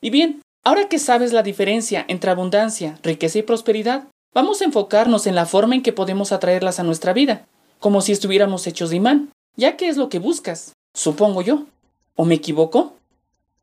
Y 0.00 0.10
bien, 0.10 0.42
ahora 0.64 0.88
que 0.88 0.98
sabes 0.98 1.32
la 1.32 1.42
diferencia 1.42 2.04
entre 2.08 2.30
abundancia, 2.30 2.98
riqueza 3.02 3.38
y 3.38 3.42
prosperidad, 3.42 4.04
vamos 4.34 4.60
a 4.60 4.64
enfocarnos 4.64 5.26
en 5.26 5.34
la 5.34 5.46
forma 5.46 5.74
en 5.74 5.82
que 5.82 5.92
podemos 5.92 6.32
atraerlas 6.32 6.80
a 6.80 6.82
nuestra 6.82 7.12
vida, 7.12 7.46
como 7.78 8.00
si 8.00 8.12
estuviéramos 8.12 8.66
hechos 8.66 8.90
de 8.90 8.96
imán, 8.96 9.30
ya 9.56 9.76
que 9.76 9.88
es 9.88 9.96
lo 9.96 10.08
que 10.08 10.18
buscas, 10.18 10.72
supongo 10.94 11.42
yo. 11.42 11.64
¿O 12.16 12.24
me 12.24 12.34
equivoco? 12.34 12.94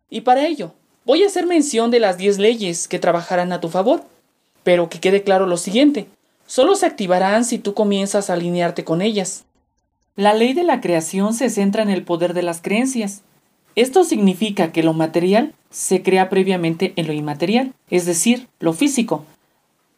Y 0.09 0.21
para 0.21 0.47
ello, 0.47 0.73
voy 1.05 1.23
a 1.23 1.27
hacer 1.27 1.45
mención 1.45 1.91
de 1.91 1.99
las 1.99 2.17
10 2.17 2.39
leyes 2.39 2.87
que 2.87 2.99
trabajarán 2.99 3.51
a 3.51 3.59
tu 3.59 3.69
favor, 3.69 4.03
pero 4.63 4.89
que 4.89 4.99
quede 4.99 5.23
claro 5.23 5.45
lo 5.45 5.57
siguiente, 5.57 6.07
solo 6.45 6.75
se 6.75 6.85
activarán 6.85 7.45
si 7.45 7.59
tú 7.59 7.73
comienzas 7.73 8.29
a 8.29 8.33
alinearte 8.33 8.83
con 8.83 9.01
ellas. 9.01 9.45
La 10.15 10.33
ley 10.33 10.53
de 10.53 10.63
la 10.63 10.81
creación 10.81 11.33
se 11.33 11.49
centra 11.49 11.83
en 11.83 11.89
el 11.89 12.03
poder 12.03 12.33
de 12.33 12.41
las 12.41 12.61
creencias. 12.61 13.21
Esto 13.77 14.03
significa 14.03 14.71
que 14.71 14.81
lo 14.81 14.93
material 14.93 15.53
se 15.69 16.01
crea 16.01 16.29
previamente 16.29 16.93
en 16.95 17.05
lo 17.05 17.13
inmaterial, 17.13 17.75
es 17.91 18.07
decir, 18.07 18.47
lo 18.59 18.73
físico. 18.73 19.23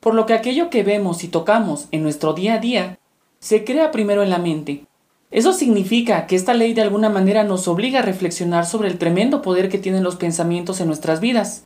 Por 0.01 0.15
lo 0.15 0.25
que 0.25 0.33
aquello 0.33 0.69
que 0.69 0.83
vemos 0.83 1.23
y 1.23 1.29
tocamos 1.29 1.87
en 1.91 2.03
nuestro 2.03 2.33
día 2.33 2.55
a 2.55 2.59
día 2.59 2.99
se 3.39 3.63
crea 3.63 3.91
primero 3.91 4.21
en 4.21 4.31
la 4.31 4.37
mente. 4.37 4.83
Eso 5.31 5.53
significa 5.53 6.27
que 6.27 6.35
esta 6.35 6.53
ley 6.53 6.73
de 6.73 6.81
alguna 6.81 7.07
manera 7.07 7.45
nos 7.45 7.69
obliga 7.69 7.99
a 7.99 8.01
reflexionar 8.03 8.65
sobre 8.65 8.89
el 8.89 8.97
tremendo 8.97 9.41
poder 9.41 9.69
que 9.69 9.77
tienen 9.77 10.03
los 10.03 10.17
pensamientos 10.17 10.81
en 10.81 10.87
nuestras 10.87 11.21
vidas. 11.21 11.63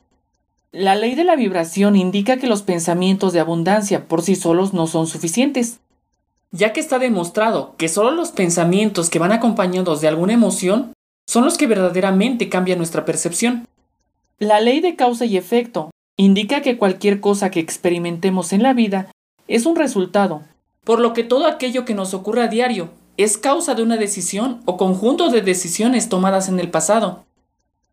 La 0.71 0.93
ley 0.93 1.15
de 1.15 1.23
la 1.23 1.35
vibración 1.35 1.95
indica 1.95 2.37
que 2.37 2.45
los 2.45 2.61
pensamientos 2.61 3.33
de 3.33 3.39
abundancia 3.39 4.07
por 4.07 4.21
sí 4.21 4.35
solos 4.35 4.71
no 4.71 4.85
son 4.85 5.07
suficientes 5.07 5.79
ya 6.51 6.71
que 6.71 6.79
está 6.79 6.99
demostrado 6.99 7.73
que 7.77 7.89
solo 7.89 8.11
los 8.11 8.29
pensamientos 8.31 9.09
que 9.09 9.17
van 9.17 9.31
acompañados 9.31 10.01
de 10.01 10.07
alguna 10.07 10.33
emoción 10.33 10.93
son 11.25 11.45
los 11.45 11.57
que 11.57 11.67
verdaderamente 11.67 12.49
cambian 12.49 12.77
nuestra 12.77 13.05
percepción. 13.05 13.67
La 14.39 14.59
ley 14.59 14.81
de 14.81 14.95
causa 14.95 15.25
y 15.25 15.37
efecto 15.37 15.91
indica 16.17 16.61
que 16.61 16.77
cualquier 16.77 17.19
cosa 17.19 17.49
que 17.49 17.59
experimentemos 17.59 18.53
en 18.53 18.63
la 18.63 18.73
vida 18.73 19.11
es 19.47 19.65
un 19.65 19.75
resultado, 19.75 20.43
por 20.83 20.99
lo 20.99 21.13
que 21.13 21.23
todo 21.23 21.47
aquello 21.47 21.85
que 21.85 21.93
nos 21.93 22.13
ocurre 22.13 22.43
a 22.43 22.47
diario 22.47 22.89
es 23.17 23.37
causa 23.37 23.75
de 23.75 23.83
una 23.83 23.97
decisión 23.97 24.61
o 24.65 24.77
conjunto 24.77 25.29
de 25.29 25.41
decisiones 25.41 26.09
tomadas 26.09 26.49
en 26.49 26.59
el 26.59 26.69
pasado. 26.69 27.25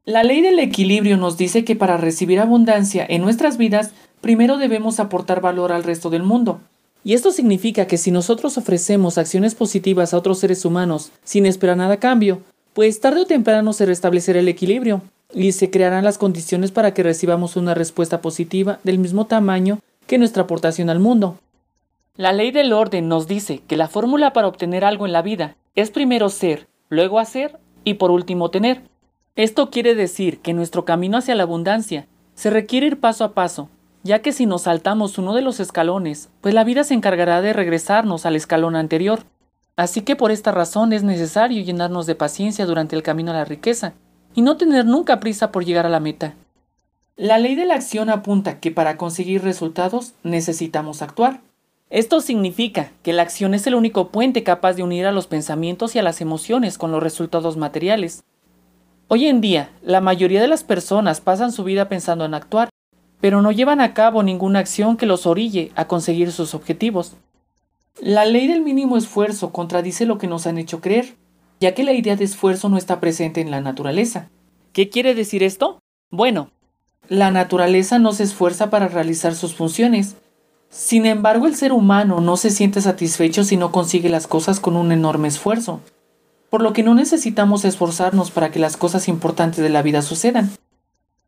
La 0.04 0.22
ley 0.22 0.40
del 0.40 0.58
equilibrio 0.58 1.16
nos 1.18 1.36
dice 1.36 1.64
que 1.64 1.76
para 1.76 1.98
recibir 1.98 2.40
abundancia 2.40 3.06
en 3.08 3.20
nuestras 3.20 3.58
vidas, 3.58 3.90
primero 4.20 4.56
debemos 4.56 4.98
aportar 4.98 5.40
valor 5.40 5.72
al 5.72 5.84
resto 5.84 6.08
del 6.08 6.22
mundo, 6.22 6.60
y 7.04 7.14
esto 7.14 7.32
significa 7.32 7.86
que 7.86 7.98
si 7.98 8.10
nosotros 8.10 8.58
ofrecemos 8.58 9.18
acciones 9.18 9.54
positivas 9.54 10.12
a 10.12 10.18
otros 10.18 10.38
seres 10.38 10.64
humanos 10.64 11.12
sin 11.22 11.46
esperar 11.46 11.76
nada 11.76 11.94
a 11.94 12.00
cambio, 12.00 12.42
pues 12.72 13.00
tarde 13.00 13.22
o 13.22 13.26
temprano 13.26 13.72
se 13.72 13.86
restablecerá 13.86 14.40
el 14.40 14.48
equilibrio 14.48 15.02
y 15.32 15.52
se 15.52 15.70
crearán 15.70 16.04
las 16.04 16.18
condiciones 16.18 16.70
para 16.70 16.94
que 16.94 17.02
recibamos 17.02 17.56
una 17.56 17.74
respuesta 17.74 18.20
positiva 18.20 18.80
del 18.84 18.98
mismo 18.98 19.26
tamaño 19.26 19.80
que 20.06 20.18
nuestra 20.18 20.44
aportación 20.44 20.90
al 20.90 20.98
mundo. 20.98 21.38
La 22.16 22.32
ley 22.32 22.50
del 22.50 22.72
orden 22.72 23.08
nos 23.08 23.26
dice 23.26 23.62
que 23.66 23.76
la 23.76 23.88
fórmula 23.88 24.32
para 24.32 24.48
obtener 24.48 24.84
algo 24.84 25.06
en 25.06 25.12
la 25.12 25.22
vida 25.22 25.56
es 25.74 25.90
primero 25.90 26.28
ser, 26.28 26.66
luego 26.88 27.18
hacer 27.18 27.58
y 27.84 27.94
por 27.94 28.10
último 28.10 28.50
tener. 28.50 28.82
Esto 29.36 29.70
quiere 29.70 29.94
decir 29.94 30.40
que 30.40 30.52
nuestro 30.52 30.84
camino 30.84 31.16
hacia 31.16 31.34
la 31.34 31.44
abundancia 31.44 32.06
se 32.34 32.50
requiere 32.50 32.88
ir 32.88 33.00
paso 33.00 33.24
a 33.24 33.32
paso, 33.32 33.68
ya 34.02 34.20
que 34.20 34.32
si 34.32 34.46
nos 34.46 34.62
saltamos 34.62 35.18
uno 35.18 35.34
de 35.34 35.42
los 35.42 35.60
escalones, 35.60 36.28
pues 36.40 36.54
la 36.54 36.64
vida 36.64 36.84
se 36.84 36.94
encargará 36.94 37.40
de 37.40 37.52
regresarnos 37.52 38.26
al 38.26 38.36
escalón 38.36 38.76
anterior. 38.76 39.20
Así 39.80 40.02
que 40.02 40.14
por 40.14 40.30
esta 40.30 40.52
razón 40.52 40.92
es 40.92 41.04
necesario 41.04 41.64
llenarnos 41.64 42.04
de 42.04 42.14
paciencia 42.14 42.66
durante 42.66 42.94
el 42.94 43.02
camino 43.02 43.30
a 43.30 43.34
la 43.34 43.46
riqueza, 43.46 43.94
y 44.34 44.42
no 44.42 44.58
tener 44.58 44.84
nunca 44.84 45.20
prisa 45.20 45.50
por 45.50 45.64
llegar 45.64 45.86
a 45.86 45.88
la 45.88 46.00
meta. 46.00 46.34
La 47.16 47.38
ley 47.38 47.54
de 47.54 47.64
la 47.64 47.76
acción 47.76 48.10
apunta 48.10 48.60
que 48.60 48.70
para 48.70 48.98
conseguir 48.98 49.42
resultados 49.42 50.12
necesitamos 50.22 51.00
actuar. 51.00 51.40
Esto 51.88 52.20
significa 52.20 52.92
que 53.02 53.14
la 53.14 53.22
acción 53.22 53.54
es 53.54 53.66
el 53.66 53.74
único 53.74 54.08
puente 54.08 54.42
capaz 54.42 54.74
de 54.74 54.82
unir 54.82 55.06
a 55.06 55.12
los 55.12 55.26
pensamientos 55.26 55.96
y 55.96 55.98
a 55.98 56.02
las 56.02 56.20
emociones 56.20 56.76
con 56.76 56.92
los 56.92 57.02
resultados 57.02 57.56
materiales. 57.56 58.22
Hoy 59.08 59.28
en 59.28 59.40
día, 59.40 59.70
la 59.80 60.02
mayoría 60.02 60.42
de 60.42 60.48
las 60.48 60.62
personas 60.62 61.22
pasan 61.22 61.52
su 61.52 61.64
vida 61.64 61.88
pensando 61.88 62.26
en 62.26 62.34
actuar, 62.34 62.68
pero 63.22 63.40
no 63.40 63.50
llevan 63.50 63.80
a 63.80 63.94
cabo 63.94 64.22
ninguna 64.22 64.58
acción 64.58 64.98
que 64.98 65.06
los 65.06 65.24
orille 65.24 65.72
a 65.74 65.86
conseguir 65.86 66.32
sus 66.32 66.54
objetivos. 66.54 67.16
La 67.98 68.24
ley 68.24 68.46
del 68.46 68.62
mínimo 68.62 68.96
esfuerzo 68.96 69.52
contradice 69.52 70.06
lo 70.06 70.18
que 70.18 70.26
nos 70.26 70.46
han 70.46 70.58
hecho 70.58 70.80
creer, 70.80 71.16
ya 71.60 71.74
que 71.74 71.84
la 71.84 71.92
idea 71.92 72.16
de 72.16 72.24
esfuerzo 72.24 72.68
no 72.68 72.78
está 72.78 73.00
presente 73.00 73.40
en 73.40 73.50
la 73.50 73.60
naturaleza. 73.60 74.30
¿Qué 74.72 74.88
quiere 74.88 75.14
decir 75.14 75.42
esto? 75.42 75.80
Bueno, 76.10 76.50
la 77.08 77.30
naturaleza 77.30 77.98
no 77.98 78.12
se 78.12 78.22
esfuerza 78.22 78.70
para 78.70 78.88
realizar 78.88 79.34
sus 79.34 79.54
funciones. 79.54 80.16
Sin 80.70 81.04
embargo, 81.04 81.46
el 81.46 81.56
ser 81.56 81.72
humano 81.72 82.20
no 82.20 82.36
se 82.36 82.50
siente 82.50 82.80
satisfecho 82.80 83.44
si 83.44 83.56
no 83.56 83.72
consigue 83.72 84.08
las 84.08 84.26
cosas 84.26 84.60
con 84.60 84.76
un 84.76 84.92
enorme 84.92 85.28
esfuerzo, 85.28 85.80
por 86.48 86.62
lo 86.62 86.72
que 86.72 86.84
no 86.84 86.94
necesitamos 86.94 87.64
esforzarnos 87.64 88.30
para 88.30 88.50
que 88.50 88.60
las 88.60 88.76
cosas 88.76 89.08
importantes 89.08 89.62
de 89.62 89.70
la 89.70 89.82
vida 89.82 90.02
sucedan. 90.02 90.50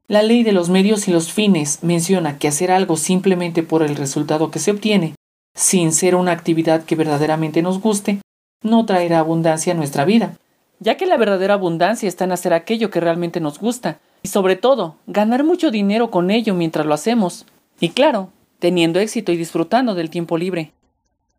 La 0.07 0.23
ley 0.23 0.43
de 0.43 0.53
los 0.53 0.69
medios 0.69 1.09
y 1.09 1.13
los 1.13 1.33
fines 1.33 1.81
menciona 1.83 2.39
que 2.39 2.49
hacer 2.49 2.71
algo 2.71 2.97
simplemente 2.97 3.63
por 3.63 3.83
el 3.83 3.97
resultado 3.97 4.51
que 4.51 4.61
se 4.61 4.71
obtiene, 4.71 5.15
sin 5.55 5.93
ser 5.93 6.15
una 6.15 6.33
actividad 6.33 6.85
que 6.85 6.97
verdaderamente 6.97 7.63
nos 7.63 7.81
guste, 7.81 8.21
no 8.63 8.87
traerá 8.87 9.19
abundancia 9.19 9.73
a 9.73 9.77
nuestra 9.77 10.05
vida, 10.05 10.37
ya 10.81 10.97
que 10.97 11.07
la 11.07 11.17
verdadera 11.17 11.55
abundancia 11.55 12.09
está 12.09 12.25
en 12.25 12.33
hacer 12.33 12.55
aquello 12.55 12.91
que 12.91 13.01
realmente 13.01 13.41
nos 13.41 13.59
gusta, 13.59 14.01
y 14.23 14.29
sobre 14.29 14.57
todo, 14.57 14.97
ganar 15.07 15.45
mucho 15.45 15.71
dinero 15.71 16.11
con 16.11 16.31
ello 16.31 16.55
mientras 16.55 16.87
lo 16.87 16.95
hacemos. 16.95 17.45
Y 17.81 17.91
claro, 17.91 18.31
teniendo 18.61 19.01
éxito 19.01 19.33
y 19.33 19.37
disfrutando 19.37 19.95
del 19.95 20.11
tiempo 20.11 20.39
libre. 20.39 20.73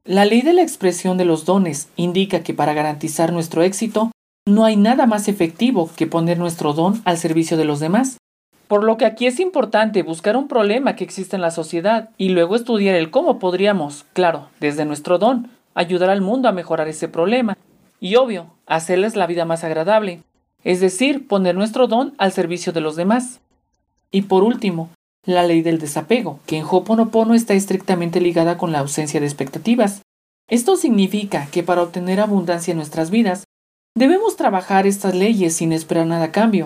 La 0.04 0.26
ley 0.26 0.42
de 0.42 0.52
la 0.52 0.62
expresión 0.62 1.18
de 1.18 1.24
los 1.24 1.46
dones 1.46 1.88
indica 1.96 2.44
que 2.44 2.54
para 2.54 2.74
garantizar 2.74 3.32
nuestro 3.32 3.64
éxito, 3.64 4.12
no 4.46 4.66
hay 4.66 4.76
nada 4.76 5.06
más 5.06 5.30
efectivo 5.30 5.90
que 5.96 6.08
poner 6.08 6.38
nuestro 6.38 6.74
don 6.74 7.02
al 7.06 7.18
servicio 7.18 7.56
de 7.56 7.64
los 7.64 7.80
demás. 7.80 8.18
Por 8.74 8.84
lo 8.84 8.98
que 8.98 9.06
aquí 9.06 9.28
es 9.28 9.40
importante 9.40 10.02
buscar 10.02 10.36
un 10.36 10.48
problema 10.48 10.96
que 10.96 11.04
existe 11.04 11.36
en 11.36 11.44
la 11.44 11.52
sociedad 11.52 12.10
y 12.18 12.30
luego 12.30 12.56
estudiar 12.56 12.96
el 12.96 13.12
cómo 13.12 13.38
podríamos, 13.38 14.04
claro, 14.14 14.48
desde 14.60 14.84
nuestro 14.84 15.20
don, 15.20 15.52
ayudar 15.76 16.10
al 16.10 16.22
mundo 16.22 16.50
a 16.50 16.54
mejorar 16.54 16.88
ese 16.88 17.08
problema. 17.08 17.56
Y 18.00 18.16
obvio, 18.16 18.48
hacerles 18.66 19.16
la 19.16 19.28
vida 19.28 19.46
más 19.46 19.64
agradable 19.64 20.24
es 20.64 20.80
decir, 20.80 21.28
poner 21.28 21.54
nuestro 21.54 21.86
don 21.86 22.16
al 22.18 22.32
servicio 22.32 22.74
de 22.74 22.82
los 22.82 22.96
demás. 22.96 23.42
Y 24.10 24.24
por 24.24 24.42
último, 24.42 24.90
la 25.24 25.44
ley 25.44 25.62
del 25.62 25.78
desapego, 25.78 26.40
que 26.48 26.58
en 26.58 26.66
Hoponopono 26.68 27.36
está 27.36 27.54
estrictamente 27.54 28.22
ligada 28.22 28.58
con 28.58 28.72
la 28.72 28.80
ausencia 28.80 29.20
de 29.20 29.28
expectativas. 29.28 30.02
Esto 30.50 30.78
significa 30.78 31.48
que 31.52 31.62
para 31.62 31.84
obtener 31.84 32.20
abundancia 32.20 32.72
en 32.72 32.78
nuestras 32.78 33.12
vidas, 33.12 33.44
debemos 33.96 34.36
trabajar 34.36 34.88
estas 34.88 35.14
leyes 35.14 35.56
sin 35.56 35.74
esperar 35.74 36.08
nada 36.08 36.26
a 36.26 36.32
cambio, 36.32 36.66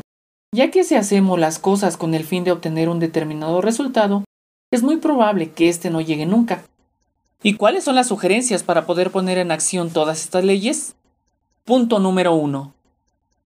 ya 0.53 0.71
que 0.71 0.83
si 0.83 0.95
hacemos 0.95 1.39
las 1.39 1.59
cosas 1.59 1.97
con 1.97 2.13
el 2.13 2.23
fin 2.23 2.43
de 2.43 2.51
obtener 2.51 2.89
un 2.89 2.99
determinado 2.99 3.61
resultado, 3.61 4.23
es 4.71 4.83
muy 4.83 4.97
probable 4.97 5.51
que 5.51 5.69
éste 5.69 5.89
no 5.89 6.01
llegue 6.01 6.25
nunca. 6.25 6.63
¿Y 7.43 7.53
cuáles 7.53 7.83
son 7.83 7.95
las 7.95 8.07
sugerencias 8.07 8.63
para 8.63 8.85
poder 8.85 9.11
poner 9.11 9.37
en 9.37 9.51
acción 9.51 9.91
todas 9.91 10.23
estas 10.23 10.43
leyes? 10.43 10.95
Punto 11.65 11.99
número 11.99 12.33
1. 12.33 12.73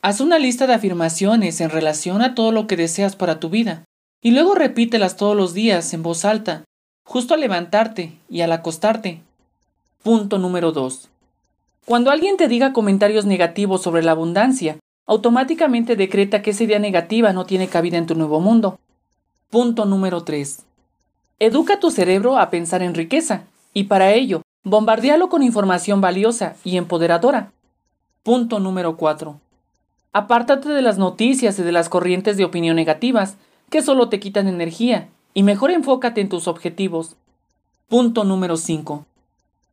Haz 0.01 0.21
una 0.21 0.39
lista 0.39 0.65
de 0.65 0.73
afirmaciones 0.73 1.61
en 1.61 1.69
relación 1.69 2.21
a 2.21 2.33
todo 2.33 2.51
lo 2.51 2.65
que 2.65 2.77
deseas 2.77 3.15
para 3.15 3.39
tu 3.39 3.49
vida, 3.49 3.83
y 4.21 4.31
luego 4.31 4.55
repítelas 4.55 5.15
todos 5.15 5.35
los 5.35 5.53
días 5.53 5.93
en 5.93 6.03
voz 6.03 6.25
alta, 6.25 6.63
justo 7.03 7.33
al 7.33 7.41
levantarte 7.41 8.13
y 8.29 8.41
al 8.41 8.51
acostarte. 8.51 9.21
Punto 10.03 10.37
número 10.37 10.71
2. 10.71 11.09
Cuando 11.85 12.09
alguien 12.09 12.37
te 12.37 12.47
diga 12.47 12.73
comentarios 12.73 13.25
negativos 13.25 13.81
sobre 13.81 14.03
la 14.03 14.11
abundancia, 14.11 14.77
automáticamente 15.11 15.97
decreta 15.97 16.41
que 16.41 16.51
esa 16.51 16.63
idea 16.63 16.79
negativa 16.79 17.33
no 17.33 17.45
tiene 17.45 17.67
cabida 17.67 17.97
en 17.97 18.05
tu 18.05 18.15
nuevo 18.15 18.39
mundo. 18.39 18.79
Punto 19.49 19.83
número 19.83 20.23
3. 20.23 20.63
Educa 21.37 21.81
tu 21.81 21.91
cerebro 21.91 22.37
a 22.37 22.49
pensar 22.49 22.81
en 22.81 22.93
riqueza, 22.93 23.43
y 23.73 23.83
para 23.83 24.13
ello, 24.13 24.41
bombardéalo 24.63 25.27
con 25.27 25.43
información 25.43 25.99
valiosa 25.99 26.55
y 26.63 26.77
empoderadora. 26.77 27.51
Punto 28.23 28.61
número 28.61 28.95
4. 28.95 29.37
Apártate 30.13 30.69
de 30.69 30.81
las 30.81 30.97
noticias 30.97 31.59
y 31.59 31.63
de 31.63 31.73
las 31.73 31.89
corrientes 31.89 32.37
de 32.37 32.45
opinión 32.45 32.77
negativas, 32.77 33.35
que 33.69 33.81
solo 33.81 34.07
te 34.07 34.21
quitan 34.21 34.47
energía, 34.47 35.09
y 35.33 35.43
mejor 35.43 35.71
enfócate 35.71 36.21
en 36.21 36.29
tus 36.29 36.47
objetivos. 36.47 37.17
Punto 37.89 38.23
número 38.23 38.55
5. 38.55 39.05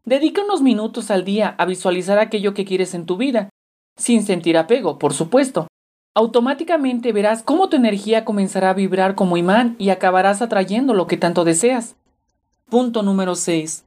Dedica 0.04 0.42
unos 0.42 0.62
minutos 0.62 1.12
al 1.12 1.24
día 1.24 1.54
a 1.58 1.64
visualizar 1.64 2.18
aquello 2.18 2.54
que 2.54 2.64
quieres 2.64 2.92
en 2.94 3.06
tu 3.06 3.16
vida, 3.16 3.50
sin 3.98 4.24
sentir 4.24 4.56
apego, 4.56 4.98
por 4.98 5.12
supuesto. 5.12 5.66
Automáticamente 6.14 7.12
verás 7.12 7.42
cómo 7.42 7.68
tu 7.68 7.76
energía 7.76 8.24
comenzará 8.24 8.70
a 8.70 8.74
vibrar 8.74 9.14
como 9.14 9.36
imán 9.36 9.76
y 9.78 9.90
acabarás 9.90 10.40
atrayendo 10.40 10.94
lo 10.94 11.06
que 11.06 11.18
tanto 11.18 11.44
deseas. 11.44 11.96
Punto 12.70 13.02
número 13.02 13.34
6. 13.34 13.84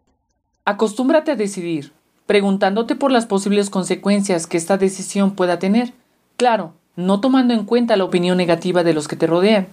Acostúmbrate 0.65 1.31
a 1.31 1.35
decidir, 1.35 1.91
preguntándote 2.27 2.95
por 2.95 3.11
las 3.11 3.25
posibles 3.25 3.71
consecuencias 3.71 4.45
que 4.45 4.57
esta 4.57 4.77
decisión 4.77 5.31
pueda 5.31 5.57
tener 5.57 5.93
Claro, 6.41 6.73
no 6.95 7.21
tomando 7.21 7.53
en 7.53 7.65
cuenta 7.65 7.95
la 7.95 8.03
opinión 8.03 8.35
negativa 8.35 8.83
de 8.83 8.95
los 8.95 9.07
que 9.07 9.15
te 9.15 9.27
rodean. 9.27 9.67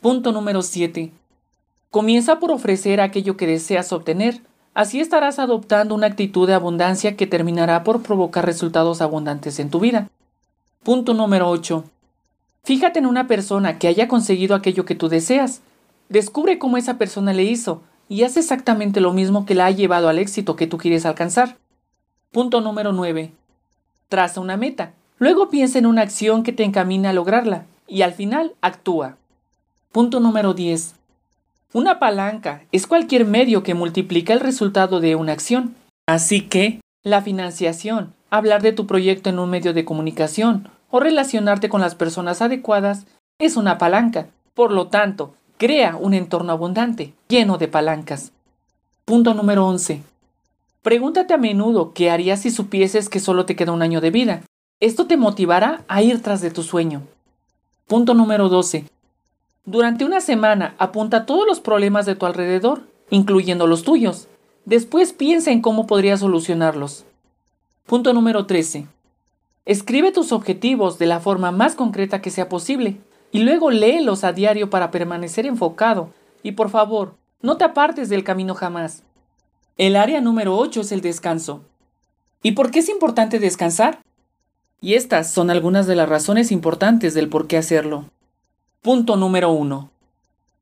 Punto 0.00 0.32
número 0.32 0.62
7. 0.62 1.12
Comienza 1.92 2.40
por 2.40 2.50
ofrecer 2.50 3.00
aquello 3.00 3.36
que 3.36 3.46
deseas 3.46 3.92
obtener. 3.92 4.40
Así 4.76 5.00
estarás 5.00 5.38
adoptando 5.38 5.94
una 5.94 6.06
actitud 6.06 6.46
de 6.46 6.52
abundancia 6.52 7.16
que 7.16 7.26
terminará 7.26 7.82
por 7.82 8.02
provocar 8.02 8.44
resultados 8.44 9.00
abundantes 9.00 9.58
en 9.58 9.70
tu 9.70 9.80
vida. 9.80 10.10
Punto 10.82 11.14
número 11.14 11.48
8. 11.48 11.82
Fíjate 12.62 12.98
en 12.98 13.06
una 13.06 13.26
persona 13.26 13.78
que 13.78 13.88
haya 13.88 14.06
conseguido 14.06 14.54
aquello 14.54 14.84
que 14.84 14.94
tú 14.94 15.08
deseas. 15.08 15.62
Descubre 16.10 16.58
cómo 16.58 16.76
esa 16.76 16.98
persona 16.98 17.32
le 17.32 17.44
hizo 17.44 17.80
y 18.10 18.24
haz 18.24 18.36
exactamente 18.36 19.00
lo 19.00 19.14
mismo 19.14 19.46
que 19.46 19.54
la 19.54 19.64
ha 19.64 19.70
llevado 19.70 20.10
al 20.10 20.18
éxito 20.18 20.56
que 20.56 20.66
tú 20.66 20.76
quieres 20.76 21.06
alcanzar. 21.06 21.56
Punto 22.30 22.60
número 22.60 22.92
9. 22.92 23.32
Traza 24.10 24.42
una 24.42 24.58
meta. 24.58 24.92
Luego 25.16 25.48
piensa 25.48 25.78
en 25.78 25.86
una 25.86 26.02
acción 26.02 26.42
que 26.42 26.52
te 26.52 26.64
encamina 26.64 27.08
a 27.08 27.14
lograrla 27.14 27.64
y 27.88 28.02
al 28.02 28.12
final 28.12 28.52
actúa. 28.60 29.16
Punto 29.90 30.20
número 30.20 30.52
10. 30.52 30.96
Una 31.76 31.98
palanca 31.98 32.62
es 32.72 32.86
cualquier 32.86 33.26
medio 33.26 33.62
que 33.62 33.74
multiplica 33.74 34.32
el 34.32 34.40
resultado 34.40 34.98
de 34.98 35.14
una 35.14 35.32
acción. 35.32 35.74
Así 36.06 36.40
que, 36.40 36.80
la 37.02 37.20
financiación, 37.20 38.14
hablar 38.30 38.62
de 38.62 38.72
tu 38.72 38.86
proyecto 38.86 39.28
en 39.28 39.38
un 39.38 39.50
medio 39.50 39.74
de 39.74 39.84
comunicación 39.84 40.70
o 40.90 41.00
relacionarte 41.00 41.68
con 41.68 41.82
las 41.82 41.94
personas 41.94 42.40
adecuadas 42.40 43.04
es 43.38 43.58
una 43.58 43.76
palanca. 43.76 44.28
Por 44.54 44.72
lo 44.72 44.86
tanto, 44.86 45.34
crea 45.58 45.96
un 45.96 46.14
entorno 46.14 46.50
abundante, 46.52 47.12
lleno 47.28 47.58
de 47.58 47.68
palancas. 47.68 48.32
Punto 49.04 49.34
número 49.34 49.66
11. 49.66 50.02
Pregúntate 50.80 51.34
a 51.34 51.36
menudo 51.36 51.92
qué 51.92 52.10
harías 52.10 52.40
si 52.40 52.50
supieses 52.50 53.10
que 53.10 53.20
solo 53.20 53.44
te 53.44 53.54
queda 53.54 53.72
un 53.72 53.82
año 53.82 54.00
de 54.00 54.10
vida 54.10 54.40
esto 54.80 55.06
te 55.06 55.18
motivará 55.18 55.84
a 55.88 56.00
ir 56.00 56.22
tras 56.22 56.40
de 56.40 56.50
tu 56.50 56.62
sueño. 56.62 57.02
Punto 57.86 58.14
número 58.14 58.48
12. 58.48 58.86
Durante 59.68 60.04
una 60.04 60.20
semana 60.20 60.76
apunta 60.78 61.26
todos 61.26 61.44
los 61.44 61.58
problemas 61.58 62.06
de 62.06 62.14
tu 62.14 62.24
alrededor, 62.24 62.82
incluyendo 63.10 63.66
los 63.66 63.82
tuyos. 63.82 64.28
Después 64.64 65.12
piensa 65.12 65.50
en 65.50 65.60
cómo 65.60 65.88
podrías 65.88 66.20
solucionarlos. 66.20 67.04
Punto 67.84 68.12
número 68.12 68.46
13. 68.46 68.86
Escribe 69.64 70.12
tus 70.12 70.30
objetivos 70.30 71.00
de 71.00 71.06
la 71.06 71.18
forma 71.18 71.50
más 71.50 71.74
concreta 71.74 72.22
que 72.22 72.30
sea 72.30 72.48
posible 72.48 72.98
y 73.32 73.40
luego 73.40 73.72
léelos 73.72 74.22
a 74.22 74.32
diario 74.32 74.70
para 74.70 74.92
permanecer 74.92 75.46
enfocado. 75.46 76.10
Y 76.44 76.52
por 76.52 76.70
favor, 76.70 77.16
no 77.42 77.56
te 77.56 77.64
apartes 77.64 78.08
del 78.08 78.22
camino 78.22 78.54
jamás. 78.54 79.02
El 79.76 79.96
área 79.96 80.20
número 80.20 80.56
8 80.56 80.82
es 80.82 80.92
el 80.92 81.00
descanso. 81.00 81.62
¿Y 82.40 82.52
por 82.52 82.70
qué 82.70 82.78
es 82.78 82.88
importante 82.88 83.40
descansar? 83.40 83.98
Y 84.80 84.94
estas 84.94 85.32
son 85.32 85.50
algunas 85.50 85.88
de 85.88 85.96
las 85.96 86.08
razones 86.08 86.52
importantes 86.52 87.14
del 87.14 87.28
por 87.28 87.48
qué 87.48 87.56
hacerlo. 87.56 88.04
Punto 88.86 89.16
número 89.16 89.50
1. 89.50 89.90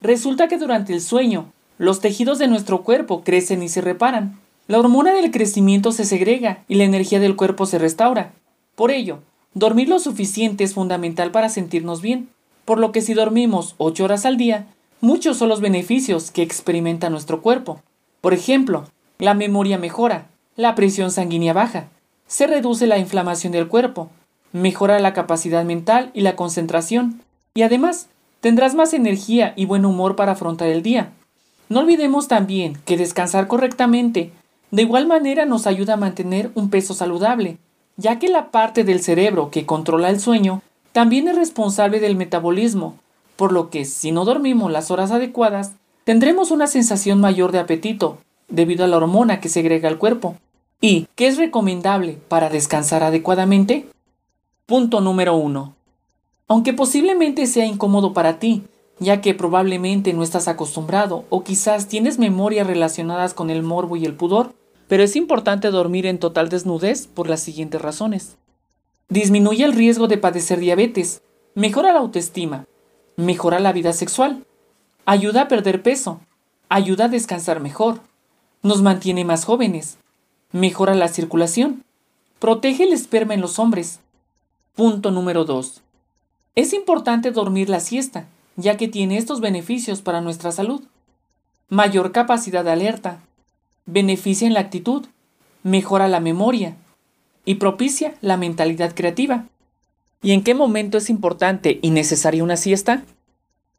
Resulta 0.00 0.48
que 0.48 0.56
durante 0.56 0.94
el 0.94 1.02
sueño, 1.02 1.52
los 1.76 2.00
tejidos 2.00 2.38
de 2.38 2.48
nuestro 2.48 2.82
cuerpo 2.82 3.22
crecen 3.22 3.62
y 3.62 3.68
se 3.68 3.82
reparan. 3.82 4.40
La 4.66 4.78
hormona 4.78 5.12
del 5.12 5.30
crecimiento 5.30 5.92
se 5.92 6.06
segrega 6.06 6.64
y 6.66 6.76
la 6.76 6.84
energía 6.84 7.20
del 7.20 7.36
cuerpo 7.36 7.66
se 7.66 7.78
restaura. 7.78 8.32
Por 8.76 8.90
ello, 8.90 9.18
dormir 9.52 9.90
lo 9.90 9.98
suficiente 9.98 10.64
es 10.64 10.72
fundamental 10.72 11.32
para 11.32 11.50
sentirnos 11.50 12.00
bien, 12.00 12.30
por 12.64 12.78
lo 12.78 12.92
que 12.92 13.02
si 13.02 13.12
dormimos 13.12 13.74
8 13.76 14.04
horas 14.04 14.24
al 14.24 14.38
día, 14.38 14.68
muchos 15.02 15.36
son 15.36 15.50
los 15.50 15.60
beneficios 15.60 16.30
que 16.30 16.40
experimenta 16.40 17.10
nuestro 17.10 17.42
cuerpo. 17.42 17.82
Por 18.22 18.32
ejemplo, 18.32 18.86
la 19.18 19.34
memoria 19.34 19.76
mejora, 19.76 20.28
la 20.56 20.74
presión 20.74 21.10
sanguínea 21.10 21.52
baja, 21.52 21.88
se 22.26 22.46
reduce 22.46 22.86
la 22.86 22.96
inflamación 22.96 23.52
del 23.52 23.68
cuerpo, 23.68 24.08
mejora 24.52 24.98
la 24.98 25.12
capacidad 25.12 25.62
mental 25.62 26.10
y 26.14 26.22
la 26.22 26.36
concentración, 26.36 27.20
y 27.52 27.60
además 27.62 28.08
tendrás 28.44 28.74
más 28.74 28.92
energía 28.92 29.54
y 29.56 29.64
buen 29.64 29.86
humor 29.86 30.16
para 30.16 30.32
afrontar 30.32 30.68
el 30.68 30.82
día. 30.82 31.12
No 31.70 31.80
olvidemos 31.80 32.28
también 32.28 32.76
que 32.84 32.98
descansar 32.98 33.48
correctamente 33.48 34.32
de 34.70 34.82
igual 34.82 35.06
manera 35.06 35.46
nos 35.46 35.66
ayuda 35.66 35.94
a 35.94 35.96
mantener 35.96 36.50
un 36.54 36.68
peso 36.68 36.92
saludable, 36.92 37.56
ya 37.96 38.18
que 38.18 38.28
la 38.28 38.50
parte 38.50 38.84
del 38.84 39.00
cerebro 39.00 39.50
que 39.50 39.64
controla 39.64 40.10
el 40.10 40.20
sueño 40.20 40.60
también 40.92 41.26
es 41.26 41.36
responsable 41.36 42.00
del 42.00 42.16
metabolismo, 42.16 42.98
por 43.36 43.50
lo 43.50 43.70
que 43.70 43.86
si 43.86 44.12
no 44.12 44.26
dormimos 44.26 44.70
las 44.70 44.90
horas 44.90 45.10
adecuadas, 45.10 45.72
tendremos 46.04 46.50
una 46.50 46.66
sensación 46.66 47.22
mayor 47.22 47.50
de 47.50 47.60
apetito, 47.60 48.18
debido 48.48 48.84
a 48.84 48.88
la 48.88 48.98
hormona 48.98 49.40
que 49.40 49.48
segrega 49.48 49.88
el 49.88 49.96
cuerpo. 49.96 50.36
¿Y 50.82 51.08
qué 51.14 51.28
es 51.28 51.38
recomendable 51.38 52.18
para 52.28 52.50
descansar 52.50 53.04
adecuadamente? 53.04 53.88
Punto 54.66 55.00
número 55.00 55.34
1. 55.34 55.73
Aunque 56.46 56.72
posiblemente 56.72 57.46
sea 57.46 57.66
incómodo 57.66 58.12
para 58.12 58.38
ti, 58.38 58.64
ya 58.98 59.20
que 59.20 59.34
probablemente 59.34 60.12
no 60.12 60.22
estás 60.22 60.48
acostumbrado 60.48 61.24
o 61.30 61.42
quizás 61.42 61.88
tienes 61.88 62.18
memorias 62.18 62.66
relacionadas 62.66 63.34
con 63.34 63.50
el 63.50 63.62
morbo 63.62 63.96
y 63.96 64.04
el 64.04 64.14
pudor, 64.14 64.54
pero 64.88 65.02
es 65.02 65.16
importante 65.16 65.70
dormir 65.70 66.06
en 66.06 66.18
total 66.18 66.48
desnudez 66.48 67.06
por 67.06 67.28
las 67.28 67.40
siguientes 67.40 67.80
razones. 67.80 68.36
Disminuye 69.08 69.64
el 69.64 69.72
riesgo 69.72 70.06
de 70.06 70.18
padecer 70.18 70.58
diabetes, 70.58 71.22
mejora 71.54 71.92
la 71.92 72.00
autoestima, 72.00 72.66
mejora 73.16 73.58
la 73.60 73.72
vida 73.72 73.92
sexual, 73.92 74.44
ayuda 75.06 75.42
a 75.42 75.48
perder 75.48 75.82
peso, 75.82 76.20
ayuda 76.68 77.06
a 77.06 77.08
descansar 77.08 77.60
mejor, 77.60 78.00
nos 78.62 78.82
mantiene 78.82 79.24
más 79.24 79.44
jóvenes, 79.44 79.98
mejora 80.52 80.94
la 80.94 81.08
circulación, 81.08 81.84
protege 82.38 82.84
el 82.84 82.92
esperma 82.92 83.34
en 83.34 83.40
los 83.40 83.58
hombres. 83.58 84.00
Punto 84.74 85.10
número 85.10 85.44
2. 85.44 85.83
Es 86.56 86.72
importante 86.72 87.32
dormir 87.32 87.68
la 87.68 87.80
siesta, 87.80 88.26
ya 88.56 88.76
que 88.76 88.86
tiene 88.86 89.16
estos 89.16 89.40
beneficios 89.40 90.02
para 90.02 90.20
nuestra 90.20 90.52
salud. 90.52 90.82
Mayor 91.68 92.12
capacidad 92.12 92.64
de 92.64 92.70
alerta, 92.70 93.20
beneficia 93.86 94.46
en 94.46 94.54
la 94.54 94.60
actitud, 94.60 95.06
mejora 95.64 96.06
la 96.06 96.20
memoria 96.20 96.76
y 97.44 97.56
propicia 97.56 98.14
la 98.20 98.36
mentalidad 98.36 98.94
creativa. 98.94 99.46
¿Y 100.22 100.30
en 100.30 100.44
qué 100.44 100.54
momento 100.54 100.98
es 100.98 101.10
importante 101.10 101.80
y 101.82 101.90
necesaria 101.90 102.44
una 102.44 102.56
siesta? 102.56 103.02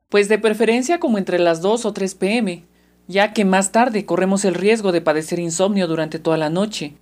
Pues 0.10 0.28
de 0.28 0.38
preferencia 0.38 1.00
como 1.00 1.18
entre 1.18 1.40
las 1.40 1.62
2 1.62 1.86
o 1.86 1.94
3 1.94 2.14
pm, 2.16 2.64
ya 3.08 3.32
que 3.34 3.46
más 3.46 3.72
tarde 3.72 4.06
corremos 4.06 4.44
el 4.44 4.54
riesgo 4.54 4.92
de 4.92 5.02
padecer 5.02 5.40
insomnio 5.40 5.88
durante 5.88 6.20
toda 6.20 6.38
la 6.38 6.50
noche. 6.50 6.94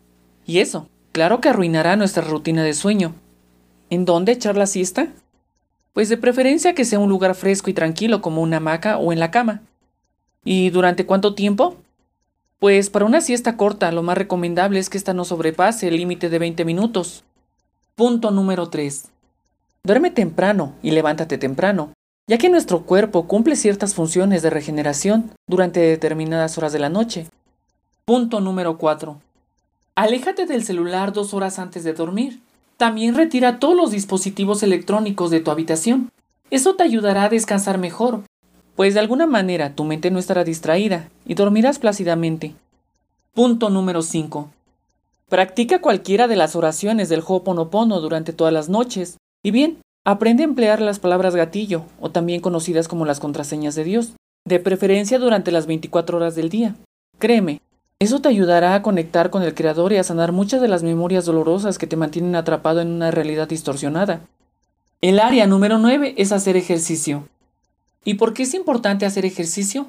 Y 0.46 0.60
eso, 0.60 0.88
claro 1.12 1.42
que 1.42 1.50
arruinará 1.50 1.96
nuestra 1.96 2.24
rutina 2.24 2.64
de 2.64 2.74
sueño. 2.74 3.16
¿En 3.90 4.06
dónde 4.06 4.34
echar 4.34 4.56
la 4.56 4.68
siesta? 4.68 5.10
Pues 5.94 6.10
de 6.10 6.18
preferencia 6.18 6.74
que 6.74 6.86
sea 6.86 7.00
un 7.00 7.10
lugar 7.10 7.36
fresco 7.36 7.70
y 7.70 7.74
tranquilo 7.74 8.22
como 8.22 8.42
una 8.42 8.58
hamaca 8.58 8.98
o 8.98 9.14
en 9.14 9.20
la 9.20 9.32
cama. 9.32 9.62
¿Y 10.44 10.72
durante 10.72 11.06
cuánto 11.06 11.36
tiempo? 11.36 11.78
Pues 12.60 12.90
para 12.90 13.06
una 13.06 13.22
siesta 13.22 13.58
corta 13.58 13.92
lo 13.92 14.04
más 14.04 14.18
recomendable 14.18 14.80
es 14.80 14.90
que 14.90 14.98
ésta 14.98 15.14
no 15.14 15.24
sobrepase 15.24 15.88
el 15.88 15.98
límite 15.98 16.30
de 16.30 16.40
20 16.40 16.66
minutos. 16.66 17.24
Punto 17.96 18.32
número 18.32 18.70
3. 18.70 19.10
Duerme 19.84 20.10
temprano 20.10 20.74
y 20.82 20.92
levántate 20.92 21.38
temprano, 21.38 21.94
ya 22.26 22.38
que 22.38 22.50
nuestro 22.50 22.84
cuerpo 22.84 23.28
cumple 23.28 23.56
ciertas 23.56 23.94
funciones 23.94 24.42
de 24.42 24.50
regeneración 24.50 25.32
durante 25.46 25.80
determinadas 25.80 26.58
horas 26.58 26.74
de 26.74 26.80
la 26.80 26.90
noche. 26.90 27.28
Punto 28.06 28.40
número 28.40 28.78
4. 28.78 29.22
Aléjate 29.96 30.48
del 30.48 30.64
celular 30.64 31.14
dos 31.14 31.34
horas 31.36 31.60
antes 31.60 31.84
de 31.84 31.94
dormir. 31.94 32.40
También 32.84 33.16
retira 33.16 33.60
todos 33.60 33.78
los 33.78 33.92
dispositivos 33.92 34.62
electrónicos 34.62 35.32
de 35.32 35.40
tu 35.40 35.52
habitación. 35.52 36.12
Eso 36.52 36.76
te 36.76 36.84
ayudará 36.84 37.24
a 37.24 37.30
descansar 37.30 37.78
mejor, 37.78 38.24
pues 38.76 38.94
de 38.94 39.00
alguna 39.00 39.26
manera 39.26 39.74
tu 39.74 39.86
mente 39.86 40.12
no 40.12 40.20
estará 40.20 40.44
distraída 40.44 41.08
y 41.26 41.36
dormirás 41.36 41.80
plácidamente. 41.80 42.56
Punto 43.34 43.70
número 43.70 44.02
5. 44.02 44.52
Practica 45.30 45.80
cualquiera 45.80 46.28
de 46.28 46.36
las 46.36 46.58
oraciones 46.58 47.08
del 47.08 47.24
Ho'oponopono 47.26 48.02
durante 48.02 48.34
todas 48.34 48.52
las 48.52 48.68
noches, 48.68 49.16
y 49.42 49.52
bien, 49.52 49.78
aprende 50.04 50.44
a 50.44 50.48
emplear 50.48 50.82
las 50.82 51.00
palabras 51.00 51.38
gatillo, 51.38 51.86
o 52.02 52.10
también 52.10 52.42
conocidas 52.42 52.90
como 52.90 53.06
las 53.06 53.22
contraseñas 53.22 53.76
de 53.76 53.86
Dios, 53.86 54.12
de 54.44 54.60
preferencia 54.60 55.20
durante 55.20 55.54
las 55.54 55.68
24 55.68 56.18
horas 56.18 56.36
del 56.36 56.50
día. 56.50 56.76
Créeme, 57.18 57.62
eso 58.00 58.20
te 58.20 58.30
ayudará 58.30 58.76
a 58.76 58.82
conectar 58.82 59.30
con 59.30 59.44
el 59.44 59.54
Creador 59.54 59.94
y 59.94 59.98
a 59.98 60.04
sanar 60.04 60.32
muchas 60.32 60.62
de 60.62 60.68
las 60.68 60.84
memorias 60.84 61.26
dolorosas 61.26 61.78
que 61.78 61.88
te 61.88 61.96
mantienen 61.96 62.36
atrapado 62.36 62.82
en 62.82 62.90
una 62.90 63.12
realidad 63.12 63.48
distorsionada. 63.48 64.22
El 65.02 65.20
área 65.20 65.48
número 65.48 65.78
9 65.78 66.16
es 66.18 66.32
hacer 66.32 66.58
ejercicio. 66.58 67.28
¿Y 68.06 68.16
por 68.16 68.34
qué 68.34 68.44
es 68.44 68.54
importante 68.54 69.06
hacer 69.06 69.26
ejercicio? 69.26 69.88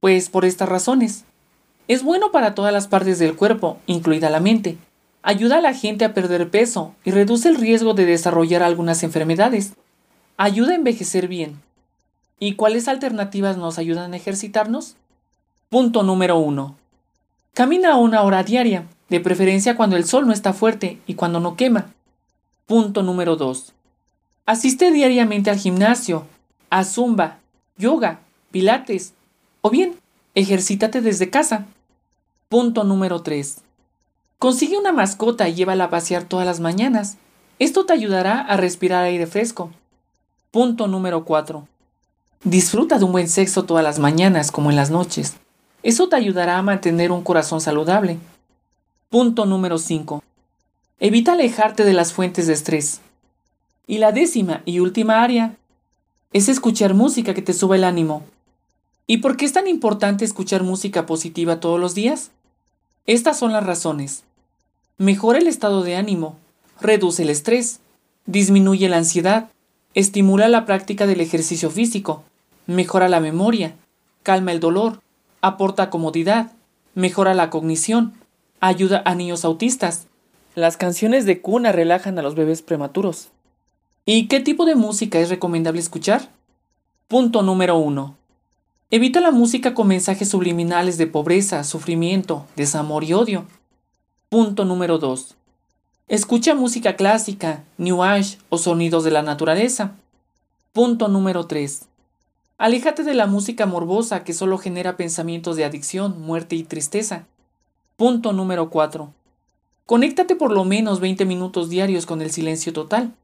Pues 0.00 0.30
por 0.30 0.44
estas 0.44 0.68
razones. 0.68 1.24
Es 1.86 2.02
bueno 2.02 2.32
para 2.32 2.54
todas 2.54 2.72
las 2.72 2.86
partes 2.86 3.18
del 3.18 3.36
cuerpo, 3.36 3.78
incluida 3.86 4.30
la 4.30 4.40
mente. 4.40 4.78
Ayuda 5.22 5.58
a 5.58 5.60
la 5.60 5.74
gente 5.74 6.04
a 6.04 6.14
perder 6.14 6.50
peso 6.50 6.94
y 7.04 7.10
reduce 7.10 7.48
el 7.48 7.56
riesgo 7.56 7.94
de 7.94 8.06
desarrollar 8.06 8.62
algunas 8.62 9.02
enfermedades. 9.02 9.72
Ayuda 10.36 10.72
a 10.72 10.76
envejecer 10.76 11.28
bien. 11.28 11.60
¿Y 12.38 12.54
cuáles 12.54 12.86
alternativas 12.88 13.56
nos 13.56 13.78
ayudan 13.78 14.12
a 14.12 14.16
ejercitarnos? 14.16 14.94
Punto 15.68 16.04
número 16.04 16.38
1. 16.38 16.77
Camina 17.58 17.96
una 17.96 18.22
hora 18.22 18.44
diaria, 18.44 18.86
de 19.08 19.18
preferencia 19.18 19.76
cuando 19.76 19.96
el 19.96 20.04
sol 20.04 20.28
no 20.28 20.32
está 20.32 20.52
fuerte 20.52 21.00
y 21.08 21.14
cuando 21.14 21.40
no 21.40 21.56
quema. 21.56 21.92
Punto 22.66 23.02
número 23.02 23.34
2. 23.34 23.72
Asiste 24.46 24.92
diariamente 24.92 25.50
al 25.50 25.58
gimnasio 25.58 26.24
a 26.70 26.84
zumba, 26.84 27.38
yoga, 27.76 28.20
pilates 28.52 29.12
o 29.60 29.70
bien, 29.70 29.96
ejercítate 30.36 31.00
desde 31.00 31.30
casa. 31.30 31.66
Punto 32.48 32.84
número 32.84 33.22
3. 33.22 33.56
Consigue 34.38 34.78
una 34.78 34.92
mascota 34.92 35.48
y 35.48 35.54
llévala 35.54 35.86
a 35.86 35.90
pasear 35.90 36.22
todas 36.22 36.46
las 36.46 36.60
mañanas. 36.60 37.16
Esto 37.58 37.86
te 37.86 37.92
ayudará 37.92 38.40
a 38.40 38.56
respirar 38.56 39.02
aire 39.02 39.26
fresco. 39.26 39.72
Punto 40.52 40.86
número 40.86 41.24
4. 41.24 41.66
Disfruta 42.44 43.00
de 43.00 43.04
un 43.04 43.10
buen 43.10 43.28
sexo 43.28 43.64
todas 43.64 43.82
las 43.82 43.98
mañanas 43.98 44.52
como 44.52 44.70
en 44.70 44.76
las 44.76 44.92
noches. 44.92 45.34
Eso 45.82 46.08
te 46.08 46.16
ayudará 46.16 46.58
a 46.58 46.62
mantener 46.62 47.12
un 47.12 47.22
corazón 47.22 47.60
saludable. 47.60 48.18
Punto 49.10 49.46
número 49.46 49.78
5. 49.78 50.22
Evita 50.98 51.32
alejarte 51.32 51.84
de 51.84 51.92
las 51.92 52.12
fuentes 52.12 52.48
de 52.48 52.54
estrés. 52.54 53.00
Y 53.86 53.98
la 53.98 54.10
décima 54.10 54.62
y 54.64 54.80
última 54.80 55.22
área 55.22 55.54
es 56.32 56.48
escuchar 56.48 56.94
música 56.94 57.32
que 57.32 57.42
te 57.42 57.52
suba 57.52 57.76
el 57.76 57.84
ánimo. 57.84 58.24
¿Y 59.06 59.18
por 59.18 59.36
qué 59.36 59.44
es 59.44 59.52
tan 59.52 59.68
importante 59.68 60.24
escuchar 60.24 60.64
música 60.64 61.06
positiva 61.06 61.60
todos 61.60 61.78
los 61.78 61.94
días? 61.94 62.32
Estas 63.06 63.38
son 63.38 63.52
las 63.52 63.64
razones. 63.64 64.24
Mejora 64.98 65.38
el 65.38 65.46
estado 65.46 65.82
de 65.82 65.94
ánimo, 65.94 66.36
reduce 66.80 67.22
el 67.22 67.30
estrés, 67.30 67.78
disminuye 68.26 68.88
la 68.88 68.98
ansiedad, 68.98 69.48
estimula 69.94 70.48
la 70.48 70.66
práctica 70.66 71.06
del 71.06 71.20
ejercicio 71.20 71.70
físico, 71.70 72.24
mejora 72.66 73.08
la 73.08 73.20
memoria, 73.20 73.76
calma 74.24 74.52
el 74.52 74.60
dolor, 74.60 75.00
aporta 75.40 75.90
comodidad, 75.90 76.52
mejora 76.94 77.34
la 77.34 77.50
cognición, 77.50 78.14
ayuda 78.60 79.02
a 79.04 79.14
niños 79.14 79.44
autistas. 79.44 80.06
Las 80.54 80.76
canciones 80.76 81.24
de 81.26 81.40
cuna 81.40 81.72
relajan 81.72 82.18
a 82.18 82.22
los 82.22 82.34
bebés 82.34 82.62
prematuros. 82.62 83.28
¿Y 84.04 84.26
qué 84.26 84.40
tipo 84.40 84.64
de 84.64 84.74
música 84.74 85.18
es 85.20 85.28
recomendable 85.28 85.80
escuchar? 85.80 86.28
Punto 87.08 87.42
número 87.42 87.78
1. 87.78 88.16
Evita 88.90 89.20
la 89.20 89.30
música 89.30 89.74
con 89.74 89.86
mensajes 89.86 90.30
subliminales 90.30 90.96
de 90.96 91.06
pobreza, 91.06 91.62
sufrimiento, 91.62 92.46
desamor 92.56 93.04
y 93.04 93.12
odio. 93.12 93.44
Punto 94.30 94.64
número 94.64 94.98
2. 94.98 95.34
Escucha 96.08 96.54
música 96.54 96.96
clásica, 96.96 97.64
new 97.76 98.02
age 98.02 98.38
o 98.48 98.56
sonidos 98.56 99.04
de 99.04 99.10
la 99.10 99.22
naturaleza. 99.22 99.92
Punto 100.72 101.08
número 101.08 101.46
3. 101.46 101.82
Aléjate 102.60 103.04
de 103.04 103.14
la 103.14 103.28
música 103.28 103.66
morbosa 103.66 104.24
que 104.24 104.32
solo 104.32 104.58
genera 104.58 104.96
pensamientos 104.96 105.54
de 105.54 105.64
adicción, 105.64 106.20
muerte 106.20 106.56
y 106.56 106.64
tristeza. 106.64 107.24
Punto 107.96 108.32
número 108.32 108.68
4. 108.68 109.14
Conéctate 109.86 110.34
por 110.34 110.50
lo 110.50 110.64
menos 110.64 110.98
20 110.98 111.24
minutos 111.24 111.68
diarios 111.68 112.04
con 112.04 112.20
el 112.20 112.32
silencio 112.32 112.72
total. 112.72 113.14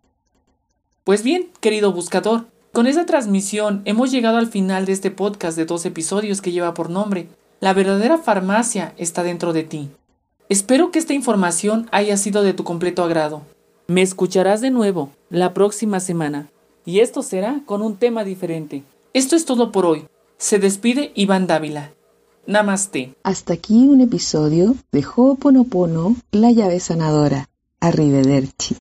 Pues 1.03 1.25
bien, 1.25 1.49
querido 1.59 1.93
buscador, 1.93 2.47
con 2.73 2.87
esta 2.87 3.07
transmisión 3.07 3.83
hemos 3.87 4.13
llegado 4.13 4.39
al 4.39 4.47
final 4.47 4.87
de 4.87 4.93
este 4.93 5.11
podcast 5.11 5.57
de 5.57 5.65
dos 5.65 5.85
episodios 5.85 6.41
que 6.41 6.53
lleva 6.53 6.73
por 6.73 6.89
nombre 6.89 7.27
La 7.59 7.73
verdadera 7.73 8.19
farmacia 8.19 8.95
está 8.99 9.25
dentro 9.25 9.53
de 9.53 9.65
ti. 9.65 9.91
Espero 10.49 10.93
que 10.93 11.01
esta 11.01 11.13
información 11.13 11.89
haya 11.91 12.17
sido 12.19 12.45
de 12.45 12.55
tu 12.55 12.63
completo 12.63 13.03
agrado. 13.03 13.43
Me 13.89 14.03
escucharás 14.03 14.61
de 14.61 14.71
nuevo 14.71 15.11
la 15.29 15.55
próxima 15.55 15.99
semana 15.99 16.51
y 16.87 17.01
esto 17.01 17.21
será 17.23 17.63
con 17.67 17.83
un 17.83 17.97
tema 17.97 18.23
diferente. 18.23 18.85
Esto 19.15 19.37
es 19.37 19.45
todo 19.45 19.71
por 19.71 19.87
hoy. 19.87 20.09
Se 20.39 20.59
despide 20.59 21.13
Iván 21.15 21.47
Dávila. 21.47 21.95
Namaste. 22.49 23.15
Hasta 23.23 23.53
aquí 23.53 23.87
un 23.87 24.01
episodio 24.01 24.75
de 24.91 25.05
Ho'oponopono, 25.05 26.17
la 26.33 26.51
llave 26.51 26.81
sanadora. 26.81 27.49
Arrivederci. 27.79 28.73